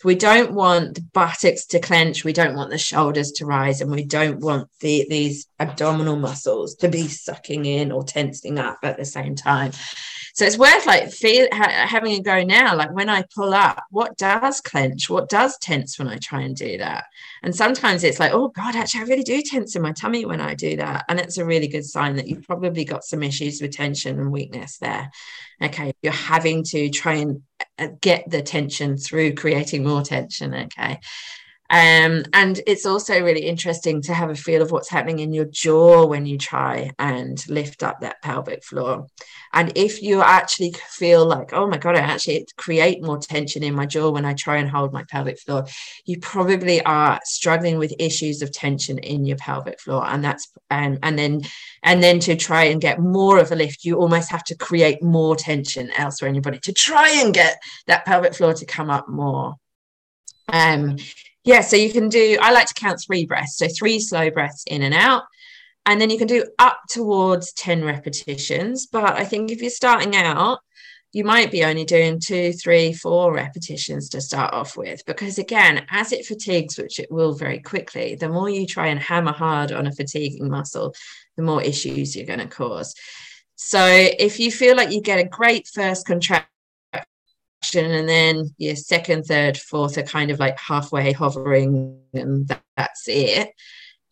We 0.03 0.15
don't 0.15 0.53
want 0.53 0.95
the 0.95 1.01
buttocks 1.13 1.67
to 1.67 1.79
clench, 1.79 2.23
we 2.23 2.33
don't 2.33 2.55
want 2.55 2.71
the 2.71 2.79
shoulders 2.79 3.33
to 3.33 3.45
rise, 3.45 3.81
and 3.81 3.91
we 3.91 4.03
don't 4.03 4.39
want 4.39 4.67
the, 4.79 5.05
these 5.07 5.45
abdominal 5.59 6.15
muscles 6.15 6.73
to 6.77 6.89
be 6.89 7.07
sucking 7.07 7.65
in 7.65 7.91
or 7.91 8.03
tensing 8.03 8.57
up 8.57 8.79
at 8.81 8.97
the 8.97 9.05
same 9.05 9.35
time. 9.35 9.73
So 10.33 10.45
it's 10.45 10.57
worth 10.57 10.85
like 10.85 11.11
feel, 11.11 11.47
ha- 11.51 11.85
having 11.87 12.13
a 12.13 12.21
go 12.21 12.43
now. 12.43 12.75
Like 12.75 12.91
when 12.91 13.09
I 13.09 13.23
pull 13.35 13.53
up, 13.53 13.83
what 13.89 14.17
does 14.17 14.61
clench? 14.61 15.09
What 15.09 15.29
does 15.29 15.57
tense 15.57 15.99
when 15.99 16.07
I 16.07 16.17
try 16.17 16.41
and 16.41 16.55
do 16.55 16.77
that? 16.77 17.05
And 17.43 17.55
sometimes 17.55 18.03
it's 18.03 18.19
like, 18.19 18.33
oh 18.33 18.49
God, 18.49 18.75
actually, 18.75 19.01
I 19.01 19.05
really 19.05 19.23
do 19.23 19.41
tense 19.41 19.75
in 19.75 19.81
my 19.81 19.91
tummy 19.91 20.25
when 20.25 20.41
I 20.41 20.55
do 20.55 20.77
that. 20.77 21.05
And 21.09 21.19
it's 21.19 21.37
a 21.37 21.45
really 21.45 21.67
good 21.67 21.85
sign 21.85 22.15
that 22.15 22.27
you've 22.27 22.47
probably 22.47 22.85
got 22.85 23.03
some 23.03 23.23
issues 23.23 23.61
with 23.61 23.71
tension 23.71 24.19
and 24.19 24.31
weakness 24.31 24.77
there. 24.77 25.11
Okay. 25.61 25.93
You're 26.01 26.13
having 26.13 26.63
to 26.65 26.89
try 26.89 27.15
and 27.15 27.41
uh, 27.77 27.89
get 27.99 28.29
the 28.29 28.41
tension 28.41 28.97
through 28.97 29.35
creating 29.35 29.83
more 29.83 30.01
tension. 30.01 30.53
Okay. 30.53 30.99
Um, 31.71 32.25
and 32.33 32.59
it's 32.67 32.85
also 32.85 33.23
really 33.23 33.45
interesting 33.45 34.01
to 34.01 34.13
have 34.13 34.29
a 34.29 34.35
feel 34.35 34.61
of 34.61 34.71
what's 34.71 34.89
happening 34.89 35.19
in 35.19 35.31
your 35.31 35.45
jaw 35.45 36.05
when 36.05 36.25
you 36.25 36.37
try 36.37 36.91
and 36.99 37.41
lift 37.47 37.81
up 37.81 38.01
that 38.01 38.21
pelvic 38.21 38.65
floor. 38.65 39.07
And 39.53 39.71
if 39.75 40.01
you 40.01 40.21
actually 40.21 40.75
feel 40.89 41.25
like, 41.25 41.53
oh 41.53 41.67
my 41.67 41.77
God, 41.77 41.95
I 41.95 41.99
actually 41.99 42.45
create 42.57 43.01
more 43.01 43.19
tension 43.19 43.63
in 43.63 43.73
my 43.73 43.85
jaw 43.85 44.09
when 44.09 44.25
I 44.25 44.33
try 44.33 44.57
and 44.57 44.69
hold 44.69 44.91
my 44.91 45.03
pelvic 45.09 45.39
floor, 45.39 45.65
you 46.05 46.19
probably 46.19 46.83
are 46.83 47.21
struggling 47.23 47.77
with 47.77 47.93
issues 47.99 48.41
of 48.41 48.51
tension 48.51 48.97
in 48.97 49.23
your 49.23 49.37
pelvic 49.37 49.79
floor. 49.79 50.05
And 50.05 50.21
that's 50.21 50.51
um, 50.71 50.99
and 51.03 51.17
then 51.17 51.41
and 51.83 52.03
then 52.03 52.19
to 52.21 52.35
try 52.35 52.65
and 52.65 52.81
get 52.81 52.99
more 52.99 53.39
of 53.39 53.49
a 53.53 53.55
lift, 53.55 53.85
you 53.85 53.95
almost 53.95 54.29
have 54.29 54.43
to 54.45 54.57
create 54.57 55.01
more 55.01 55.37
tension 55.37 55.89
elsewhere 55.95 56.27
in 56.27 56.35
your 56.35 56.41
body 56.41 56.59
to 56.63 56.73
try 56.73 57.09
and 57.23 57.33
get 57.33 57.57
that 57.87 58.05
pelvic 58.05 58.35
floor 58.35 58.53
to 58.55 58.65
come 58.65 58.89
up 58.89 59.07
more. 59.07 59.55
Um, 60.51 60.97
yeah, 61.43 61.61
so 61.61 61.75
you 61.75 61.91
can 61.91 62.09
do, 62.09 62.37
I 62.41 62.51
like 62.51 62.67
to 62.67 62.73
count 62.73 63.01
three 63.05 63.25
breaths. 63.25 63.57
So 63.57 63.67
three 63.67 63.99
slow 63.99 64.29
breaths 64.29 64.63
in 64.67 64.83
and 64.83 64.93
out. 64.93 65.23
And 65.85 65.99
then 65.99 66.11
you 66.11 66.17
can 66.17 66.27
do 66.27 66.45
up 66.59 66.81
towards 66.89 67.53
10 67.53 67.83
repetitions. 67.83 68.85
But 68.85 69.17
I 69.17 69.25
think 69.25 69.51
if 69.51 69.61
you're 69.61 69.71
starting 69.71 70.15
out, 70.15 70.59
you 71.13 71.25
might 71.25 71.51
be 71.51 71.65
only 71.65 71.83
doing 71.83 72.19
two, 72.19 72.53
three, 72.53 72.93
four 72.93 73.33
repetitions 73.33 74.07
to 74.09 74.21
start 74.21 74.53
off 74.53 74.77
with. 74.77 75.03
Because 75.05 75.39
again, 75.39 75.85
as 75.89 76.13
it 76.13 76.25
fatigues, 76.25 76.77
which 76.77 76.99
it 76.99 77.11
will 77.11 77.33
very 77.33 77.59
quickly, 77.59 78.15
the 78.15 78.29
more 78.29 78.49
you 78.49 78.65
try 78.65 78.87
and 78.87 78.99
hammer 78.99 79.33
hard 79.33 79.71
on 79.71 79.87
a 79.87 79.91
fatiguing 79.91 80.49
muscle, 80.49 80.93
the 81.35 81.43
more 81.43 81.61
issues 81.61 82.15
you're 82.15 82.25
going 82.25 82.39
to 82.39 82.47
cause. 82.47 82.95
So 83.55 83.83
if 83.83 84.39
you 84.39 84.51
feel 84.51 84.77
like 84.77 84.91
you 84.91 85.01
get 85.01 85.19
a 85.19 85.27
great 85.27 85.67
first 85.67 86.05
contract 86.05 86.47
and 87.75 88.09
then 88.09 88.53
your 88.57 88.75
second, 88.75 89.23
third, 89.23 89.57
fourth 89.57 89.97
are 89.97 90.03
kind 90.03 90.31
of 90.31 90.39
like 90.39 90.59
halfway 90.59 91.11
hovering, 91.11 91.99
and 92.13 92.47
that, 92.47 92.61
that's 92.75 93.07
it. 93.07 93.49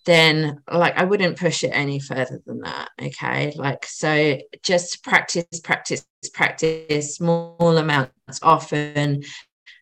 Then, 0.06 0.62
like, 0.72 0.98
I 0.98 1.04
wouldn't 1.04 1.38
push 1.38 1.64
it 1.64 1.70
any 1.70 2.00
further 2.00 2.40
than 2.46 2.62
that. 2.62 2.90
Okay. 3.02 3.54
Like, 3.56 3.86
so 3.86 4.38
just 4.64 5.04
practice, 5.04 5.46
practice, 5.64 6.06
practice 6.34 7.16
small 7.16 7.78
amounts 7.78 8.40
often, 8.42 9.24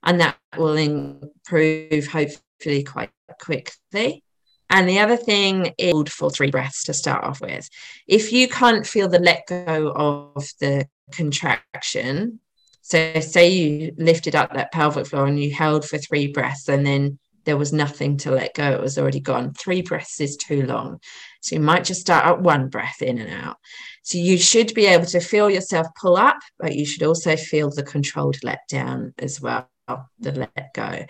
and 0.03 0.19
that 0.19 0.37
will 0.57 0.75
improve 0.75 2.07
hopefully 2.07 2.83
quite 2.83 3.11
quickly. 3.39 4.23
And 4.69 4.89
the 4.89 4.99
other 4.99 5.17
thing 5.17 5.73
is 5.77 6.09
for 6.09 6.29
three 6.29 6.51
breaths 6.51 6.83
to 6.85 6.93
start 6.93 7.23
off 7.23 7.39
with. 7.39 7.69
If 8.07 8.33
you 8.33 8.49
can't 8.49 8.85
feel 8.85 9.07
the 9.07 9.19
let 9.19 9.43
go 9.47 9.93
of 9.95 10.45
the 10.59 10.87
contraction, 11.11 12.39
so, 12.87 13.19
say 13.19 13.49
you 13.49 13.93
lifted 13.97 14.33
up 14.33 14.53
that 14.53 14.71
pelvic 14.71 15.07
floor 15.07 15.27
and 15.27 15.37
you 15.37 15.53
held 15.53 15.83
for 15.83 15.97
three 15.97 16.27
breaths, 16.27 16.69
and 16.69 16.87
then 16.87 17.19
there 17.43 17.57
was 17.57 17.73
nothing 17.73 18.15
to 18.19 18.31
let 18.31 18.53
go, 18.53 18.71
it 18.71 18.79
was 18.79 18.97
already 18.97 19.19
gone. 19.19 19.51
Three 19.55 19.81
breaths 19.81 20.21
is 20.21 20.37
too 20.37 20.65
long. 20.65 21.01
So, 21.41 21.55
you 21.55 21.61
might 21.61 21.83
just 21.83 21.99
start 21.99 22.25
at 22.25 22.41
one 22.41 22.69
breath 22.69 23.01
in 23.01 23.17
and 23.19 23.43
out. 23.43 23.57
So, 24.03 24.19
you 24.19 24.37
should 24.37 24.73
be 24.73 24.85
able 24.85 25.05
to 25.07 25.19
feel 25.19 25.49
yourself 25.49 25.85
pull 25.99 26.15
up, 26.15 26.37
but 26.59 26.75
you 26.75 26.85
should 26.85 27.03
also 27.03 27.35
feel 27.35 27.69
the 27.69 27.83
controlled 27.83 28.37
let 28.41 28.61
down 28.69 29.13
as 29.19 29.41
well, 29.41 29.67
the 30.19 30.31
let 30.31 30.73
go. 30.73 31.05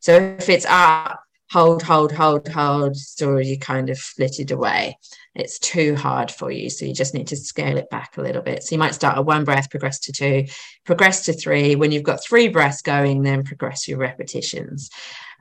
So, 0.00 0.36
if 0.38 0.50
it's 0.50 0.66
up, 0.68 1.18
hold, 1.52 1.82
hold, 1.82 2.12
hold, 2.12 2.48
hold, 2.48 2.92
it's 2.92 3.20
already 3.22 3.56
kind 3.56 3.90
of 3.90 3.98
flitted 3.98 4.50
away 4.50 4.96
it's 5.34 5.58
too 5.58 5.96
hard 5.96 6.30
for 6.30 6.50
you. 6.50 6.68
So 6.68 6.84
you 6.84 6.92
just 6.92 7.14
need 7.14 7.28
to 7.28 7.36
scale 7.36 7.78
it 7.78 7.88
back 7.90 8.16
a 8.16 8.22
little 8.22 8.42
bit. 8.42 8.62
So 8.62 8.74
you 8.74 8.78
might 8.78 8.94
start 8.94 9.16
at 9.16 9.24
one 9.24 9.44
breath, 9.44 9.70
progress 9.70 9.98
to 10.00 10.12
two, 10.12 10.44
progress 10.84 11.24
to 11.24 11.32
three. 11.32 11.74
When 11.74 11.90
you've 11.90 12.02
got 12.02 12.22
three 12.22 12.48
breaths 12.48 12.82
going, 12.82 13.22
then 13.22 13.42
progress 13.42 13.88
your 13.88 13.98
repetitions 13.98 14.90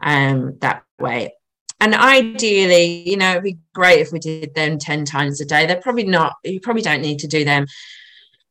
um, 0.01 0.57
that 0.61 0.83
way. 0.99 1.33
And 1.81 1.95
ideally, 1.95 3.09
you 3.09 3.17
know, 3.17 3.31
it'd 3.31 3.43
be 3.43 3.57
great 3.73 3.99
if 3.99 4.11
we 4.11 4.19
did 4.19 4.53
them 4.55 4.77
10 4.77 5.03
times 5.05 5.41
a 5.41 5.45
day. 5.45 5.65
They're 5.65 5.81
probably 5.81 6.05
not, 6.05 6.35
you 6.43 6.59
probably 6.61 6.83
don't 6.83 7.01
need 7.01 7.19
to 7.19 7.27
do 7.27 7.43
them 7.43 7.65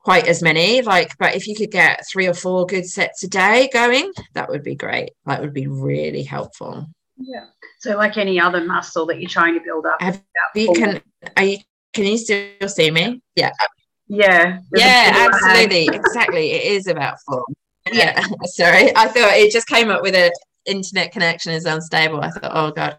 quite 0.02 0.26
as 0.26 0.42
many 0.42 0.80
like 0.80 1.14
but 1.18 1.34
if 1.34 1.46
you 1.46 1.54
could 1.54 1.70
get 1.70 2.02
three 2.10 2.26
or 2.26 2.32
four 2.32 2.64
good 2.64 2.86
sets 2.86 3.22
a 3.22 3.28
day 3.28 3.68
going 3.70 4.10
that 4.32 4.48
would 4.48 4.62
be 4.62 4.74
great 4.74 5.10
that 5.26 5.42
would 5.42 5.52
be 5.52 5.66
really 5.66 6.22
helpful 6.22 6.86
yeah 7.20 7.46
so, 7.80 7.96
like 7.96 8.18
any 8.18 8.38
other 8.38 8.62
muscle 8.62 9.06
that 9.06 9.20
you're 9.20 9.30
trying 9.30 9.54
to 9.54 9.64
build 9.64 9.86
up, 9.86 10.02
Have 10.02 10.22
you 10.54 10.70
can 10.74 11.00
are 11.36 11.44
you 11.44 11.58
can 11.94 12.04
you 12.04 12.18
still 12.18 12.68
see 12.68 12.90
me? 12.90 13.22
Yeah. 13.34 13.52
Yeah. 14.06 14.58
Yeah, 14.74 15.28
absolutely. 15.32 15.86
exactly. 15.86 16.50
It 16.52 16.64
is 16.72 16.86
about 16.86 17.16
form. 17.26 17.44
Yeah. 17.90 18.22
Sorry. 18.44 18.94
I 18.94 19.06
thought 19.08 19.32
it 19.32 19.50
just 19.50 19.66
came 19.66 19.88
up 19.88 20.02
with 20.02 20.14
a 20.14 20.30
internet 20.66 21.10
connection 21.10 21.52
is 21.52 21.64
unstable. 21.64 22.20
I 22.20 22.28
thought, 22.30 22.52
oh 22.54 22.70
God. 22.70 22.98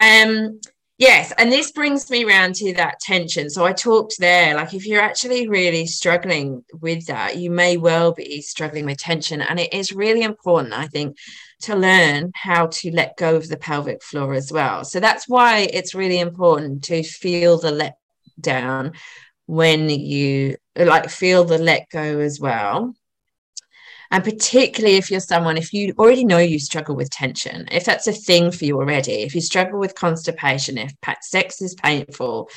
Um 0.00 0.60
yes, 0.96 1.34
and 1.36 1.52
this 1.52 1.70
brings 1.70 2.10
me 2.10 2.24
around 2.24 2.54
to 2.56 2.72
that 2.74 3.00
tension. 3.00 3.50
So 3.50 3.66
I 3.66 3.74
talked 3.74 4.14
there, 4.18 4.54
like 4.54 4.72
if 4.72 4.86
you're 4.86 5.02
actually 5.02 5.46
really 5.46 5.84
struggling 5.84 6.64
with 6.80 7.06
that, 7.08 7.36
you 7.36 7.50
may 7.50 7.76
well 7.76 8.12
be 8.12 8.40
struggling 8.40 8.86
with 8.86 8.96
tension. 8.96 9.42
And 9.42 9.60
it 9.60 9.74
is 9.74 9.92
really 9.92 10.22
important, 10.22 10.72
I 10.72 10.86
think, 10.86 11.18
to 11.60 11.76
learn 11.76 12.32
how 12.34 12.66
to 12.66 12.90
let 12.92 13.16
go 13.16 13.36
of 13.36 13.48
the 13.48 13.56
pelvic 13.56 14.02
floor 14.02 14.34
as 14.34 14.52
well. 14.52 14.84
So 14.84 15.00
that's 15.00 15.28
why 15.28 15.68
it's 15.72 15.94
really 15.94 16.18
important 16.18 16.84
to 16.84 17.02
feel 17.02 17.58
the 17.58 17.70
let 17.70 17.96
down 18.40 18.92
when 19.46 19.88
you 19.90 20.56
like 20.76 21.10
feel 21.10 21.44
the 21.44 21.58
let 21.58 21.88
go 21.90 22.20
as 22.20 22.40
well. 22.40 22.94
And 24.12 24.24
particularly 24.24 24.96
if 24.96 25.10
you're 25.10 25.20
someone, 25.20 25.56
if 25.56 25.72
you 25.72 25.94
already 25.98 26.24
know 26.24 26.38
you 26.38 26.58
struggle 26.58 26.96
with 26.96 27.10
tension, 27.10 27.68
if 27.70 27.84
that's 27.84 28.08
a 28.08 28.12
thing 28.12 28.50
for 28.50 28.64
you 28.64 28.76
already, 28.76 29.22
if 29.22 29.34
you 29.36 29.40
struggle 29.40 29.78
with 29.78 29.94
constipation, 29.94 30.78
if 30.78 30.92
sex 31.22 31.62
is 31.62 31.74
painful, 31.74 32.50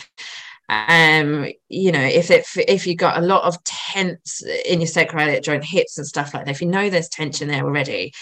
um 0.69 1.45
you 1.67 1.91
know 1.91 2.01
if 2.01 2.31
it 2.31 2.45
if 2.55 2.87
you've 2.87 2.97
got 2.97 3.17
a 3.17 3.25
lot 3.25 3.43
of 3.43 3.61
tense 3.65 4.41
in 4.65 4.79
your 4.79 4.87
sacroiliac 4.87 5.43
joint 5.43 5.63
hips 5.63 5.97
and 5.97 6.07
stuff 6.07 6.33
like 6.33 6.45
that 6.45 6.51
if 6.51 6.61
you 6.61 6.67
know 6.67 6.89
there's 6.89 7.09
tension 7.09 7.49
there 7.49 7.65
already 7.65 8.13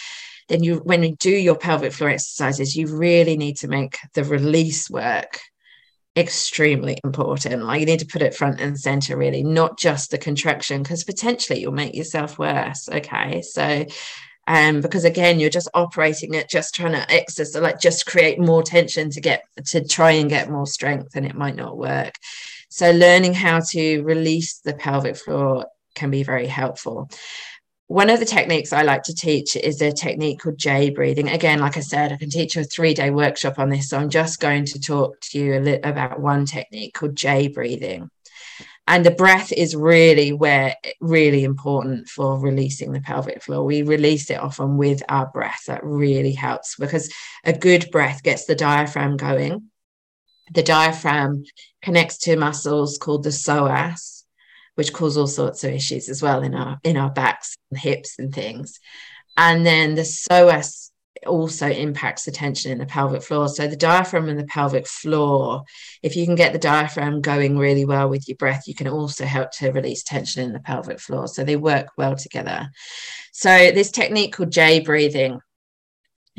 then 0.50 0.64
you 0.64 0.78
when 0.78 1.04
you 1.04 1.16
do 1.16 1.30
your 1.30 1.56
pelvic 1.56 1.94
floor 1.94 2.10
exercises 2.10 2.76
you 2.76 2.88
really 2.88 3.38
need 3.38 3.58
to 3.58 3.68
make 3.68 3.98
the 4.14 4.24
release 4.24 4.90
work 4.90 5.40
extremely 6.16 6.98
important. 7.04 7.64
Like 7.64 7.80
you 7.80 7.86
need 7.86 8.00
to 8.00 8.06
put 8.06 8.22
it 8.22 8.36
front 8.36 8.60
and 8.60 8.78
center 8.78 9.18
really 9.18 9.44
not 9.44 9.80
just 9.80 10.12
the 10.12 10.18
contraction 10.18 10.84
because 10.84 11.04
potentially 11.04 11.62
you'll 11.62 11.72
make 11.72 11.96
yourself 11.96 12.38
worse 12.38 12.90
okay? 12.92 13.42
So 13.42 13.86
um 14.48 14.82
because 14.82 15.06
again 15.06 15.40
you're 15.40 15.52
just 15.52 15.70
operating 15.74 16.34
it 16.34 16.50
just 16.50 16.74
trying 16.74 16.94
to 16.94 17.12
exercise 17.12 17.62
like 17.62 17.80
just 17.80 18.08
create 18.08 18.40
more 18.40 18.64
tension 18.64 19.10
to 19.12 19.22
get 19.22 19.44
to 19.68 19.86
try 19.86 20.12
and 20.12 20.30
get 20.30 20.50
more 20.50 20.66
strength 20.66 21.16
and 21.16 21.26
it 21.26 21.36
might 21.36 21.56
not 21.56 21.78
work. 21.78 22.16
So 22.70 22.92
learning 22.92 23.34
how 23.34 23.62
to 23.72 24.02
release 24.02 24.60
the 24.60 24.74
pelvic 24.74 25.16
floor 25.16 25.68
can 25.96 26.10
be 26.10 26.24
very 26.24 26.48
helpful 26.48 27.10
one 27.92 28.10
of 28.10 28.20
the 28.20 28.26
techniques 28.26 28.72
I 28.72 28.84
like 28.84 29.04
to 29.04 29.14
teach 29.14 29.58
is 29.58 29.82
a 29.82 29.92
technique 29.92 30.40
called 30.40 30.58
J 30.58 30.92
breathing. 30.92 31.28
Again, 31.28 31.60
like 31.60 31.76
I 31.76 31.82
said, 31.82 32.14
I 32.14 32.16
can 32.16 32.30
teach 32.30 32.56
a 32.56 32.64
three 32.64 32.94
day 32.94 33.10
workshop 33.10 33.60
on 33.60 33.68
this. 33.68 33.90
So 33.90 33.98
I'm 33.98 34.10
just 34.10 34.40
going 34.40 34.64
to 34.68 34.80
talk 34.80 35.20
to 35.20 35.38
you 35.38 35.56
a 35.56 35.60
little 35.60 35.90
about 35.90 36.22
one 36.22 36.46
technique 36.46 36.94
called 36.94 37.18
J 37.18 37.50
breathing. 37.50 38.10
And 38.88 39.06
the 39.06 39.12
breath 39.12 39.52
is 39.52 39.76
really 39.76 40.32
where 40.32 40.78
really 41.02 41.44
important 41.44 42.08
for 42.08 42.40
releasing 42.40 42.94
the 42.94 43.02
pelvic 43.02 43.44
floor. 43.44 43.66
We 43.66 43.82
release 43.82 44.30
it 44.30 44.40
often 44.40 44.78
with 44.78 45.04
our 45.10 45.28
breath. 45.28 45.64
That 45.68 45.84
really 45.84 46.32
helps 46.32 46.78
because 46.78 47.14
a 47.44 47.52
good 47.52 47.92
breath 47.92 48.24
gets 48.24 48.46
the 48.46 48.56
diaphragm 48.56 49.18
going. 49.18 49.70
The 50.54 50.64
diaphragm 50.64 51.44
connects 51.82 52.20
to 52.20 52.38
muscles 52.38 52.98
called 52.98 53.24
the 53.24 53.32
psoas 53.32 54.21
which 54.82 54.94
cause 54.94 55.16
all 55.16 55.28
sorts 55.28 55.64
of 55.64 55.72
issues 55.72 56.10
as 56.10 56.24
well 56.24 56.42
in 56.42 56.56
our 56.56 56.80
in 56.84 56.98
our 56.98 57.12
backs 57.12 57.56
and 57.70 57.80
hips 57.80 58.18
and 58.18 58.34
things. 58.34 58.80
And 59.38 59.64
then 59.64 59.94
the 59.94 60.02
psoas 60.02 60.90
also 61.28 61.70
impacts 61.70 62.26
the 62.26 62.32
tension 62.32 62.72
in 62.72 62.80
the 62.80 62.88
pelvic 62.88 63.22
floor. 63.22 63.48
So 63.48 63.68
the 63.68 63.76
diaphragm 63.76 64.28
and 64.28 64.40
the 64.40 64.46
pelvic 64.46 64.88
floor, 64.88 65.66
if 66.02 66.16
you 66.16 66.26
can 66.26 66.34
get 66.34 66.52
the 66.52 66.58
diaphragm 66.58 67.22
going 67.22 67.60
really 67.60 67.86
well 67.86 68.10
with 68.10 68.28
your 68.28 68.38
breath, 68.38 68.64
you 68.66 68.74
can 68.74 68.88
also 68.88 69.26
help 69.26 69.52
to 69.60 69.70
release 69.70 70.02
tension 70.02 70.44
in 70.44 70.52
the 70.52 70.60
pelvic 70.60 71.00
floor. 71.00 71.28
So 71.28 71.44
they 71.44 71.58
work 71.58 71.90
well 71.96 72.16
together. 72.16 72.68
So 73.34 73.72
this 73.72 73.92
technique 73.92 74.34
called 74.34 74.52
J 74.52 74.80
breathing. 74.80 75.42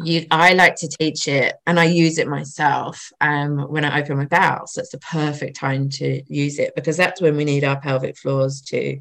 You, 0.04 0.26
I 0.30 0.52
like 0.54 0.76
to 0.76 0.88
teach 0.88 1.28
it 1.28 1.54
and 1.66 1.78
I 1.78 1.84
use 1.84 2.18
it 2.18 2.28
myself 2.28 3.10
um, 3.20 3.58
when 3.70 3.84
I 3.84 4.00
open 4.00 4.16
my 4.16 4.26
bowels. 4.26 4.72
That's 4.76 4.90
the 4.90 4.98
perfect 4.98 5.56
time 5.56 5.88
to 5.90 6.22
use 6.26 6.58
it 6.58 6.74
because 6.74 6.96
that's 6.96 7.20
when 7.20 7.36
we 7.36 7.44
need 7.44 7.64
our 7.64 7.80
pelvic 7.80 8.16
floors 8.16 8.60
to 8.68 8.98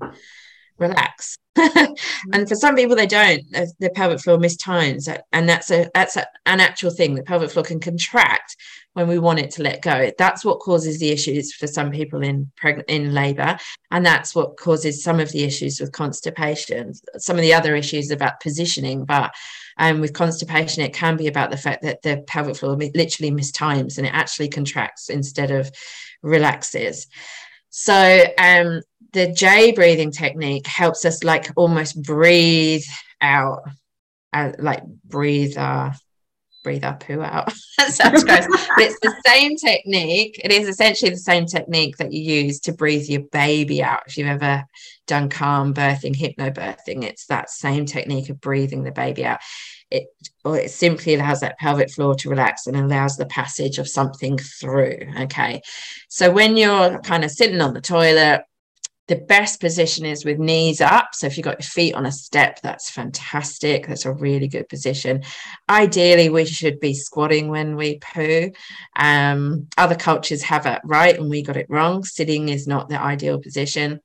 relax. 0.77 1.37
and 1.57 2.47
for 2.47 2.55
some 2.55 2.75
people, 2.75 2.95
they 2.95 3.05
don't. 3.05 3.43
The 3.51 3.89
pelvic 3.93 4.21
floor 4.21 4.37
mistimes, 4.37 5.13
and 5.33 5.49
that's 5.49 5.69
a 5.69 5.89
that's 5.93 6.15
a, 6.15 6.25
an 6.45 6.61
actual 6.61 6.91
thing. 6.91 7.13
The 7.13 7.23
pelvic 7.23 7.51
floor 7.51 7.65
can 7.65 7.81
contract 7.81 8.55
when 8.93 9.07
we 9.09 9.19
want 9.19 9.39
it 9.39 9.51
to 9.51 9.63
let 9.63 9.81
go. 9.81 10.11
That's 10.17 10.45
what 10.45 10.59
causes 10.59 10.99
the 10.99 11.09
issues 11.09 11.53
for 11.53 11.67
some 11.67 11.91
people 11.91 12.23
in 12.23 12.51
pregnant 12.55 12.89
in 12.89 13.13
labour, 13.13 13.57
and 13.91 14.05
that's 14.05 14.33
what 14.33 14.55
causes 14.57 15.03
some 15.03 15.19
of 15.19 15.31
the 15.33 15.43
issues 15.43 15.81
with 15.81 15.91
constipation. 15.91 16.93
Some 17.17 17.35
of 17.35 17.41
the 17.41 17.53
other 17.53 17.75
issues 17.75 18.11
about 18.11 18.39
positioning, 18.39 19.03
but 19.03 19.33
um, 19.81 19.99
with 19.99 20.13
constipation, 20.13 20.83
it 20.83 20.93
can 20.93 21.17
be 21.17 21.27
about 21.27 21.49
the 21.49 21.57
fact 21.57 21.81
that 21.81 22.03
the 22.03 22.23
pelvic 22.27 22.55
floor 22.55 22.75
literally 22.75 23.31
mistimes 23.31 23.97
and 23.97 24.05
it 24.05 24.13
actually 24.13 24.47
contracts 24.47 25.09
instead 25.09 25.49
of 25.49 25.71
relaxes. 26.21 27.07
So 27.71 28.25
um, 28.37 28.81
the 29.13 29.33
J 29.33 29.71
breathing 29.71 30.11
technique 30.11 30.67
helps 30.67 31.03
us 31.03 31.23
like 31.23 31.49
almost 31.55 31.99
breathe 31.99 32.83
out, 33.21 33.63
uh, 34.31 34.51
like 34.59 34.83
breathe 34.85 35.57
uh, 35.57 35.89
breathe 36.63 36.83
our 36.83 36.95
poo 36.95 37.21
out. 37.21 37.53
that 37.77 37.93
sounds 37.93 38.23
gross. 38.23 38.47
but 38.47 38.85
it's 38.85 38.99
the 39.01 39.15
same 39.25 39.55
technique. 39.55 40.39
It 40.43 40.51
is 40.51 40.67
essentially 40.67 41.11
the 41.11 41.17
same 41.17 41.45
technique 41.45 41.97
that 41.97 42.11
you 42.11 42.21
use 42.21 42.59
to 42.61 42.73
breathe 42.73 43.07
your 43.07 43.21
baby 43.21 43.83
out. 43.83 44.03
If 44.07 44.17
you've 44.17 44.27
ever 44.27 44.63
done 45.07 45.29
calm 45.29 45.73
birthing, 45.73 46.15
hypnobirthing, 46.15 47.03
it's 47.03 47.25
that 47.27 47.49
same 47.49 47.85
technique 47.85 48.29
of 48.29 48.41
breathing 48.41 48.83
the 48.83 48.91
baby 48.91 49.25
out. 49.25 49.39
It, 49.89 50.07
or 50.45 50.57
it 50.57 50.71
simply 50.71 51.15
allows 51.15 51.41
that 51.41 51.59
pelvic 51.59 51.91
floor 51.91 52.15
to 52.15 52.29
relax 52.29 52.65
and 52.65 52.77
allows 52.77 53.17
the 53.17 53.25
passage 53.25 53.77
of 53.77 53.89
something 53.89 54.37
through. 54.37 54.99
Okay. 55.21 55.61
So 56.07 56.31
when 56.31 56.55
you're 56.55 56.99
kind 56.99 57.25
of 57.25 57.31
sitting 57.31 57.59
on 57.59 57.73
the 57.73 57.81
toilet, 57.81 58.43
the 59.07 59.15
best 59.15 59.59
position 59.59 60.05
is 60.05 60.23
with 60.23 60.39
knees 60.39 60.79
up. 60.79 61.09
So 61.13 61.27
if 61.27 61.37
you've 61.37 61.43
got 61.43 61.59
your 61.59 61.67
feet 61.67 61.95
on 61.95 62.05
a 62.05 62.11
step, 62.11 62.59
that's 62.61 62.89
fantastic. 62.89 63.87
That's 63.87 64.05
a 64.05 64.13
really 64.13 64.47
good 64.47 64.69
position. 64.69 65.23
Ideally, 65.69 66.29
we 66.29 66.45
should 66.45 66.79
be 66.79 66.93
squatting 66.93 67.49
when 67.49 67.75
we 67.75 67.99
poo. 67.99 68.51
Um, 68.95 69.67
other 69.77 69.95
cultures 69.95 70.43
have 70.43 70.65
it 70.65 70.81
right 70.85 71.17
and 71.17 71.29
we 71.29 71.41
got 71.41 71.57
it 71.57 71.69
wrong. 71.69 72.03
Sitting 72.03 72.49
is 72.49 72.67
not 72.67 72.89
the 72.89 73.01
ideal 73.01 73.39
position 73.39 73.99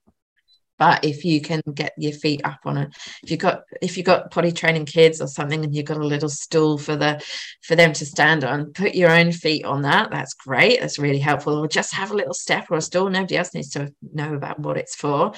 but 0.79 1.05
if 1.05 1.25
you 1.25 1.41
can 1.41 1.61
get 1.75 1.93
your 1.97 2.13
feet 2.13 2.41
up 2.45 2.61
on 2.65 2.77
it 2.77 2.95
if 3.23 3.31
you've 3.31 3.41
got 3.41 3.63
if 3.83 3.97
you've 3.97 4.07
got 4.07 4.31
potty 4.31 4.53
training 4.53 4.85
kids 4.85 5.21
or 5.21 5.27
something 5.27 5.65
and 5.65 5.75
you've 5.75 5.87
got 5.87 5.97
a 5.97 6.07
little 6.07 6.29
stool 6.29 6.79
for 6.79 6.97
the 6.97 7.23
for 7.63 7.75
them 7.75 7.93
to 7.93 8.07
stand 8.07 8.45
on 8.45 8.73
put 8.73 8.95
your 8.95 9.11
own 9.11 9.33
feet 9.33 9.65
on 9.65 9.83
that. 9.83 10.11
That's 10.11 10.35
great. 10.35 10.81
That's 10.81 10.99
really 10.99 11.19
helpful. 11.19 11.55
Or 11.59 11.69
just 11.69 11.95
have 11.95 12.11
a 12.11 12.17
little 12.17 12.35
step 12.35 12.67
or 12.71 12.77
a 12.77 12.83
stool. 12.83 13.09
Nobody 13.11 13.37
else 13.37 13.55
needs 13.55 13.71
to 13.71 13.93
know 14.13 14.35
about 14.35 14.59
what 14.59 14.77
it's 14.77 14.95
for. 14.95 15.33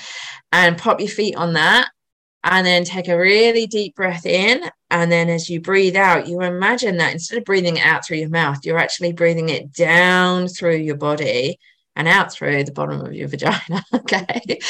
And 0.53 0.79
pop 0.79 1.01
your 1.01 1.09
feet 1.09 1.37
on 1.37 1.55
that 1.55 1.89
and 2.45 2.67
then 2.67 2.85
take 2.85 3.09
a 3.09 3.19
really 3.19 3.67
deep 3.67 3.95
breath 3.95 4.27
in. 4.27 4.71
And 4.91 5.13
then 5.13 5.29
as 5.29 5.51
you 5.51 5.61
breathe 5.61 5.97
out 5.97 6.29
you 6.29 6.41
imagine 6.41 6.97
that 6.97 7.13
instead 7.13 7.39
of 7.39 7.45
breathing 7.45 7.77
it 7.77 7.85
out 7.85 8.07
through 8.07 8.17
your 8.17 8.31
mouth 8.31 8.59
you're 8.65 8.79
actually 8.79 9.13
breathing 9.13 9.51
it 9.51 9.71
down 9.71 10.49
through 10.49 10.77
your 10.77 10.97
body 10.97 11.59
and 11.99 12.07
out 12.07 12.33
through 12.33 12.63
the 12.63 12.73
bottom 12.73 13.01
of 13.01 13.13
your 13.13 13.27
vagina. 13.27 13.85
okay. 13.95 14.61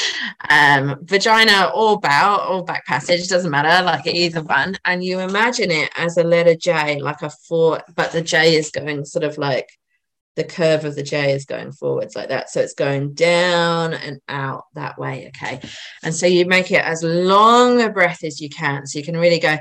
Um, 0.49 0.97
vagina 1.03 1.71
or 1.75 2.01
bow 2.01 2.49
or 2.49 2.65
back 2.65 2.87
passage, 2.87 3.29
doesn't 3.29 3.51
matter, 3.51 3.85
like 3.85 4.07
either 4.07 4.43
one. 4.43 4.79
And 4.87 5.05
you 5.05 5.21
imagine 5.21 5.71
it 5.71 5.91
as 5.97 6.17
a 6.17 6.25
letter 6.25 6.55
J, 6.55 7.01
like 7.01 7.21
a 7.21 7.31
four, 7.31 7.83
but 7.95 8.13
the 8.13 8.23
J 8.23 8.57
is 8.57 8.71
going 8.71 9.05
sort 9.05 9.25
of 9.25 9.37
like 9.37 9.69
the 10.37 10.45
curve 10.45 10.87
of 10.87 10.95
the 10.95 11.03
J 11.03 11.33
is 11.33 11.45
going 11.45 11.73
forwards 11.73 12.17
like 12.17 12.31
that. 12.31 12.49
So 12.49 12.61
it's 12.63 12.75
going 12.75 13.13
down 13.13 13.93
and 13.93 14.21
out 14.29 14.65
that 14.75 14.99
way. 14.99 15.31
Okay. 15.37 15.61
And 16.03 16.15
so 16.15 16.25
you 16.25 16.47
make 16.47 16.71
it 16.71 16.83
as 16.83 17.03
long 17.03 17.83
a 17.83 17.91
breath 17.91 18.25
as 18.25 18.41
you 18.41 18.49
can. 18.49 18.87
So 18.87 18.99
you 18.99 19.05
can 19.05 19.19
really 19.19 19.39
go 19.39 19.59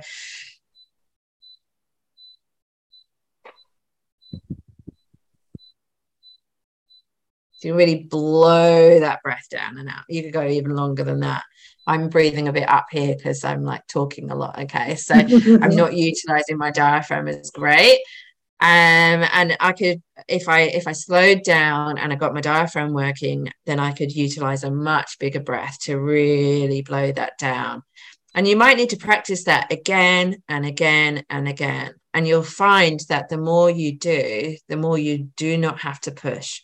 So 7.57 7.69
you 7.69 7.75
really 7.75 8.03
blow 8.03 8.99
that 8.99 9.23
breath 9.23 9.47
down 9.49 9.77
and 9.77 9.89
out. 9.89 10.03
You 10.07 10.23
could 10.23 10.33
go 10.33 10.47
even 10.47 10.75
longer 10.75 11.03
than 11.03 11.21
that. 11.21 11.43
I'm 11.87 12.09
breathing 12.09 12.47
a 12.47 12.53
bit 12.53 12.69
up 12.69 12.87
here 12.91 13.15
because 13.15 13.43
I'm 13.43 13.63
like 13.63 13.87
talking 13.87 14.29
a 14.29 14.35
lot. 14.35 14.59
Okay. 14.59 14.95
So 14.95 15.15
I'm 15.15 15.75
not 15.75 15.95
utilizing 15.95 16.57
my 16.57 16.69
diaphragm 16.69 17.27
as 17.27 17.49
great. 17.49 17.99
Um, 18.59 19.23
and 19.33 19.55
I 19.59 19.71
could, 19.71 20.01
if 20.27 20.49
I 20.49 20.61
if 20.61 20.87
I 20.87 20.91
slowed 20.91 21.43
down 21.43 21.97
and 21.97 22.11
I 22.11 22.15
got 22.15 22.33
my 22.33 22.41
diaphragm 22.41 22.93
working, 22.93 23.51
then 23.65 23.79
I 23.79 23.91
could 23.91 24.11
utilize 24.11 24.63
a 24.63 24.71
much 24.71 25.17
bigger 25.19 25.39
breath 25.39 25.79
to 25.81 25.99
really 25.99 26.81
blow 26.81 27.11
that 27.11 27.37
down. 27.37 27.83
And 28.35 28.47
you 28.47 28.55
might 28.55 28.77
need 28.77 28.91
to 28.91 28.97
practice 28.97 29.45
that 29.45 29.71
again 29.71 30.43
and 30.47 30.65
again 30.65 31.23
and 31.29 31.47
again. 31.47 31.93
And 32.13 32.27
you'll 32.27 32.43
find 32.43 32.99
that 33.09 33.29
the 33.29 33.37
more 33.37 33.69
you 33.69 33.97
do, 33.97 34.57
the 34.67 34.77
more 34.77 34.97
you 34.97 35.29
do 35.37 35.57
not 35.57 35.79
have 35.81 35.99
to 36.01 36.11
push 36.11 36.61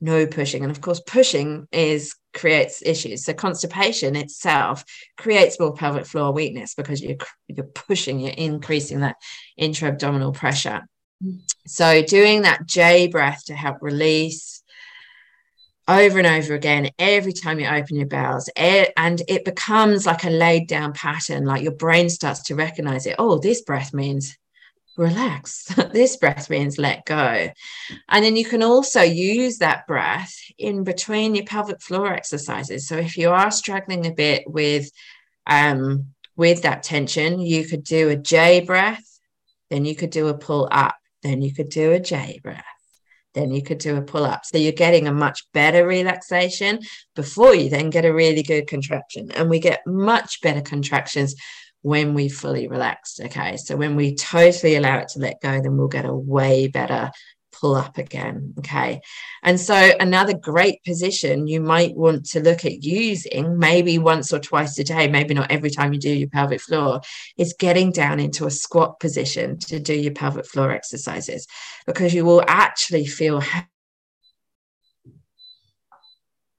no 0.00 0.26
pushing. 0.26 0.62
And 0.62 0.70
of 0.70 0.80
course 0.80 1.00
pushing 1.06 1.66
is 1.72 2.14
creates 2.34 2.82
issues. 2.84 3.24
So 3.24 3.32
constipation 3.32 4.14
itself 4.16 4.84
creates 5.16 5.58
more 5.58 5.74
pelvic 5.74 6.06
floor 6.06 6.32
weakness 6.32 6.74
because 6.74 7.02
you're 7.02 7.16
you're 7.48 7.66
pushing 7.66 8.20
you're 8.20 8.32
increasing 8.32 9.00
that 9.00 9.16
intra-abdominal 9.56 10.32
pressure. 10.32 10.82
So 11.66 12.02
doing 12.02 12.42
that 12.42 12.66
j 12.66 13.08
breath 13.08 13.44
to 13.46 13.54
help 13.54 13.78
release 13.80 14.62
over 15.88 16.18
and 16.18 16.26
over 16.26 16.52
again 16.52 16.90
every 16.98 17.32
time 17.32 17.60
you 17.60 17.66
open 17.66 17.96
your 17.96 18.06
bowels 18.06 18.50
and 18.56 19.22
it 19.28 19.44
becomes 19.44 20.04
like 20.04 20.24
a 20.24 20.30
laid 20.30 20.66
down 20.66 20.92
pattern 20.92 21.44
like 21.44 21.62
your 21.62 21.72
brain 21.72 22.10
starts 22.10 22.42
to 22.42 22.54
recognize 22.54 23.06
it. 23.06 23.16
Oh 23.18 23.38
this 23.38 23.62
breath 23.62 23.94
means 23.94 24.36
relax. 24.96 25.64
this 25.92 26.16
breath 26.16 26.50
means 26.50 26.78
let 26.78 27.04
go. 27.04 27.50
And 28.08 28.24
then 28.24 28.36
you 28.36 28.44
can 28.44 28.62
also 28.62 29.02
use 29.02 29.58
that 29.58 29.86
breath 29.86 30.34
in 30.58 30.84
between 30.84 31.34
your 31.34 31.44
pelvic 31.44 31.80
floor 31.80 32.12
exercises. 32.12 32.88
So 32.88 32.96
if 32.96 33.16
you 33.16 33.30
are 33.30 33.50
struggling 33.50 34.06
a 34.06 34.12
bit 34.12 34.44
with 34.46 34.90
um, 35.46 36.06
with 36.36 36.62
that 36.62 36.82
tension, 36.82 37.40
you 37.40 37.64
could 37.64 37.84
do 37.84 38.10
a 38.10 38.16
J 38.16 38.60
breath, 38.60 39.20
then 39.70 39.84
you 39.84 39.94
could 39.94 40.10
do 40.10 40.28
a 40.28 40.36
pull 40.36 40.68
up, 40.70 40.96
then 41.22 41.40
you 41.40 41.54
could 41.54 41.70
do 41.70 41.92
a 41.92 42.00
J 42.00 42.40
breath. 42.42 42.64
Then 43.32 43.52
you 43.52 43.62
could 43.62 43.78
do 43.78 43.96
a 43.96 44.02
pull 44.02 44.24
up. 44.24 44.46
So 44.46 44.56
you're 44.56 44.72
getting 44.72 45.06
a 45.06 45.12
much 45.12 45.44
better 45.52 45.86
relaxation 45.86 46.80
before 47.14 47.54
you 47.54 47.68
then 47.68 47.90
get 47.90 48.06
a 48.06 48.14
really 48.14 48.42
good 48.42 48.66
contraction. 48.66 49.30
And 49.30 49.50
we 49.50 49.60
get 49.60 49.86
much 49.86 50.40
better 50.40 50.62
contractions 50.62 51.34
when 51.82 52.14
we 52.14 52.28
fully 52.28 52.68
relaxed. 52.68 53.20
Okay. 53.20 53.56
So 53.56 53.76
when 53.76 53.96
we 53.96 54.14
totally 54.14 54.76
allow 54.76 54.98
it 54.98 55.08
to 55.08 55.20
let 55.20 55.40
go, 55.40 55.60
then 55.60 55.76
we'll 55.76 55.88
get 55.88 56.04
a 56.04 56.14
way 56.14 56.68
better 56.68 57.10
pull 57.60 57.74
up 57.74 57.98
again. 57.98 58.54
Okay. 58.58 59.00
And 59.42 59.58
so 59.58 59.92
another 59.98 60.34
great 60.34 60.82
position 60.84 61.46
you 61.46 61.60
might 61.60 61.96
want 61.96 62.26
to 62.30 62.40
look 62.40 62.64
at 62.64 62.82
using, 62.82 63.58
maybe 63.58 63.98
once 63.98 64.32
or 64.32 64.38
twice 64.38 64.78
a 64.78 64.84
day, 64.84 65.08
maybe 65.08 65.34
not 65.34 65.50
every 65.50 65.70
time 65.70 65.92
you 65.92 65.98
do 65.98 66.10
your 66.10 66.28
pelvic 66.28 66.60
floor, 66.60 67.00
is 67.36 67.54
getting 67.58 67.92
down 67.92 68.20
into 68.20 68.46
a 68.46 68.50
squat 68.50 69.00
position 69.00 69.58
to 69.60 69.78
do 69.78 69.94
your 69.94 70.12
pelvic 70.12 70.46
floor 70.46 70.70
exercises 70.70 71.46
because 71.86 72.14
you 72.14 72.24
will 72.24 72.42
actually 72.46 73.06
feel 73.06 73.42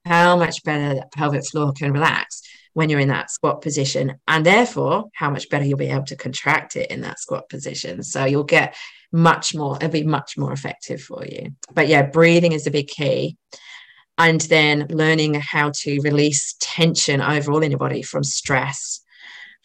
how 0.06 0.38
much 0.38 0.64
better 0.64 0.96
that 0.96 1.12
pelvic 1.12 1.46
floor 1.46 1.74
can 1.74 1.92
relax 1.92 2.42
when 2.78 2.92
you're 2.92 3.00
in 3.00 3.08
that 3.08 3.32
squat 3.32 3.60
position 3.64 4.14
and 4.28 4.46
therefore 4.46 5.06
how 5.16 5.32
much 5.32 5.50
better 5.50 5.66
you'll 5.66 5.80
be 5.80 5.90
able 5.90 6.06
to 6.06 6.16
contract 6.16 6.76
it 6.76 6.92
in 6.92 7.02
that 7.02 7.18
squat 7.18 7.50
position. 7.50 8.04
So 8.04 8.24
you'll 8.26 8.44
get 8.44 8.76
much 9.12 9.56
more 9.56 9.78
it'll 9.78 9.90
be 9.90 10.04
much 10.04 10.38
more 10.38 10.54
effective 10.54 11.02
for 11.02 11.26
you. 11.26 11.56
But 11.74 11.88
yeah 11.88 12.04
breathing 12.04 12.52
is 12.52 12.68
a 12.68 12.72
big 12.72 12.88
key. 12.88 13.36
And 14.20 14.42
then 14.42 14.86
learning 14.92 15.34
how 15.34 15.72
to 15.78 16.00
release 16.02 16.56
tension 16.60 17.20
overall 17.20 17.64
in 17.64 17.72
your 17.72 17.80
body 17.80 18.04
from 18.04 18.24
stress 18.24 19.02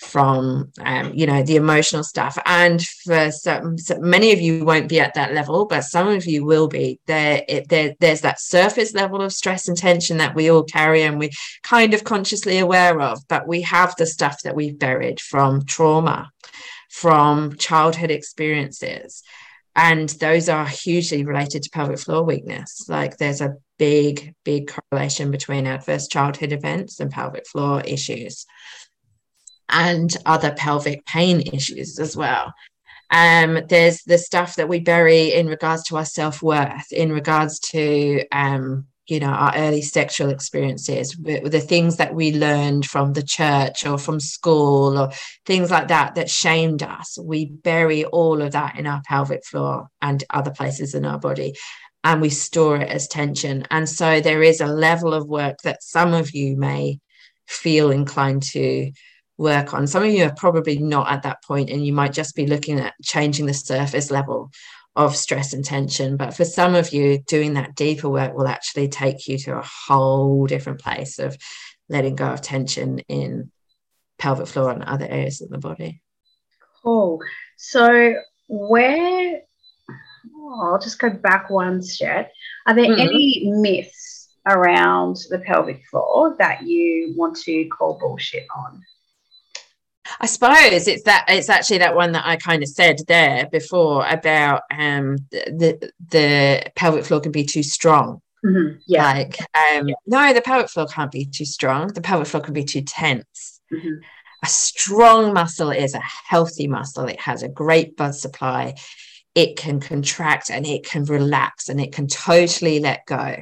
from 0.03 0.71
um, 0.81 1.13
you 1.15 1.27
know 1.27 1.43
the 1.43 1.57
emotional 1.57 2.03
stuff. 2.03 2.37
And 2.45 2.85
for 2.85 3.31
some, 3.31 3.79
so 3.79 3.99
many 4.01 4.33
of 4.33 4.41
you 4.41 4.65
won't 4.65 4.89
be 4.89 5.01
at 5.01 5.15
that 5.15 5.33
level 5.33 5.67
but 5.67 5.85
some 5.85 6.09
of 6.09 6.27
you 6.27 6.45
will 6.45 6.69
be. 6.69 7.01
There, 7.07 7.43
it, 7.49 7.69
there 7.69 7.95
there's 8.01 8.23
that 8.23 8.41
surface 8.41 8.95
level 8.95 9.23
of 9.23 9.33
stress 9.33 9.69
and 9.69 9.77
tension 9.77 10.19
that 10.19 10.35
we 10.35 10.51
all 10.51 10.65
carry 10.65 11.03
and 11.03 11.19
we 11.19 11.31
kind 11.63 11.95
of 11.95 12.05
consciously 12.05 12.59
aware 12.59 13.01
of 13.01 13.21
but 13.29 13.47
we 13.47 13.63
have 13.63 13.95
the 13.97 14.07
stuff 14.07 14.43
that 14.43 14.57
we've 14.57 14.79
buried 14.79 15.21
from 15.21 15.65
trauma 15.65 16.31
from 16.91 17.57
childhood 17.57 18.11
experiences. 18.11 19.23
And 19.75 20.11
those 20.11 20.51
are 20.51 20.67
hugely 20.67 21.25
related 21.25 21.63
to 21.63 21.71
pelvic 21.71 21.99
floor 21.99 22.23
weakness. 22.25 22.87
Like 22.89 23.17
there's 23.17 23.41
a 23.41 23.55
big 23.79 24.35
big 24.45 24.71
correlation 24.71 25.31
between 25.31 25.67
adverse 25.67 26.07
childhood 26.07 26.53
events 26.53 27.01
and 27.01 27.11
pelvic 27.11 27.47
floor 27.49 27.81
issues 27.81 28.47
and 29.73 30.17
other 30.27 30.53
pelvic 30.53 31.05
pain 31.07 31.41
issues 31.41 31.99
as 31.99 32.17
well. 32.17 32.53
Um, 33.11 33.61
there's 33.69 34.03
the 34.05 34.19
stuff 34.19 34.57
that 34.57 34.69
we 34.69 34.81
bury 34.81 35.35
in 35.35 35.47
regards 35.47 35.83
to 35.85 35.97
our 35.97 36.05
self-worth 36.05 36.93
in 36.93 37.13
regards 37.13 37.59
to 37.71 38.25
um, 38.33 38.87
you 39.07 39.21
know 39.21 39.29
our 39.29 39.55
early 39.57 39.83
sexual 39.83 40.31
experiences 40.31 41.15
the 41.21 41.61
things 41.61 41.97
that 41.97 42.15
we 42.15 42.33
learned 42.33 42.87
from 42.87 43.13
the 43.13 43.23
church 43.23 43.85
or 43.85 43.99
from 43.99 44.19
school 44.21 44.97
or 44.97 45.11
things 45.45 45.71
like 45.71 45.89
that 45.89 46.15
that 46.15 46.31
shamed 46.31 46.83
us. 46.83 47.19
We 47.23 47.47
bury 47.47 48.05
all 48.05 48.41
of 48.41 48.53
that 48.53 48.79
in 48.79 48.87
our 48.87 49.03
pelvic 49.07 49.45
floor 49.45 49.89
and 50.01 50.25
other 50.31 50.51
places 50.51 50.95
in 50.95 51.05
our 51.05 51.19
body 51.19 51.55
and 52.05 52.21
we 52.21 52.31
store 52.31 52.79
it 52.79 52.89
as 52.89 53.07
tension. 53.07 53.65
And 53.71 53.89
so 53.89 54.21
there 54.21 54.43
is 54.43 54.61
a 54.61 54.67
level 54.67 55.15
of 55.15 55.29
work 55.29 55.59
that 55.65 55.83
some 55.83 56.15
of 56.15 56.33
you 56.33 56.57
may 56.57 56.99
feel 57.47 57.91
inclined 57.91 58.43
to 58.43 58.91
work 59.43 59.75
on 59.75 59.87
some 59.87 60.03
of 60.03 60.11
you 60.11 60.25
are 60.25 60.35
probably 60.35 60.79
not 60.79 61.11
at 61.11 61.23
that 61.25 61.43
point 61.45 61.69
and 61.69 61.85
you 61.85 61.93
might 61.93 62.13
just 62.13 62.35
be 62.35 62.47
looking 62.47 62.79
at 62.81 62.95
changing 63.03 63.47
the 63.47 63.55
surface 63.55 64.11
level 64.11 64.51
of 64.97 65.17
stress 65.17 65.53
and 65.53 65.65
tension. 65.65 66.17
But 66.17 66.35
for 66.35 66.45
some 66.45 66.75
of 66.75 66.93
you, 66.93 67.19
doing 67.27 67.55
that 67.55 67.75
deeper 67.75 68.09
work 68.09 68.35
will 68.35 68.49
actually 68.49 68.89
take 68.89 69.27
you 69.27 69.39
to 69.39 69.59
a 69.59 69.63
whole 69.87 70.47
different 70.47 70.81
place 70.81 71.19
of 71.19 71.37
letting 71.89 72.17
go 72.17 72.27
of 72.27 72.43
tension 72.43 73.01
in 73.01 73.51
pelvic 74.19 74.47
floor 74.47 74.71
and 74.71 74.85
other 74.85 75.07
areas 75.07 75.41
of 75.41 75.51
the 75.51 75.59
body. 75.59 76.03
Cool. 76.83 77.21
So, 77.57 78.15
where 78.49 79.41
oh, 80.37 80.71
I'll 80.73 80.81
just 80.81 80.99
go 80.99 81.11
back 81.11 81.51
one 81.51 81.83
step. 81.83 82.33
Are 82.67 82.75
there 82.75 82.85
mm-hmm. 82.85 83.01
any 83.01 83.45
myths 83.47 84.29
around 84.47 85.17
the 85.31 85.39
pelvic 85.39 85.83
floor 85.91 86.37
that 86.39 86.63
you 86.63 87.15
want 87.17 87.37
to 87.39 87.67
call 87.67 87.99
bullshit 87.99 88.47
on? 88.55 88.83
I 90.21 90.27
suppose 90.27 90.89
it's 90.89 91.03
that 91.05 91.25
it's 91.29 91.49
actually 91.49 91.79
that 91.79 91.95
one 91.95 92.13
that 92.13 92.27
I 92.27 92.37
kind 92.37 92.63
of 92.63 92.69
said 92.69 92.99
there 93.09 93.49
before 93.51 94.07
about 94.07 94.63
um 94.71 95.17
the 95.31 95.91
the 96.09 96.71
pelvic 96.77 97.05
floor 97.05 97.21
can 97.21 97.33
be 97.33 97.45
too 97.45 97.63
strong. 97.63 98.21
Mm-hmm. 98.45 98.79
Yeah. 98.87 99.13
Like 99.13 99.41
um 99.41 99.89
yeah. 99.89 99.95
no, 100.07 100.33
the 100.33 100.43
pelvic 100.43 100.71
floor 100.71 100.87
can't 100.87 101.13
be 101.13 101.25
too 101.25 101.45
strong. 101.45 101.89
The 101.89 102.01
pelvic 102.01 102.29
floor 102.29 102.43
can 102.43 102.55
be 102.55 102.65
too 102.65 102.83
tense. 102.83 103.61
Mm-hmm. 103.73 104.01
A 104.45 104.49
strong 104.49 105.33
muscle 105.33 105.71
is 105.71 105.95
a 105.95 106.03
healthy 106.29 106.67
muscle. 106.67 107.07
It 107.07 107.21
has 107.21 107.43
a 107.43 107.49
great 107.49 107.97
blood 107.97 108.15
supply. 108.15 108.75
It 109.35 109.57
can 109.57 109.81
contract 109.81 110.51
and 110.51 110.67
it 110.67 110.85
can 110.85 111.05
relax 111.05 111.69
and 111.69 111.81
it 111.81 111.93
can 111.93 112.07
totally 112.09 112.81
let 112.81 113.07
go. 113.07 113.37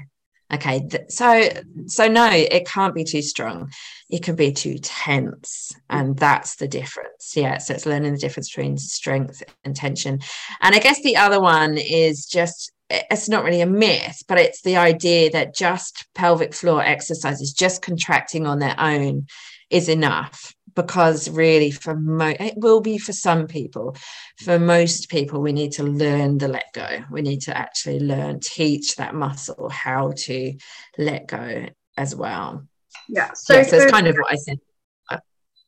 Okay, 0.53 0.89
so 1.09 1.49
so 1.87 2.09
no, 2.09 2.29
it 2.31 2.67
can't 2.67 2.95
be 2.95 3.05
too 3.05 3.23
strong. 3.23 3.71
It 4.09 4.25
can 4.25 4.35
be 4.35 4.53
too 4.53 4.79
tense, 4.79 5.73
and 5.89 6.17
that's 6.17 6.57
the 6.57 6.67
difference. 6.67 7.35
Yeah, 7.37 7.59
so 7.59 7.75
it's 7.75 7.87
learning 7.87 8.13
the 8.13 8.19
difference 8.19 8.51
between 8.51 8.77
strength 8.77 9.43
and 9.65 9.77
tension. 9.77 10.19
And 10.61 10.75
I 10.75 10.81
guess 10.81 11.01
the 11.03 11.17
other 11.17 11.41
one 11.41 11.79
is 11.79 12.27
just 12.27 12.73
it's 12.91 13.29
not 13.29 13.45
really 13.45 13.61
a 13.61 13.67
myth, 13.67 14.25
but 14.27 14.39
it's 14.39 14.63
the 14.63 14.77
idea 14.77 15.31
that 15.31 15.55
just 15.55 16.07
pelvic 16.15 16.53
floor 16.53 16.83
exercises, 16.83 17.53
just 17.53 17.83
contracting 17.83 18.47
on 18.47 18.59
their 18.59 18.75
own, 18.79 19.27
is 19.71 19.89
enough 19.89 20.53
because 20.75 21.29
really 21.31 21.71
for 21.71 21.95
mo- 21.97 22.37
it 22.39 22.55
will 22.57 22.81
be 22.81 22.99
for 22.99 23.13
some 23.13 23.47
people 23.47 23.97
for 24.43 24.59
most 24.59 25.09
people 25.09 25.41
we 25.41 25.53
need 25.53 25.73
to 25.73 25.83
learn 25.83 26.39
the 26.39 26.49
let 26.49 26.73
go 26.75 26.89
we 27.11 27.23
need 27.23 27.41
to 27.41 27.57
actually 27.57 28.01
learn 28.01 28.41
teach 28.41 28.97
that 28.97 29.15
muscle 29.15 29.69
how 29.69 30.13
to 30.17 30.53
let 30.99 31.27
go 31.27 31.67
as 31.97 32.15
well 32.15 32.67
yeah 33.09 33.33
so 33.35 33.57
yeah, 33.57 33.63
so 33.63 33.77
it's 33.77 33.91
kind 33.91 34.07
of 34.07 34.17
what 34.17 34.33
i 34.33 34.37
said 34.37 34.59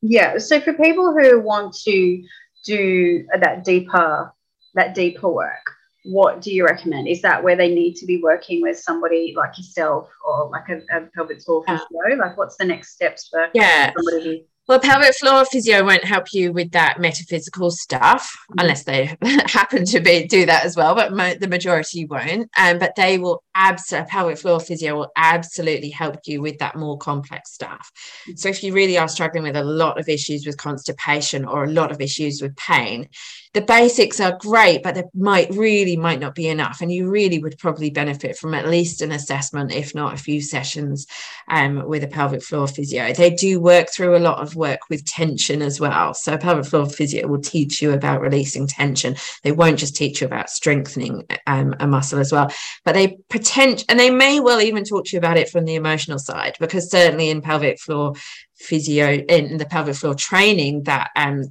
yeah 0.00 0.38
so 0.38 0.60
for 0.60 0.72
people 0.74 1.12
who 1.12 1.40
want 1.40 1.74
to 1.74 2.22
do 2.64 3.26
that 3.40 3.64
deeper 3.64 4.32
that 4.74 4.94
deeper 4.94 5.28
work 5.28 5.72
what 6.04 6.40
do 6.40 6.52
you 6.52 6.64
recommend? 6.64 7.06
Is 7.08 7.22
that 7.22 7.42
where 7.42 7.56
they 7.56 7.72
need 7.72 7.94
to 7.96 8.06
be 8.06 8.20
working 8.20 8.60
with 8.60 8.78
somebody 8.78 9.34
like 9.36 9.56
yourself 9.56 10.10
or 10.26 10.50
like 10.50 10.68
a, 10.68 10.78
a 10.96 11.06
pelvic 11.14 11.42
floor 11.42 11.62
uh, 11.68 11.78
physio? 11.78 12.16
Like, 12.16 12.36
what's 12.36 12.56
the 12.56 12.64
next 12.64 12.94
steps 12.94 13.28
for 13.28 13.48
yeah. 13.54 13.92
somebody 13.94 14.46
well, 14.68 14.78
pelvic 14.78 15.14
floor 15.14 15.44
physio 15.44 15.84
won't 15.84 16.04
help 16.04 16.32
you 16.32 16.52
with 16.52 16.70
that 16.70 17.00
metaphysical 17.00 17.70
stuff 17.70 18.32
mm-hmm. 18.50 18.60
unless 18.60 18.84
they 18.84 19.16
happen 19.46 19.84
to 19.86 20.00
be 20.00 20.26
do 20.26 20.46
that 20.46 20.64
as 20.64 20.76
well. 20.76 20.94
But 20.94 21.12
mo- 21.12 21.34
the 21.34 21.48
majority 21.48 22.04
won't. 22.04 22.48
Um, 22.56 22.78
but 22.78 22.94
they 22.96 23.18
will 23.18 23.42
absolutely 23.54 24.10
pelvic 24.10 24.38
floor 24.38 24.60
physio 24.60 24.94
will 24.94 25.12
absolutely 25.16 25.90
help 25.90 26.16
you 26.26 26.40
with 26.40 26.58
that 26.58 26.76
more 26.76 26.96
complex 26.98 27.52
stuff. 27.52 27.90
Mm-hmm. 28.28 28.36
So 28.36 28.48
if 28.48 28.62
you 28.62 28.72
really 28.72 28.98
are 28.98 29.08
struggling 29.08 29.42
with 29.42 29.56
a 29.56 29.64
lot 29.64 29.98
of 29.98 30.08
issues 30.08 30.46
with 30.46 30.56
constipation 30.56 31.44
or 31.44 31.64
a 31.64 31.70
lot 31.70 31.90
of 31.90 32.00
issues 32.00 32.40
with 32.40 32.56
pain, 32.56 33.08
the 33.54 33.60
basics 33.60 34.18
are 34.18 34.38
great, 34.38 34.82
but 34.82 34.94
they 34.94 35.04
might 35.14 35.50
really 35.50 35.96
might 35.96 36.20
not 36.20 36.34
be 36.34 36.48
enough. 36.48 36.80
And 36.80 36.90
you 36.90 37.10
really 37.10 37.38
would 37.38 37.58
probably 37.58 37.90
benefit 37.90 38.38
from 38.38 38.54
at 38.54 38.68
least 38.68 39.02
an 39.02 39.12
assessment, 39.12 39.72
if 39.72 39.94
not 39.94 40.14
a 40.14 40.18
few 40.18 40.40
sessions 40.40 41.06
um, 41.48 41.86
with 41.86 42.02
a 42.02 42.08
pelvic 42.08 42.42
floor 42.42 42.66
physio. 42.66 43.12
They 43.12 43.30
do 43.30 43.60
work 43.60 43.90
through 43.90 44.16
a 44.16 44.18
lot 44.18 44.38
of 44.38 44.51
work 44.54 44.80
with 44.90 45.04
tension 45.04 45.62
as 45.62 45.80
well. 45.80 46.14
So 46.14 46.36
pelvic 46.36 46.66
floor 46.66 46.86
physio 46.86 47.26
will 47.26 47.40
teach 47.40 47.82
you 47.82 47.92
about 47.92 48.20
releasing 48.20 48.66
tension. 48.66 49.16
They 49.42 49.52
won't 49.52 49.78
just 49.78 49.96
teach 49.96 50.20
you 50.20 50.26
about 50.26 50.50
strengthening 50.50 51.26
um, 51.46 51.74
a 51.80 51.86
muscle 51.86 52.18
as 52.18 52.32
well, 52.32 52.52
but 52.84 52.94
they 52.94 53.18
pretend 53.28 53.84
and 53.88 53.98
they 53.98 54.10
may 54.10 54.40
well 54.40 54.60
even 54.60 54.84
talk 54.84 55.06
to 55.06 55.12
you 55.12 55.18
about 55.18 55.38
it 55.38 55.48
from 55.48 55.64
the 55.64 55.74
emotional 55.74 56.18
side, 56.18 56.56
because 56.60 56.90
certainly 56.90 57.30
in 57.30 57.42
pelvic 57.42 57.80
floor 57.80 58.14
physio 58.56 59.14
in 59.28 59.56
the 59.56 59.66
pelvic 59.66 59.96
floor 59.96 60.14
training 60.14 60.84
that 60.84 61.10
um, 61.16 61.42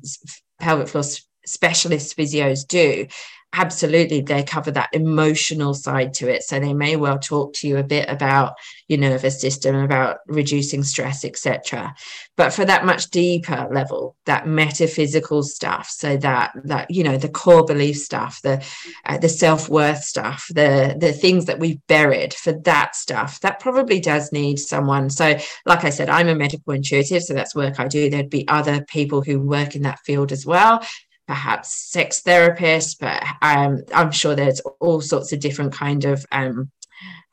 pelvic 0.59 0.87
floor 0.87 1.03
specialist 1.45 2.15
physios 2.15 2.65
do 2.67 3.07
absolutely 3.53 4.21
they 4.21 4.43
cover 4.43 4.71
that 4.71 4.89
emotional 4.93 5.73
side 5.73 6.13
to 6.15 6.29
it. 6.29 6.43
So 6.43 6.59
they 6.59 6.73
may 6.73 6.95
well 6.95 7.19
talk 7.19 7.53
to 7.55 7.67
you 7.67 7.77
a 7.77 7.83
bit 7.83 8.09
about 8.09 8.53
your 8.91 8.99
nervous 8.99 9.39
system 9.39 9.73
about 9.75 10.17
reducing 10.27 10.83
stress 10.83 11.23
etc 11.23 11.95
but 12.35 12.51
for 12.51 12.65
that 12.65 12.85
much 12.85 13.09
deeper 13.09 13.69
level 13.71 14.17
that 14.25 14.45
metaphysical 14.45 15.43
stuff 15.43 15.89
so 15.89 16.17
that 16.17 16.51
that 16.65 16.91
you 16.91 17.01
know 17.01 17.17
the 17.17 17.29
core 17.29 17.63
belief 17.63 17.95
stuff 17.95 18.41
the 18.41 18.61
uh, 19.05 19.17
the 19.17 19.29
self-worth 19.29 20.03
stuff 20.03 20.45
the 20.49 20.93
the 20.99 21.13
things 21.13 21.45
that 21.45 21.57
we've 21.57 21.79
buried 21.87 22.33
for 22.33 22.51
that 22.51 22.93
stuff 22.93 23.39
that 23.39 23.61
probably 23.61 24.01
does 24.01 24.31
need 24.33 24.59
someone. 24.59 25.09
So 25.09 25.37
like 25.65 25.85
i 25.85 25.89
said 25.89 26.09
i'm 26.09 26.27
a 26.27 26.35
medical 26.35 26.73
intuitive 26.73 27.23
so 27.23 27.33
that's 27.33 27.55
work 27.55 27.79
i 27.79 27.87
do. 27.87 28.09
There'd 28.09 28.29
be 28.29 28.47
other 28.49 28.83
people 28.83 29.21
who 29.21 29.39
work 29.39 29.75
in 29.75 29.83
that 29.83 29.99
field 29.99 30.33
as 30.33 30.45
well 30.45 30.83
perhaps 31.31 31.73
sex 31.73 32.21
therapists, 32.21 32.97
but 32.99 33.23
um, 33.41 33.81
I'm 33.95 34.11
sure 34.11 34.35
there's 34.35 34.59
all 34.81 34.99
sorts 34.99 35.31
of 35.31 35.39
different 35.39 35.71
kind 35.71 36.03
of 36.03 36.25
um, 36.33 36.69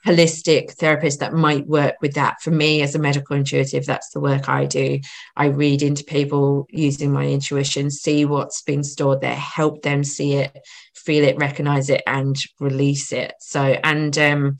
holistic 0.06 0.76
therapists 0.76 1.18
that 1.18 1.32
might 1.32 1.66
work 1.66 1.96
with 2.00 2.14
that. 2.14 2.40
For 2.40 2.52
me, 2.52 2.80
as 2.80 2.94
a 2.94 3.00
medical 3.00 3.34
intuitive, 3.34 3.86
that's 3.86 4.10
the 4.10 4.20
work 4.20 4.48
I 4.48 4.66
do. 4.66 5.00
I 5.36 5.46
read 5.46 5.82
into 5.82 6.04
people 6.04 6.68
using 6.70 7.12
my 7.12 7.26
intuition, 7.26 7.90
see 7.90 8.24
what's 8.24 8.62
being 8.62 8.84
stored 8.84 9.20
there, 9.20 9.34
help 9.34 9.82
them 9.82 10.04
see 10.04 10.34
it, 10.34 10.56
feel 10.94 11.24
it, 11.24 11.36
recognize 11.36 11.90
it, 11.90 12.04
and 12.06 12.36
release 12.60 13.12
it. 13.12 13.34
So, 13.40 13.60
and 13.82 14.16
um, 14.16 14.58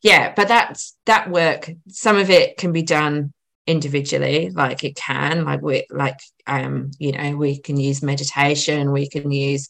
yeah, 0.00 0.32
but 0.34 0.48
that's 0.48 0.96
that 1.04 1.28
work. 1.28 1.70
Some 1.88 2.16
of 2.16 2.30
it 2.30 2.56
can 2.56 2.72
be 2.72 2.82
done 2.82 3.34
individually 3.68 4.50
like 4.50 4.82
it 4.82 4.96
can 4.96 5.44
like 5.44 5.62
we 5.62 5.86
like 5.90 6.18
um 6.46 6.90
you 6.98 7.12
know 7.12 7.36
we 7.36 7.60
can 7.60 7.76
use 7.76 8.02
meditation 8.02 8.90
we 8.92 9.08
can 9.08 9.30
use 9.30 9.68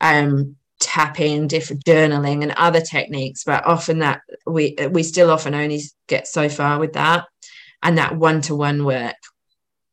um 0.00 0.54
tapping 0.78 1.46
different 1.46 1.84
journaling 1.84 2.42
and 2.42 2.52
other 2.56 2.80
techniques 2.80 3.44
but 3.44 3.64
often 3.66 3.98
that 3.98 4.20
we 4.46 4.76
we 4.90 5.02
still 5.02 5.30
often 5.30 5.54
only 5.54 5.80
get 6.10 6.26
so 6.26 6.48
far 6.48 6.78
with 6.78 6.94
that. 6.94 7.24
And 7.82 7.96
that 7.96 8.16
one-to-one 8.16 8.84
work 8.84 9.16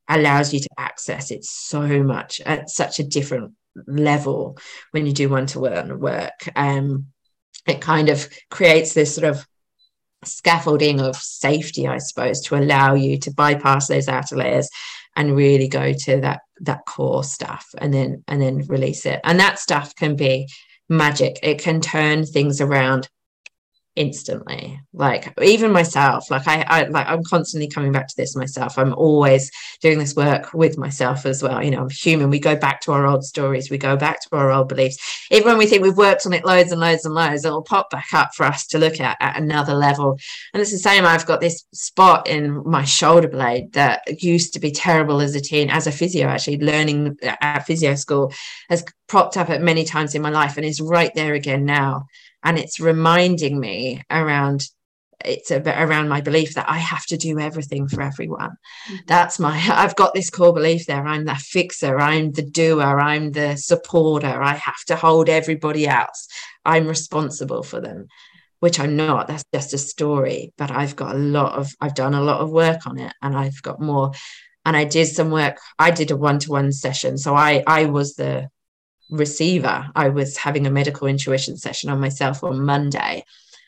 allows 0.10 0.54
you 0.54 0.60
to 0.60 0.70
access 0.78 1.32
it 1.32 1.46
so 1.46 2.04
much 2.04 2.42
at 2.42 2.70
such 2.70 3.00
a 3.00 3.04
different 3.04 3.54
level 3.88 4.58
when 4.92 5.06
you 5.06 5.14
do 5.14 5.30
one-to-one 5.30 6.00
work. 6.00 6.50
Um 6.56 7.08
it 7.66 7.82
kind 7.82 8.10
of 8.10 8.28
creates 8.50 8.94
this 8.94 9.14
sort 9.16 9.28
of 9.30 9.46
scaffolding 10.24 11.00
of 11.00 11.16
safety, 11.16 11.88
I 11.88 12.00
suppose, 12.00 12.42
to 12.42 12.56
allow 12.56 12.94
you 12.94 13.18
to 13.20 13.32
bypass 13.32 13.88
those 13.88 14.08
outer 14.08 14.36
layers 14.36 14.70
and 15.16 15.36
really 15.36 15.68
go 15.68 15.94
to 15.94 16.22
that 16.22 16.42
that 16.62 16.86
core 16.86 17.24
stuff 17.24 17.68
and 17.78 17.94
then 17.94 18.24
and 18.28 18.42
then 18.42 18.66
release 18.68 19.06
it. 19.06 19.20
And 19.24 19.40
that 19.40 19.60
stuff 19.60 19.96
can 19.96 20.16
be 20.16 20.48
magic. 20.90 21.40
It 21.44 21.60
can 21.60 21.82
turn 21.82 22.26
things 22.26 22.62
around 22.62 23.10
instantly. 23.98 24.80
Like 24.94 25.34
even 25.42 25.72
myself 25.72 26.30
like 26.30 26.48
I, 26.48 26.62
I 26.68 26.84
like 26.84 27.08
i'm 27.08 27.24
constantly 27.24 27.68
coming 27.68 27.92
back 27.92 28.08
to 28.08 28.14
this 28.16 28.36
myself. 28.36 28.78
I'm 28.78 28.94
always 28.94 29.52
doing 29.82 29.98
this 29.98 30.16
work 30.16 30.54
with 30.54 30.78
myself 30.78 31.26
as 31.26 31.42
well. 31.42 31.64
You 31.64 31.72
know 31.72 31.82
i'm 31.82 31.90
human. 31.90 32.30
We 32.30 32.40
go 32.40 32.56
back 32.56 32.80
to 32.82 32.92
our 32.92 33.08
old 33.08 33.24
stories. 33.26 33.72
We 33.72 33.80
go 33.80 33.98
back 33.98 34.22
to 34.22 34.30
our 34.38 34.52
old 34.52 34.70
beliefs. 34.70 34.98
Even 35.32 35.48
when 35.48 35.58
we 35.58 35.66
think 35.66 35.82
we've 35.82 35.98
worked 35.98 36.28
on 36.28 36.34
it 36.34 36.46
loads 36.46 36.72
and 36.72 36.80
loads 36.80 37.06
and 37.06 37.16
loads 37.16 37.44
it'll 37.44 37.64
pop 37.64 37.90
back 37.90 38.14
up 38.14 38.36
for 38.36 38.46
us 38.46 38.68
to 38.68 38.78
look 38.78 39.00
at 39.00 39.18
at 39.20 39.42
another 39.42 39.74
level. 39.74 40.18
And 40.54 40.62
it's 40.62 40.72
the 40.72 40.78
same. 40.78 41.04
I've 41.06 41.26
got 41.26 41.42
this 41.42 41.66
spot 41.74 42.28
in 42.28 42.64
my 42.70 42.86
shoulder 42.86 43.28
blade 43.28 43.74
that 43.74 44.22
used 44.22 44.54
to 44.54 44.60
be 44.60 44.72
terrible 44.72 45.22
as 45.22 45.34
a 45.34 45.42
teen 45.42 45.72
as 45.72 45.88
a 45.88 45.92
physio 45.92 46.28
actually. 46.28 46.58
Learning 46.58 47.18
at 47.24 47.66
physio 47.66 47.96
school 47.96 48.32
has 48.70 48.86
propped 49.08 49.38
up 49.38 49.50
at 49.50 49.62
many 49.62 49.86
times 49.86 50.14
in 50.14 50.22
my 50.22 50.30
life 50.30 50.58
and 50.58 50.66
is 50.66 50.82
right 50.82 51.12
there 51.16 51.34
again 51.34 51.66
now 51.66 52.06
and 52.44 52.58
it's 52.58 52.80
reminding 52.80 53.60
me 53.60 54.02
around 54.10 54.68
it's 55.26 55.52
a 55.52 55.60
bit 55.60 55.76
around 55.78 56.10
my 56.10 56.22
belief 56.22 56.54
that 56.54 56.70
I 56.70 56.78
have 56.78 57.06
to 57.08 57.18
do 57.18 57.40
everything 57.40 57.88
for 57.88 58.02
everyone. 58.02 58.52
Mm-hmm. 58.88 58.96
That's 59.08 59.40
my, 59.40 59.56
I've 59.72 59.96
got 59.96 60.14
this 60.14 60.30
core 60.30 60.54
belief 60.54 60.86
there. 60.86 61.06
I'm 61.06 61.26
the 61.26 61.36
fixer, 61.36 61.98
I'm 61.98 62.32
the 62.32 62.44
doer, 62.44 63.00
I'm 63.00 63.32
the 63.32 63.56
supporter. 63.56 64.42
I 64.42 64.54
have 64.56 64.84
to 64.88 64.96
hold 64.96 65.30
everybody 65.30 65.88
else. 65.88 66.28
I'm 66.66 66.88
responsible 66.88 67.64
for 67.64 67.82
them, 67.82 68.08
which 68.60 68.80
I'm 68.80 68.96
not. 68.96 69.28
That's 69.28 69.46
just 69.54 69.74
a 69.74 69.78
story. 69.78 70.54
But 70.58 70.72
I've 70.72 70.96
got 70.96 71.16
a 71.16 71.20
lot 71.20 71.58
of, 71.58 71.72
I've 71.82 71.96
done 71.96 72.14
a 72.14 72.22
lot 72.22 72.42
of 72.42 72.52
work 72.52 72.86
on 72.86 73.00
it 73.00 73.14
and 73.22 73.36
I've 73.36 73.62
got 73.62 73.82
more. 73.82 74.12
And 74.66 74.76
I 74.76 74.84
did 74.84 75.08
some 75.08 75.32
work. 75.32 75.58
I 75.80 75.92
did 75.92 76.12
a 76.12 76.18
one 76.18 76.40
to 76.40 76.52
one 76.52 76.72
session. 76.72 77.18
So 77.18 77.36
I, 77.36 77.64
I 77.66 77.86
was 77.86 78.16
the 78.16 78.50
receiver. 79.10 79.88
I 79.96 80.10
was 80.10 80.38
having 80.38 80.68
a 80.68 80.72
medical 80.72 81.08
intuition 81.08 81.58
session 81.58 81.90
on 81.90 82.00
myself 82.00 82.44
on 82.44 82.66
Monday. 82.66 83.24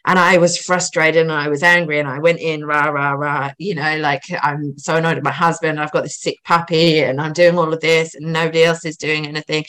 And 0.05 0.17
I 0.17 0.37
was 0.37 0.57
frustrated 0.57 1.21
and 1.21 1.31
I 1.31 1.49
was 1.49 1.61
angry 1.61 1.99
and 1.99 2.07
I 2.07 2.19
went 2.19 2.39
in 2.39 2.65
rah 2.65 2.87
rah 2.87 3.11
rah, 3.11 3.51
you 3.57 3.75
know, 3.75 3.97
like 3.97 4.23
I'm 4.41 4.77
so 4.77 4.95
annoyed 4.95 5.17
at 5.17 5.23
my 5.23 5.31
husband. 5.31 5.79
I've 5.79 5.91
got 5.91 6.03
this 6.03 6.19
sick 6.19 6.37
puppy 6.45 6.99
and 7.01 7.19
I'm 7.19 7.33
doing 7.33 7.57
all 7.57 7.73
of 7.73 7.81
this 7.81 8.15
and 8.15 8.31
nobody 8.31 8.63
else 8.63 8.85
is 8.85 8.97
doing 8.97 9.27
anything. 9.27 9.65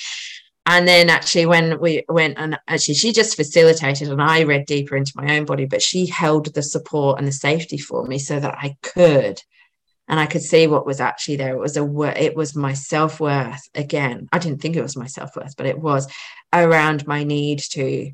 And 0.67 0.87
then 0.87 1.11
actually 1.11 1.47
when 1.47 1.81
we 1.81 2.05
went 2.09 2.39
and 2.39 2.59
actually 2.69 2.95
she 2.95 3.13
just 3.13 3.35
facilitated 3.35 4.09
and 4.09 4.23
I 4.23 4.45
read 4.45 4.67
deeper 4.67 4.97
into 4.97 5.13
my 5.17 5.37
own 5.37 5.47
body, 5.47 5.65
but 5.65 5.83
she 5.83 6.07
held 6.07 6.55
the 6.55 6.63
support 6.63 7.19
and 7.19 7.27
the 7.27 7.33
safety 7.33 7.79
for 7.79 8.05
me 8.07 8.19
so 8.19 8.39
that 8.39 8.55
I 8.57 8.77
could 8.83 9.43
and 10.11 10.19
I 10.19 10.27
could 10.27 10.43
see 10.43 10.67
what 10.67 10.85
was 10.85 11.01
actually 11.01 11.37
there. 11.37 11.55
It 11.55 11.61
was 11.61 11.77
a 11.77 12.23
it 12.23 12.35
was 12.35 12.57
my 12.57 12.75
self 12.75 13.21
worth 13.21 13.63
again. 13.77 14.29
I 14.33 14.41
didn't 14.41 14.61
think 14.61 14.75
it 14.75 14.83
was 14.83 14.97
my 14.97 15.07
self 15.07 15.37
worth, 15.37 15.57
but 15.57 15.67
it 15.67 15.79
was 15.79 16.09
around 16.53 17.07
my 17.07 17.23
need 17.23 17.61
to 17.71 18.11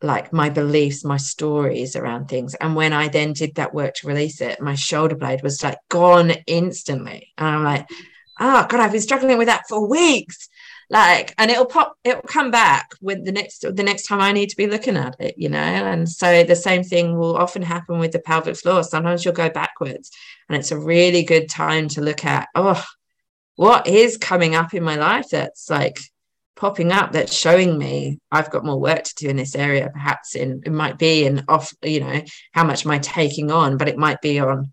like 0.00 0.32
my 0.32 0.48
beliefs, 0.48 1.04
my 1.04 1.18
stories 1.18 1.94
around 1.94 2.28
things. 2.28 2.54
And 2.54 2.74
when 2.74 2.94
I 2.94 3.08
then 3.08 3.34
did 3.34 3.56
that 3.56 3.74
work 3.74 3.94
to 3.96 4.08
release 4.08 4.40
it, 4.40 4.62
my 4.62 4.74
shoulder 4.74 5.14
blade 5.14 5.42
was 5.42 5.62
like 5.62 5.78
gone 5.90 6.32
instantly. 6.46 7.32
And 7.36 7.48
I'm 7.48 7.64
like, 7.64 7.86
oh 8.40 8.66
God, 8.66 8.80
I've 8.80 8.92
been 8.92 9.00
struggling 9.02 9.36
with 9.36 9.48
that 9.48 9.64
for 9.68 9.86
weeks 9.86 10.48
like 10.94 11.34
and 11.38 11.50
it'll 11.50 11.66
pop 11.66 11.98
it'll 12.04 12.22
come 12.22 12.50
back 12.50 12.92
with 13.02 13.24
the 13.24 13.32
next 13.32 13.60
the 13.60 13.82
next 13.82 14.06
time 14.06 14.20
i 14.20 14.30
need 14.32 14.48
to 14.48 14.56
be 14.56 14.68
looking 14.68 14.96
at 14.96 15.16
it 15.18 15.34
you 15.36 15.48
know? 15.48 15.58
And 15.58 16.08
so 16.08 16.44
the 16.44 16.56
same 16.56 16.84
thing 16.84 17.18
will 17.18 17.36
often 17.36 17.62
happen 17.62 17.98
with 17.98 18.12
the 18.12 18.20
pelvic 18.20 18.56
floor. 18.56 18.82
Sometimes 18.84 19.24
you'll 19.24 19.34
go 19.34 19.50
backwards 19.50 20.10
and 20.48 20.56
it's 20.56 20.70
a 20.70 20.78
really 20.78 21.24
good 21.24 21.50
time 21.50 21.88
to 21.88 22.00
look 22.00 22.24
at 22.24 22.48
oh 22.54 22.82
what 23.56 23.86
is 23.86 24.16
coming 24.16 24.54
up 24.54 24.72
in 24.72 24.82
my 24.82 24.96
life 24.96 25.26
that's 25.30 25.68
like 25.68 25.98
popping 26.56 26.92
up 26.92 27.12
that's 27.12 27.34
showing 27.34 27.76
me 27.76 28.20
I've 28.30 28.50
got 28.50 28.64
more 28.64 28.80
work 28.80 29.02
to 29.02 29.14
do 29.16 29.28
in 29.28 29.36
this 29.36 29.56
area. 29.56 29.90
Perhaps 29.92 30.36
in 30.36 30.62
it 30.64 30.72
might 30.72 30.98
be 30.98 31.26
in 31.26 31.44
off, 31.48 31.72
you 31.82 32.00
know, 32.00 32.22
how 32.52 32.64
much 32.64 32.84
am 32.84 32.92
I 32.92 32.98
taking 32.98 33.50
on, 33.50 33.76
but 33.76 33.88
it 33.88 33.98
might 33.98 34.20
be 34.20 34.38
on 34.38 34.72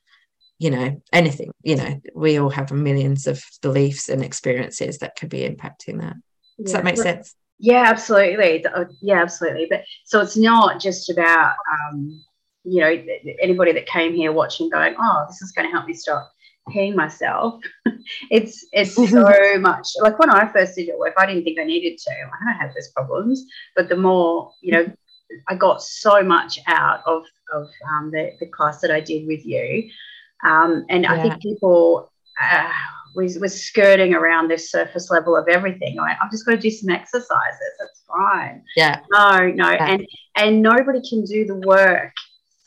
you 0.62 0.70
know 0.70 1.01
anything 1.12 1.51
you 1.64 1.76
know 1.76 1.99
we 2.14 2.38
all 2.38 2.51
have 2.51 2.72
millions 2.72 3.26
of 3.26 3.43
beliefs 3.64 4.09
and 4.09 4.24
experiences 4.24 4.99
that 4.99 5.16
could 5.16 5.30
be 5.30 5.39
impacting 5.39 5.99
that. 5.99 6.16
Does 6.59 6.72
yeah. 6.72 6.78
that 6.78 6.84
make 6.84 6.97
sense? 6.97 7.36
Yeah 7.57 7.86
absolutely. 7.88 8.64
Uh, 8.64 8.86
yeah 9.01 9.24
absolutely. 9.24 9.66
But 9.68 9.86
so 10.05 10.22
it's 10.22 10.38
not 10.38 10.80
just 10.80 11.09
about 11.09 11.55
um 11.74 12.24
you 12.64 12.80
know 12.80 12.95
anybody 13.41 13.72
that 13.72 13.88
came 13.88 14.14
here 14.14 14.32
watching 14.32 14.70
going 14.70 14.93
oh 14.99 15.26
this 15.28 15.41
is 15.41 15.51
going 15.51 15.68
to 15.68 15.72
help 15.72 15.88
me 15.88 15.95
stop 15.95 16.32
peeing 16.70 16.95
myself. 16.95 17.59
It's 18.30 18.66
it's 18.72 18.95
so 19.12 19.59
much 19.59 19.88
like 20.01 20.18
when 20.18 20.32
i 20.32 20.51
first 20.51 20.76
did 20.76 20.89
it 20.89 20.97
work 20.97 21.14
i 21.18 21.26
didn't 21.26 21.43
think 21.43 21.59
i 21.59 21.64
needed 21.64 21.97
to. 21.99 22.12
I 22.12 22.45
don't 22.45 22.59
have 22.59 22.74
those 22.74 22.91
problems 22.95 23.45
but 23.76 23.89
the 23.89 23.95
more 23.95 24.53
you 24.62 24.72
know 24.74 24.86
i 25.47 25.55
got 25.55 25.84
so 25.84 26.24
much 26.24 26.59
out 26.68 27.01
of 27.05 27.24
of 27.53 27.70
um, 27.91 28.12
the, 28.12 28.32
the 28.39 28.47
class 28.47 28.82
that 28.82 28.91
i 28.91 28.99
did 28.99 29.28
with 29.28 29.45
you 29.45 29.89
um, 30.47 30.85
and 30.89 31.03
yeah. 31.03 31.13
I 31.13 31.21
think 31.21 31.41
people 31.41 32.11
uh, 32.41 32.69
was, 33.15 33.37
was 33.39 33.61
skirting 33.61 34.13
around 34.13 34.49
this 34.49 34.71
surface 34.71 35.09
level 35.09 35.35
of 35.35 35.47
everything. 35.47 35.99
I, 35.99 36.15
I've 36.21 36.31
just 36.31 36.45
got 36.45 36.53
to 36.53 36.57
do 36.57 36.71
some 36.71 36.89
exercises. 36.89 37.71
That's 37.79 38.03
fine. 38.07 38.63
Yeah. 38.75 38.99
No, 39.11 39.49
no. 39.49 39.71
Yeah. 39.71 39.91
And 39.91 40.07
and 40.35 40.61
nobody 40.61 41.01
can 41.07 41.23
do 41.25 41.45
the 41.45 41.55
work 41.55 42.13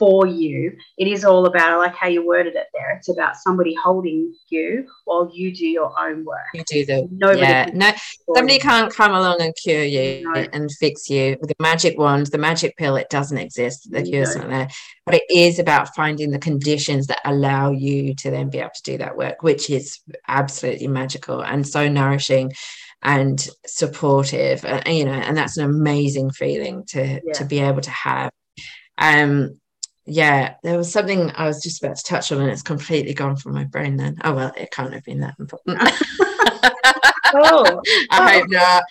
for 0.05 0.27
you. 0.27 0.77
It 0.99 1.09
is 1.09 1.25
all 1.25 1.47
about, 1.47 1.73
I 1.73 1.77
like 1.77 1.97
how 1.97 2.09
you 2.09 2.27
worded 2.27 2.57
it 2.57 2.67
there. 2.75 2.91
It's 2.99 3.09
about 3.09 3.37
somebody 3.37 3.75
holding 3.83 4.35
you 4.51 4.87
while 5.07 5.31
you 5.33 5.55
do 5.55 5.67
your 5.67 5.99
own 5.99 6.27
work. 6.27 6.45
You 6.53 6.63
do 6.67 6.85
the 6.85 7.09
Nobody 7.11 7.41
yeah. 7.41 7.71
No, 7.73 7.91
somebody 8.35 8.55
you. 8.55 8.61
can't 8.61 8.93
come 8.93 9.15
along 9.15 9.41
and 9.41 9.55
cure 9.57 9.83
you 9.83 10.31
no. 10.31 10.47
and 10.53 10.71
fix 10.73 11.09
you 11.09 11.39
with 11.41 11.51
a 11.51 11.55
magic 11.59 11.97
wand, 11.97 12.27
the 12.27 12.37
magic 12.37 12.77
pill. 12.77 12.97
It 12.97 13.09
doesn't 13.09 13.39
exist. 13.39 13.91
The 13.91 14.03
cure's 14.03 14.37
no. 14.37 14.43
not 14.43 14.51
there. 14.51 14.69
But 15.07 15.15
it 15.15 15.25
is 15.31 15.59
about 15.59 15.95
finding 15.95 16.31
the 16.31 16.39
conditions 16.39 17.07
that 17.07 17.21
allow 17.25 17.71
you 17.71 18.15
to 18.17 18.31
then 18.31 18.51
be 18.51 18.59
able 18.59 18.73
to 18.75 18.83
do 18.83 18.99
that 18.99 19.17
work, 19.17 19.43
which 19.43 19.71
is 19.71 20.01
absolutely 20.29 20.89
magical 20.89 21.43
and 21.43 21.67
so 21.67 21.89
nourishing 21.89 22.53
and 23.03 23.49
supportive. 23.67 24.67
Uh, 24.67 24.83
you 24.87 25.07
know, 25.07 25.13
and 25.13 25.35
that's 25.35 25.57
an 25.57 25.65
amazing 25.65 26.31
feeling 26.31 26.85
to 26.89 27.23
yeah. 27.25 27.33
to 27.33 27.47
be 27.47 27.61
able 27.61 27.81
to 27.81 27.91
have 27.91 28.31
um 28.99 29.59
yeah, 30.07 30.55
there 30.63 30.77
was 30.77 30.93
something 30.93 31.31
I 31.35 31.47
was 31.47 31.63
just 31.63 31.83
about 31.83 31.97
to 31.97 32.05
touch 32.05 32.31
on, 32.31 32.41
and 32.41 32.51
it's 32.51 32.63
completely 32.63 33.15
gone 33.15 33.37
from 33.37 33.55
my 33.55 33.65
brain. 33.65 33.97
Then, 33.97 34.19
oh 34.25 34.35
well, 34.35 34.53
it 34.57 34.71
can't 34.71 34.93
have 34.93 35.05
been 35.05 35.21
that 35.21 35.37
important. 35.39 35.79
oh, 37.35 37.83
I 38.11 38.39
hope 38.39 38.51
not. 38.51 38.83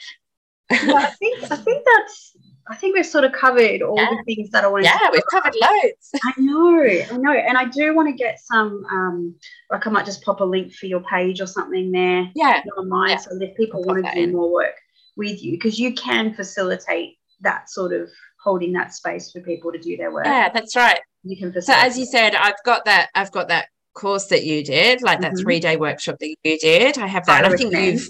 yeah, 0.72 0.96
I 0.96 1.06
think 1.20 1.52
I 1.52 1.56
think 1.56 1.86
that's 1.86 2.36
I 2.68 2.76
think 2.76 2.96
we've 2.96 3.06
sort 3.06 3.26
of 3.26 3.34
covered 3.34 3.82
all 3.82 3.98
yeah. 3.98 4.10
the 4.10 4.24
things 4.24 4.50
that 4.52 4.64
I 4.64 4.68
wanted. 4.68 4.86
Yeah, 4.86 5.10
we've 5.12 5.26
covered 5.30 5.54
loads. 5.62 6.12
I 6.24 6.34
know, 6.38 6.82
I 6.82 7.18
know, 7.18 7.34
and 7.34 7.58
I 7.58 7.66
do 7.66 7.94
want 7.94 8.08
to 8.08 8.14
get 8.14 8.40
some. 8.40 8.86
Um, 8.90 9.36
like 9.70 9.86
I 9.86 9.90
might 9.90 10.06
just 10.06 10.24
pop 10.24 10.40
a 10.40 10.46
link 10.46 10.74
for 10.74 10.86
your 10.86 11.02
page 11.02 11.42
or 11.42 11.48
something 11.48 11.92
there. 11.92 12.30
Yeah, 12.36 12.62
online. 12.78 13.12
Yeah. 13.12 13.18
So 13.18 13.32
if 13.40 13.56
people 13.58 13.84
want 13.84 14.06
to 14.06 14.12
do 14.14 14.20
in. 14.20 14.32
more 14.32 14.52
work 14.52 14.76
with 15.18 15.44
you, 15.44 15.52
because 15.52 15.78
you 15.78 15.94
can 15.94 16.34
facilitate 16.34 17.18
that 17.42 17.70
sort 17.70 17.92
of 17.92 18.10
holding 18.44 18.74
that 18.74 18.94
space 18.94 19.32
for 19.32 19.42
people 19.42 19.72
to 19.72 19.80
do 19.80 19.98
their 19.98 20.12
work. 20.12 20.26
Yeah, 20.26 20.50
that's 20.50 20.76
right. 20.76 21.00
You 21.24 21.38
can 21.38 21.62
so 21.62 21.74
as 21.76 21.98
you 21.98 22.06
said, 22.06 22.36
I've 22.36 22.62
got 22.66 22.86
that. 22.86 23.10
I've 23.16 23.32
got 23.32 23.48
that 23.48 23.68
course 23.94 24.28
that 24.28 24.44
you 24.44 24.64
did, 24.64 25.02
like 25.02 25.22
that 25.22 25.34
mm-hmm. 25.34 25.42
three 25.42 25.60
day 25.60 25.78
workshop 25.78 26.18
that 26.20 26.36
you 26.44 26.58
did. 26.60 26.98
I 26.98 27.08
have 27.08 27.26
that. 27.28 27.46
I, 27.46 27.50
I 27.50 27.56
think 27.56 27.74
you've 27.74 28.08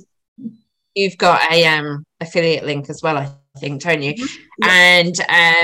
you've 0.95 1.17
got 1.17 1.51
a 1.51 1.65
um 1.65 2.03
affiliate 2.19 2.65
link 2.65 2.89
as 2.89 3.01
well. 3.03 3.17
I 3.17 3.29
think, 3.59 3.83
don't 3.83 4.01
you? 4.01 4.15
Mm-hmm. 4.15 4.69
And 4.69 5.19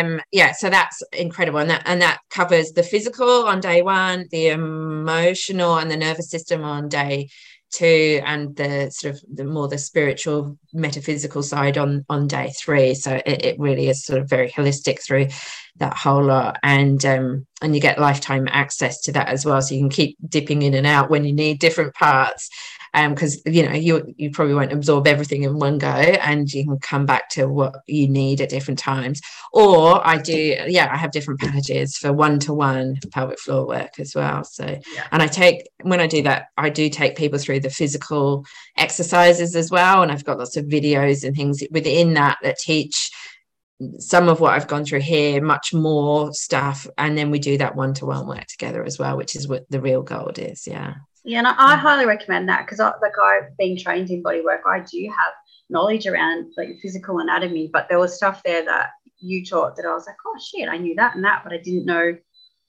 um 0.06 0.22
yeah, 0.32 0.52
so 0.52 0.70
that's 0.70 1.02
incredible, 1.14 1.60
and 1.60 1.70
that 1.72 1.84
and 1.86 2.02
that 2.02 2.20
covers 2.30 2.72
the 2.72 2.84
physical 2.84 3.48
on 3.48 3.60
day 3.60 3.82
one, 3.82 4.28
the 4.32 4.50
emotional 4.50 5.78
and 5.78 5.90
the 5.90 5.98
nervous 5.98 6.30
system 6.30 6.64
on 6.64 6.88
day 6.90 7.30
two 7.72 8.22
and 8.26 8.56
the 8.56 8.90
sort 8.90 9.16
of 9.16 9.22
the 9.34 9.44
more 9.44 9.68
the 9.68 9.78
spiritual 9.78 10.58
metaphysical 10.74 11.44
side 11.44 11.78
on 11.78 12.06
on 12.10 12.28
day 12.28 12.52
three. 12.60 12.96
So 12.96 13.22
it, 13.26 13.46
it 13.46 13.60
really 13.60 13.90
is 13.90 14.04
sort 14.04 14.20
of 14.20 14.30
very 14.30 14.50
holistic 14.50 15.04
through 15.04 15.28
that 15.78 15.96
whole 15.96 16.24
lot. 16.24 16.58
And 16.64 17.04
um 17.06 17.48
and 17.62 17.76
you 17.76 17.82
get 17.82 18.00
lifetime 18.00 18.48
access 18.50 19.02
to 19.02 19.12
that 19.14 19.28
as 19.28 19.46
well. 19.46 19.62
So 19.62 19.76
you 19.76 19.82
can 19.82 19.90
keep 19.90 20.18
dipping 20.28 20.62
in 20.62 20.74
and 20.74 20.88
out 20.88 21.10
when 21.10 21.26
you 21.26 21.34
need 21.34 21.60
different 21.60 21.94
parts 21.94 22.50
because 22.94 23.42
um, 23.46 23.54
you 23.54 23.64
know 23.64 23.74
you 23.74 24.14
you 24.18 24.32
probably 24.32 24.54
won't 24.54 24.74
absorb 24.74 25.08
everything 25.08 25.44
in 25.44 25.60
one 25.60 25.78
go 25.78 25.88
and 25.88 26.52
you 26.52 26.64
can 26.64 26.80
come 26.80 27.06
back 27.06 27.30
to 27.30 27.48
what 27.48 27.76
you 27.88 28.08
need 28.08 28.42
at 28.42 28.50
different 28.50 28.80
times 28.80 29.22
or 29.54 30.06
i 30.08 30.18
do 30.18 30.56
yeah 30.68 30.90
i 30.92 30.98
have 30.98 31.12
different 31.12 31.40
packages 31.40 31.98
for 31.98 32.12
one-to-one 32.12 32.98
pelvic 33.12 33.40
floor 33.40 33.68
work 33.68 34.00
as 34.00 34.16
well 34.16 34.44
so 34.44 34.66
yeah. 34.96 35.08
and 35.12 35.22
i 35.22 35.28
take 35.28 35.68
when 35.84 36.00
i 36.00 36.08
do 36.08 36.22
that 36.22 36.48
i 36.58 36.70
do 36.70 36.90
take 36.90 37.16
people 37.16 37.40
through 37.40 37.60
the 37.60 37.70
physical 37.70 38.46
exercises 38.78 39.56
as 39.56 39.70
well 39.70 40.02
and 40.02 40.12
i've 40.12 40.26
got 40.26 40.40
lots 40.40 40.58
of 40.58 40.66
videos 40.66 41.24
and 41.24 41.36
things 41.36 41.64
within 41.72 42.14
that 42.14 42.38
that 42.42 42.58
teach 42.58 43.12
some 43.98 44.28
of 44.28 44.42
what 44.42 44.54
I've 44.54 44.68
gone 44.68 44.84
through 44.84 45.00
here, 45.00 45.42
much 45.42 45.74
more 45.74 46.34
stuff, 46.34 46.86
and 46.98 47.18
then 47.18 47.32
we 47.32 47.40
do 47.40 47.58
that 47.60 47.76
one 47.76 47.94
to 47.96 48.06
one 48.06 48.28
work 48.28 48.46
together 48.46 48.84
as 48.84 49.00
well, 49.00 49.16
which 49.16 49.36
is 49.36 49.48
what 49.48 49.70
the 49.70 49.80
real 49.80 50.02
gold 50.02 50.38
is. 50.38 50.68
Yeah. 50.68 50.96
Yeah, 51.30 51.40
and 51.40 51.48
I, 51.48 51.54
I 51.58 51.76
highly 51.76 52.08
recommend 52.08 52.50
that 52.50 52.66
because, 52.66 52.80
like, 52.80 53.20
I've 53.22 53.56
been 53.58 53.78
trained 53.78 54.10
in 54.10 54.24
body 54.24 54.42
work. 54.42 54.62
I 54.66 54.80
do 54.80 55.14
have 55.16 55.34
knowledge 55.70 56.08
around 56.08 56.52
like 56.58 56.70
physical 56.82 57.20
anatomy, 57.20 57.70
but 57.72 57.88
there 57.88 58.00
was 58.00 58.16
stuff 58.16 58.42
there 58.44 58.66
that 58.66 58.90
you 59.20 59.46
taught 59.46 59.76
that 59.76 59.86
I 59.86 59.94
was 59.94 60.08
like, 60.08 60.16
oh 60.26 60.40
shit, 60.44 60.68
I 60.68 60.78
knew 60.78 60.96
that 60.96 61.16
and 61.16 61.24
that, 61.24 61.42
but 61.44 61.54
I 61.54 61.58
didn't 61.58 61.86
know 61.86 62.18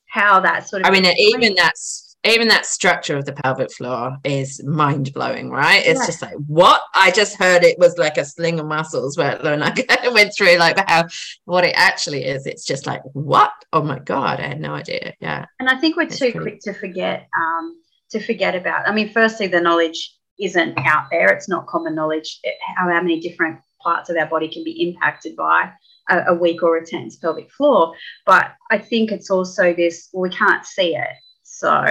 how 0.09 0.41
that 0.41 0.69
sort 0.69 0.83
of. 0.83 0.89
I 0.89 0.91
mean, 0.91 1.07
even 1.07 1.55
that's 1.55 2.11
even 2.25 2.49
that 2.49 2.67
structure 2.67 3.17
of 3.17 3.25
the 3.25 3.33
pelvic 3.33 3.73
floor 3.73 4.19
is 4.25 4.63
mind 4.65 5.11
blowing, 5.15 5.51
right? 5.51 5.83
It's 5.87 6.01
yeah. 6.01 6.07
just 6.07 6.21
like, 6.21 6.35
what? 6.47 6.83
I 6.95 7.11
just 7.11 7.39
heard 7.39 7.65
it 7.65 7.79
was 7.79 7.97
like 7.97 8.19
a 8.19 8.27
sling 8.27 8.61
of 8.61 8.67
muscles 8.67 9.17
where 9.17 9.39
when 9.43 9.63
I 9.63 9.73
went 10.13 10.35
through 10.37 10.59
like 10.59 10.79
how 10.87 11.07
what 11.47 11.65
it 11.65 11.73
actually 11.77 12.25
is. 12.25 12.47
It's 12.47 12.67
just 12.67 12.87
like, 12.87 13.01
what? 13.15 13.53
Oh 13.73 13.83
my 13.83 14.01
God, 14.01 14.39
I 14.39 14.49
had 14.49 14.61
no 14.61 14.75
idea. 14.75 15.15
Yeah. 15.21 15.47
And 15.61 15.69
I 15.71 15.79
think 15.79 15.97
we're 15.97 16.03
it's 16.03 16.19
too 16.19 16.33
pretty... 16.33 16.39
quick 16.41 16.61
to 16.63 16.75
forget, 16.75 17.27
um, 17.35 17.80
to 18.11 18.21
forget 18.21 18.55
about. 18.55 18.89
I 18.89 18.93
mean, 18.93 19.13
firstly, 19.13 19.47
the 19.47 19.61
knowledge 19.61 20.17
isn't 20.39 20.79
out 20.79 21.05
there. 21.11 21.29
It's 21.29 21.49
not 21.49 21.67
common 21.67 21.95
knowledge 21.95 22.41
how, 22.77 22.91
how 22.91 23.03
many 23.03 23.21
different 23.21 23.61
parts 23.83 24.11
of 24.11 24.17
our 24.17 24.27
body 24.27 24.49
can 24.49 24.65
be 24.65 24.89
impacted 24.89 25.37
by 25.37 25.71
a, 26.09 26.25
a 26.29 26.35
weak 26.35 26.63
or 26.63 26.77
a 26.77 26.87
tense 26.87 27.17
pelvic 27.17 27.51
floor. 27.53 27.95
But 28.27 28.53
I 28.71 28.79
think 28.79 29.13
it's 29.13 29.31
also 29.31 29.75
this, 29.75 30.09
well, 30.13 30.23
we 30.23 30.31
can't 30.31 30.65
see 30.65 30.97
it 30.97 31.09
so 31.43 31.85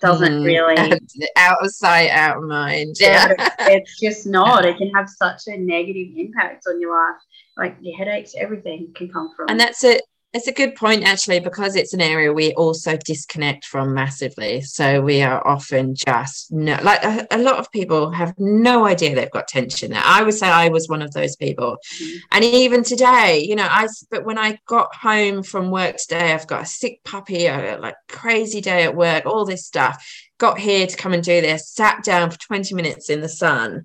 doesn't 0.00 0.42
mm, 0.42 0.44
really 0.44 0.76
out 1.36 1.64
of 1.64 1.70
sight, 1.70 2.10
out 2.10 2.38
of 2.38 2.44
mind. 2.44 2.96
Yeah, 2.98 3.32
it's 3.60 4.00
just 4.00 4.26
not. 4.26 4.66
It 4.66 4.76
can 4.76 4.90
have 4.90 5.08
such 5.08 5.42
a 5.46 5.56
negative 5.56 6.08
impact 6.16 6.64
on 6.68 6.80
your 6.80 6.90
life. 6.90 7.20
Like 7.56 7.76
your 7.80 7.96
headaches, 7.96 8.34
everything 8.36 8.92
can 8.96 9.08
come 9.10 9.30
from. 9.36 9.46
And 9.48 9.60
that's 9.60 9.84
it. 9.84 10.02
It's 10.34 10.46
a 10.46 10.52
good 10.52 10.76
point, 10.76 11.04
actually, 11.04 11.40
because 11.40 11.76
it's 11.76 11.92
an 11.92 12.00
area 12.00 12.32
we 12.32 12.54
also 12.54 12.96
disconnect 12.96 13.66
from 13.66 13.92
massively. 13.92 14.62
So 14.62 15.02
we 15.02 15.20
are 15.20 15.46
often 15.46 15.94
just 15.94 16.50
no, 16.50 16.78
like 16.82 17.04
a, 17.04 17.26
a, 17.30 17.36
lot 17.36 17.58
of 17.58 17.70
people 17.70 18.10
have 18.12 18.32
no 18.38 18.86
idea 18.86 19.14
they've 19.14 19.30
got 19.30 19.46
tension 19.46 19.90
there. 19.90 20.00
I 20.02 20.22
would 20.22 20.32
say 20.32 20.48
I 20.48 20.70
was 20.70 20.88
one 20.88 21.02
of 21.02 21.12
those 21.12 21.36
people. 21.36 21.76
Mm-hmm. 21.96 22.16
And 22.30 22.44
even 22.44 22.82
today, 22.82 23.44
you 23.46 23.54
know, 23.56 23.68
I, 23.68 23.86
but 24.10 24.24
when 24.24 24.38
I 24.38 24.58
got 24.66 24.94
home 24.94 25.42
from 25.42 25.70
work 25.70 25.98
today, 25.98 26.32
I've 26.32 26.46
got 26.46 26.62
a 26.62 26.66
sick 26.66 27.04
puppy, 27.04 27.44
a 27.44 27.76
like 27.78 27.96
crazy 28.08 28.62
day 28.62 28.84
at 28.84 28.96
work, 28.96 29.26
all 29.26 29.44
this 29.44 29.66
stuff. 29.66 30.02
Got 30.38 30.58
here 30.58 30.86
to 30.86 30.96
come 30.96 31.12
and 31.12 31.22
do 31.22 31.42
this, 31.42 31.68
sat 31.68 32.04
down 32.04 32.30
for 32.30 32.38
20 32.38 32.74
minutes 32.74 33.10
in 33.10 33.20
the 33.20 33.28
sun 33.28 33.84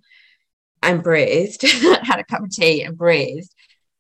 and 0.82 1.04
breathed, 1.04 1.62
had 2.04 2.20
a 2.20 2.24
cup 2.24 2.44
of 2.44 2.52
tea 2.52 2.84
and 2.84 2.98
breathed 2.98 3.52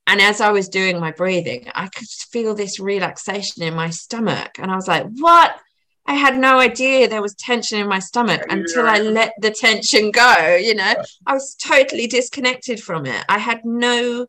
and 0.07 0.21
as 0.21 0.39
I 0.39 0.51
was 0.51 0.69
doing 0.69 0.99
my 0.99 1.11
breathing, 1.11 1.67
I 1.75 1.89
could 1.89 2.07
feel 2.07 2.55
this 2.55 2.79
relaxation 2.79 3.61
in 3.61 3.73
my 3.73 3.89
stomach. 3.89 4.57
And 4.57 4.71
I 4.71 4.75
was 4.75 4.87
like, 4.87 5.05
what? 5.17 5.59
I 6.05 6.13
had 6.13 6.37
no 6.37 6.59
idea 6.59 7.09
there 7.09 7.21
was 7.21 7.35
tension 7.35 7.79
in 7.79 7.87
my 7.89 7.99
stomach 7.99 8.41
until 8.49 8.87
I 8.87 8.99
let 8.99 9.33
the 9.41 9.51
tension 9.51 10.11
go. 10.11 10.55
You 10.55 10.75
know, 10.75 10.93
I 11.25 11.33
was 11.33 11.53
totally 11.55 12.07
disconnected 12.07 12.81
from 12.81 13.05
it. 13.05 13.25
I 13.27 13.37
had 13.37 13.65
no, 13.65 14.25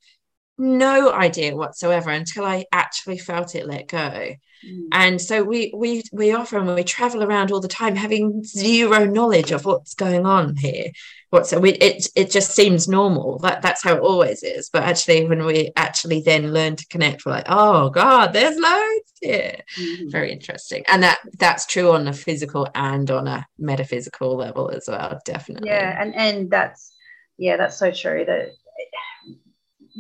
no 0.59 1.13
idea 1.13 1.57
whatsoever 1.57 2.11
until 2.11 2.45
I 2.45 2.67
actually 2.73 3.19
felt 3.19 3.55
it 3.55 3.67
let 3.67 3.89
go. 3.89 4.35
Mm. 4.67 4.89
And 4.91 5.21
so 5.21 5.45
we 5.45 5.73
we 5.75 6.03
we 6.13 6.33
often 6.33 6.75
we 6.75 6.83
travel 6.83 7.23
around 7.23 7.53
all 7.53 7.61
the 7.61 7.69
time 7.69 7.95
having 7.95 8.43
zero 8.43 9.05
knowledge 9.05 9.53
of 9.53 9.65
what's 9.65 9.95
going 9.95 10.27
on 10.27 10.57
here. 10.57 10.91
What's 11.31 11.55
we 11.55 11.75
it 11.75 12.09
it 12.17 12.31
just 12.31 12.53
seems 12.53 12.89
normal. 12.89 13.39
That 13.39 13.63
that's 13.63 13.85
how 13.85 13.97
it 13.97 14.03
always 14.03 14.43
is. 14.43 14.69
But 14.73 14.83
actually, 14.83 15.27
when 15.27 15.45
we 15.45 15.71
actually 15.77 16.23
then 16.23 16.53
learn 16.53 16.77
to 16.77 16.87
connect, 16.89 17.25
we're 17.25 17.33
like, 17.33 17.47
oh 17.49 17.91
God, 17.91 18.33
there's 18.33 18.59
loads 18.59 19.13
here. 19.21 19.61
Mm. 19.79 20.11
Very 20.11 20.33
interesting. 20.33 20.85
And 20.89 21.03
that 21.03 21.19
that's 21.39 21.67
true 21.67 21.93
on 21.93 22.09
a 22.09 22.13
physical 22.13 22.69
and 22.75 23.11
on 23.11 23.29
a 23.29 23.47
metaphysical 23.59 24.37
level 24.37 24.71
as 24.71 24.87
well. 24.89 25.21
Definitely. 25.25 25.69
Yeah, 25.69 26.03
and 26.03 26.15
and 26.17 26.51
that's 26.51 26.95
yeah, 27.37 27.57
that's 27.57 27.79
so 27.79 27.93
true. 27.93 28.25
That 28.25 28.55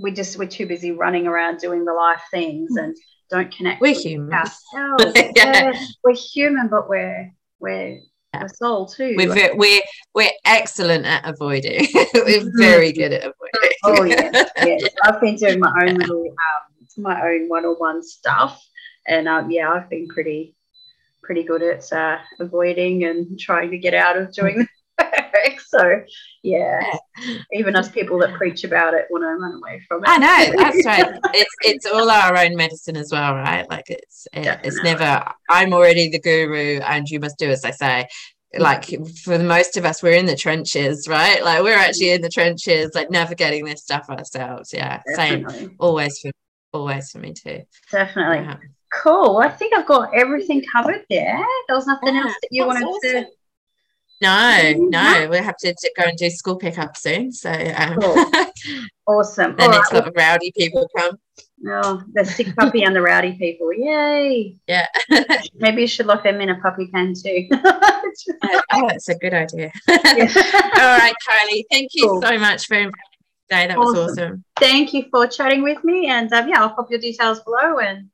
we 0.00 0.12
just 0.12 0.38
we're 0.38 0.46
too 0.46 0.66
busy 0.66 0.92
running 0.92 1.26
around 1.26 1.58
doing 1.58 1.84
the 1.84 1.92
life 1.92 2.22
things 2.30 2.76
and 2.76 2.96
don't 3.30 3.54
connect. 3.54 3.80
We're 3.80 3.94
human. 3.94 4.32
Ourselves. 4.32 5.12
yeah. 5.36 5.72
We're 6.02 6.14
human, 6.14 6.68
but 6.68 6.88
we're 6.88 7.32
we're 7.60 8.00
yeah. 8.34 8.44
a 8.44 8.48
soul 8.48 8.86
too. 8.86 9.14
We're 9.16 9.32
very, 9.32 9.54
we're 9.54 9.82
we're 10.14 10.30
excellent 10.44 11.04
at 11.06 11.24
avoiding. 11.24 11.88
we're 11.94 12.24
mm-hmm. 12.24 12.58
very 12.58 12.92
good 12.92 13.12
at 13.12 13.20
avoiding. 13.22 13.70
oh 13.84 14.04
yes, 14.04 14.50
yes. 14.64 14.90
I've 15.04 15.20
been 15.20 15.36
doing 15.36 15.60
my 15.60 15.72
own 15.82 15.96
little 15.96 16.24
um, 16.26 17.02
my 17.02 17.20
own 17.22 17.48
one-on-one 17.48 18.02
stuff, 18.02 18.62
and 19.06 19.28
um, 19.28 19.50
yeah, 19.50 19.70
I've 19.70 19.90
been 19.90 20.08
pretty 20.08 20.54
pretty 21.22 21.42
good 21.42 21.62
at 21.62 21.92
uh, 21.92 22.18
avoiding 22.40 23.04
and 23.04 23.38
trying 23.38 23.70
to 23.70 23.78
get 23.78 23.92
out 23.92 24.16
of 24.16 24.32
doing 24.32 24.66
so 25.66 26.02
yeah, 26.42 26.96
even 27.52 27.76
us 27.76 27.90
people 27.90 28.18
that 28.20 28.34
preach 28.34 28.64
about 28.64 28.94
it 28.94 29.06
want 29.10 29.22
to 29.22 29.28
run 29.28 29.54
away 29.54 29.82
from 29.86 30.04
it. 30.04 30.08
I 30.08 30.18
know 30.18 30.52
that's 30.56 30.86
right. 30.86 31.18
It's 31.34 31.54
it's 31.62 31.86
all 31.86 32.10
our 32.10 32.36
own 32.36 32.56
medicine 32.56 32.96
as 32.96 33.10
well, 33.12 33.34
right? 33.34 33.68
Like 33.70 33.90
it's 33.90 34.26
it, 34.32 34.60
it's 34.64 34.82
never 34.82 35.24
I'm 35.50 35.72
already 35.72 36.08
the 36.08 36.20
guru 36.20 36.80
and 36.80 37.08
you 37.08 37.20
must 37.20 37.38
do 37.38 37.50
as 37.50 37.64
I 37.64 37.70
say. 37.70 38.08
Mm. 38.54 38.60
Like 38.60 38.84
for 39.24 39.36
the 39.36 39.44
most 39.44 39.76
of 39.76 39.84
us, 39.84 40.02
we're 40.02 40.12
in 40.12 40.26
the 40.26 40.36
trenches, 40.36 41.06
right? 41.06 41.44
Like 41.44 41.62
we're 41.62 41.76
actually 41.76 42.10
in 42.10 42.22
the 42.22 42.30
trenches, 42.30 42.92
like 42.94 43.10
navigating 43.10 43.64
this 43.64 43.82
stuff 43.82 44.08
ourselves. 44.08 44.72
Yeah, 44.72 45.02
Definitely. 45.14 45.54
same. 45.54 45.76
Always 45.78 46.18
for 46.20 46.30
always 46.72 47.10
for 47.10 47.18
me 47.18 47.34
too. 47.34 47.62
Definitely. 47.90 48.46
Yeah. 48.46 48.56
Cool. 48.92 49.36
Well, 49.36 49.46
I 49.46 49.50
think 49.50 49.74
I've 49.76 49.86
got 49.86 50.14
everything 50.14 50.62
covered 50.72 51.04
there. 51.10 51.44
There 51.66 51.76
was 51.76 51.86
nothing 51.86 52.14
yeah, 52.14 52.22
else 52.22 52.34
that 52.40 52.48
you 52.50 52.66
wanted 52.66 52.84
awesome. 52.84 53.24
to 53.24 53.26
no, 54.20 54.74
no, 54.76 55.28
we'll 55.30 55.42
have 55.42 55.56
to, 55.58 55.74
go 55.96 56.04
and 56.04 56.18
do 56.18 56.28
school 56.30 56.56
pickup 56.56 56.96
soon. 56.96 57.32
So 57.32 57.50
um, 57.50 57.98
cool. 58.00 58.16
awesome. 59.06 59.56
The 59.56 59.62
All 59.62 59.70
next 59.70 59.92
right. 59.92 59.98
lot 59.98 60.08
of 60.08 60.14
rowdy 60.16 60.52
people 60.56 60.88
come. 60.96 61.18
Oh, 61.66 62.02
the 62.12 62.24
sick 62.24 62.54
puppy 62.56 62.82
and 62.84 62.94
the 62.94 63.02
rowdy 63.02 63.36
people. 63.36 63.72
Yay. 63.72 64.56
Yeah. 64.66 64.86
Maybe 65.54 65.82
you 65.82 65.86
should 65.86 66.06
lock 66.06 66.22
them 66.22 66.40
in 66.40 66.50
a 66.50 66.60
puppy 66.60 66.88
pen 66.92 67.14
too. 67.14 67.48
oh, 67.52 68.88
that's 68.88 69.08
a 69.08 69.16
good 69.16 69.34
idea. 69.34 69.70
All 69.88 69.96
right, 69.96 71.14
Kylie. 71.28 71.64
Thank 71.70 71.90
you 71.94 72.08
cool. 72.08 72.22
so 72.22 72.38
much 72.38 72.66
for 72.66 72.74
inviting 72.74 72.92
me 72.92 73.48
today. 73.50 73.66
That 73.68 73.78
awesome. 73.78 73.94
was 73.94 74.18
awesome. 74.18 74.44
Thank 74.58 74.94
you 74.94 75.06
for 75.10 75.26
chatting 75.26 75.62
with 75.62 75.82
me. 75.84 76.08
And 76.08 76.32
um, 76.32 76.48
yeah, 76.48 76.62
I'll 76.62 76.70
pop 76.70 76.90
your 76.90 77.00
details 77.00 77.40
below 77.40 77.78
and 77.78 78.08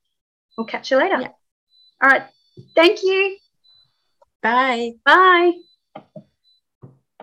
we'll 0.56 0.66
catch 0.66 0.90
you 0.90 0.96
later. 0.96 1.20
Yeah. 1.20 1.28
All 2.02 2.10
right. 2.10 2.22
Thank 2.74 3.02
you. 3.02 3.36
Bye. 4.42 4.92
Bye. 5.04 5.52
Thank 5.96 6.06
you. 6.16 6.23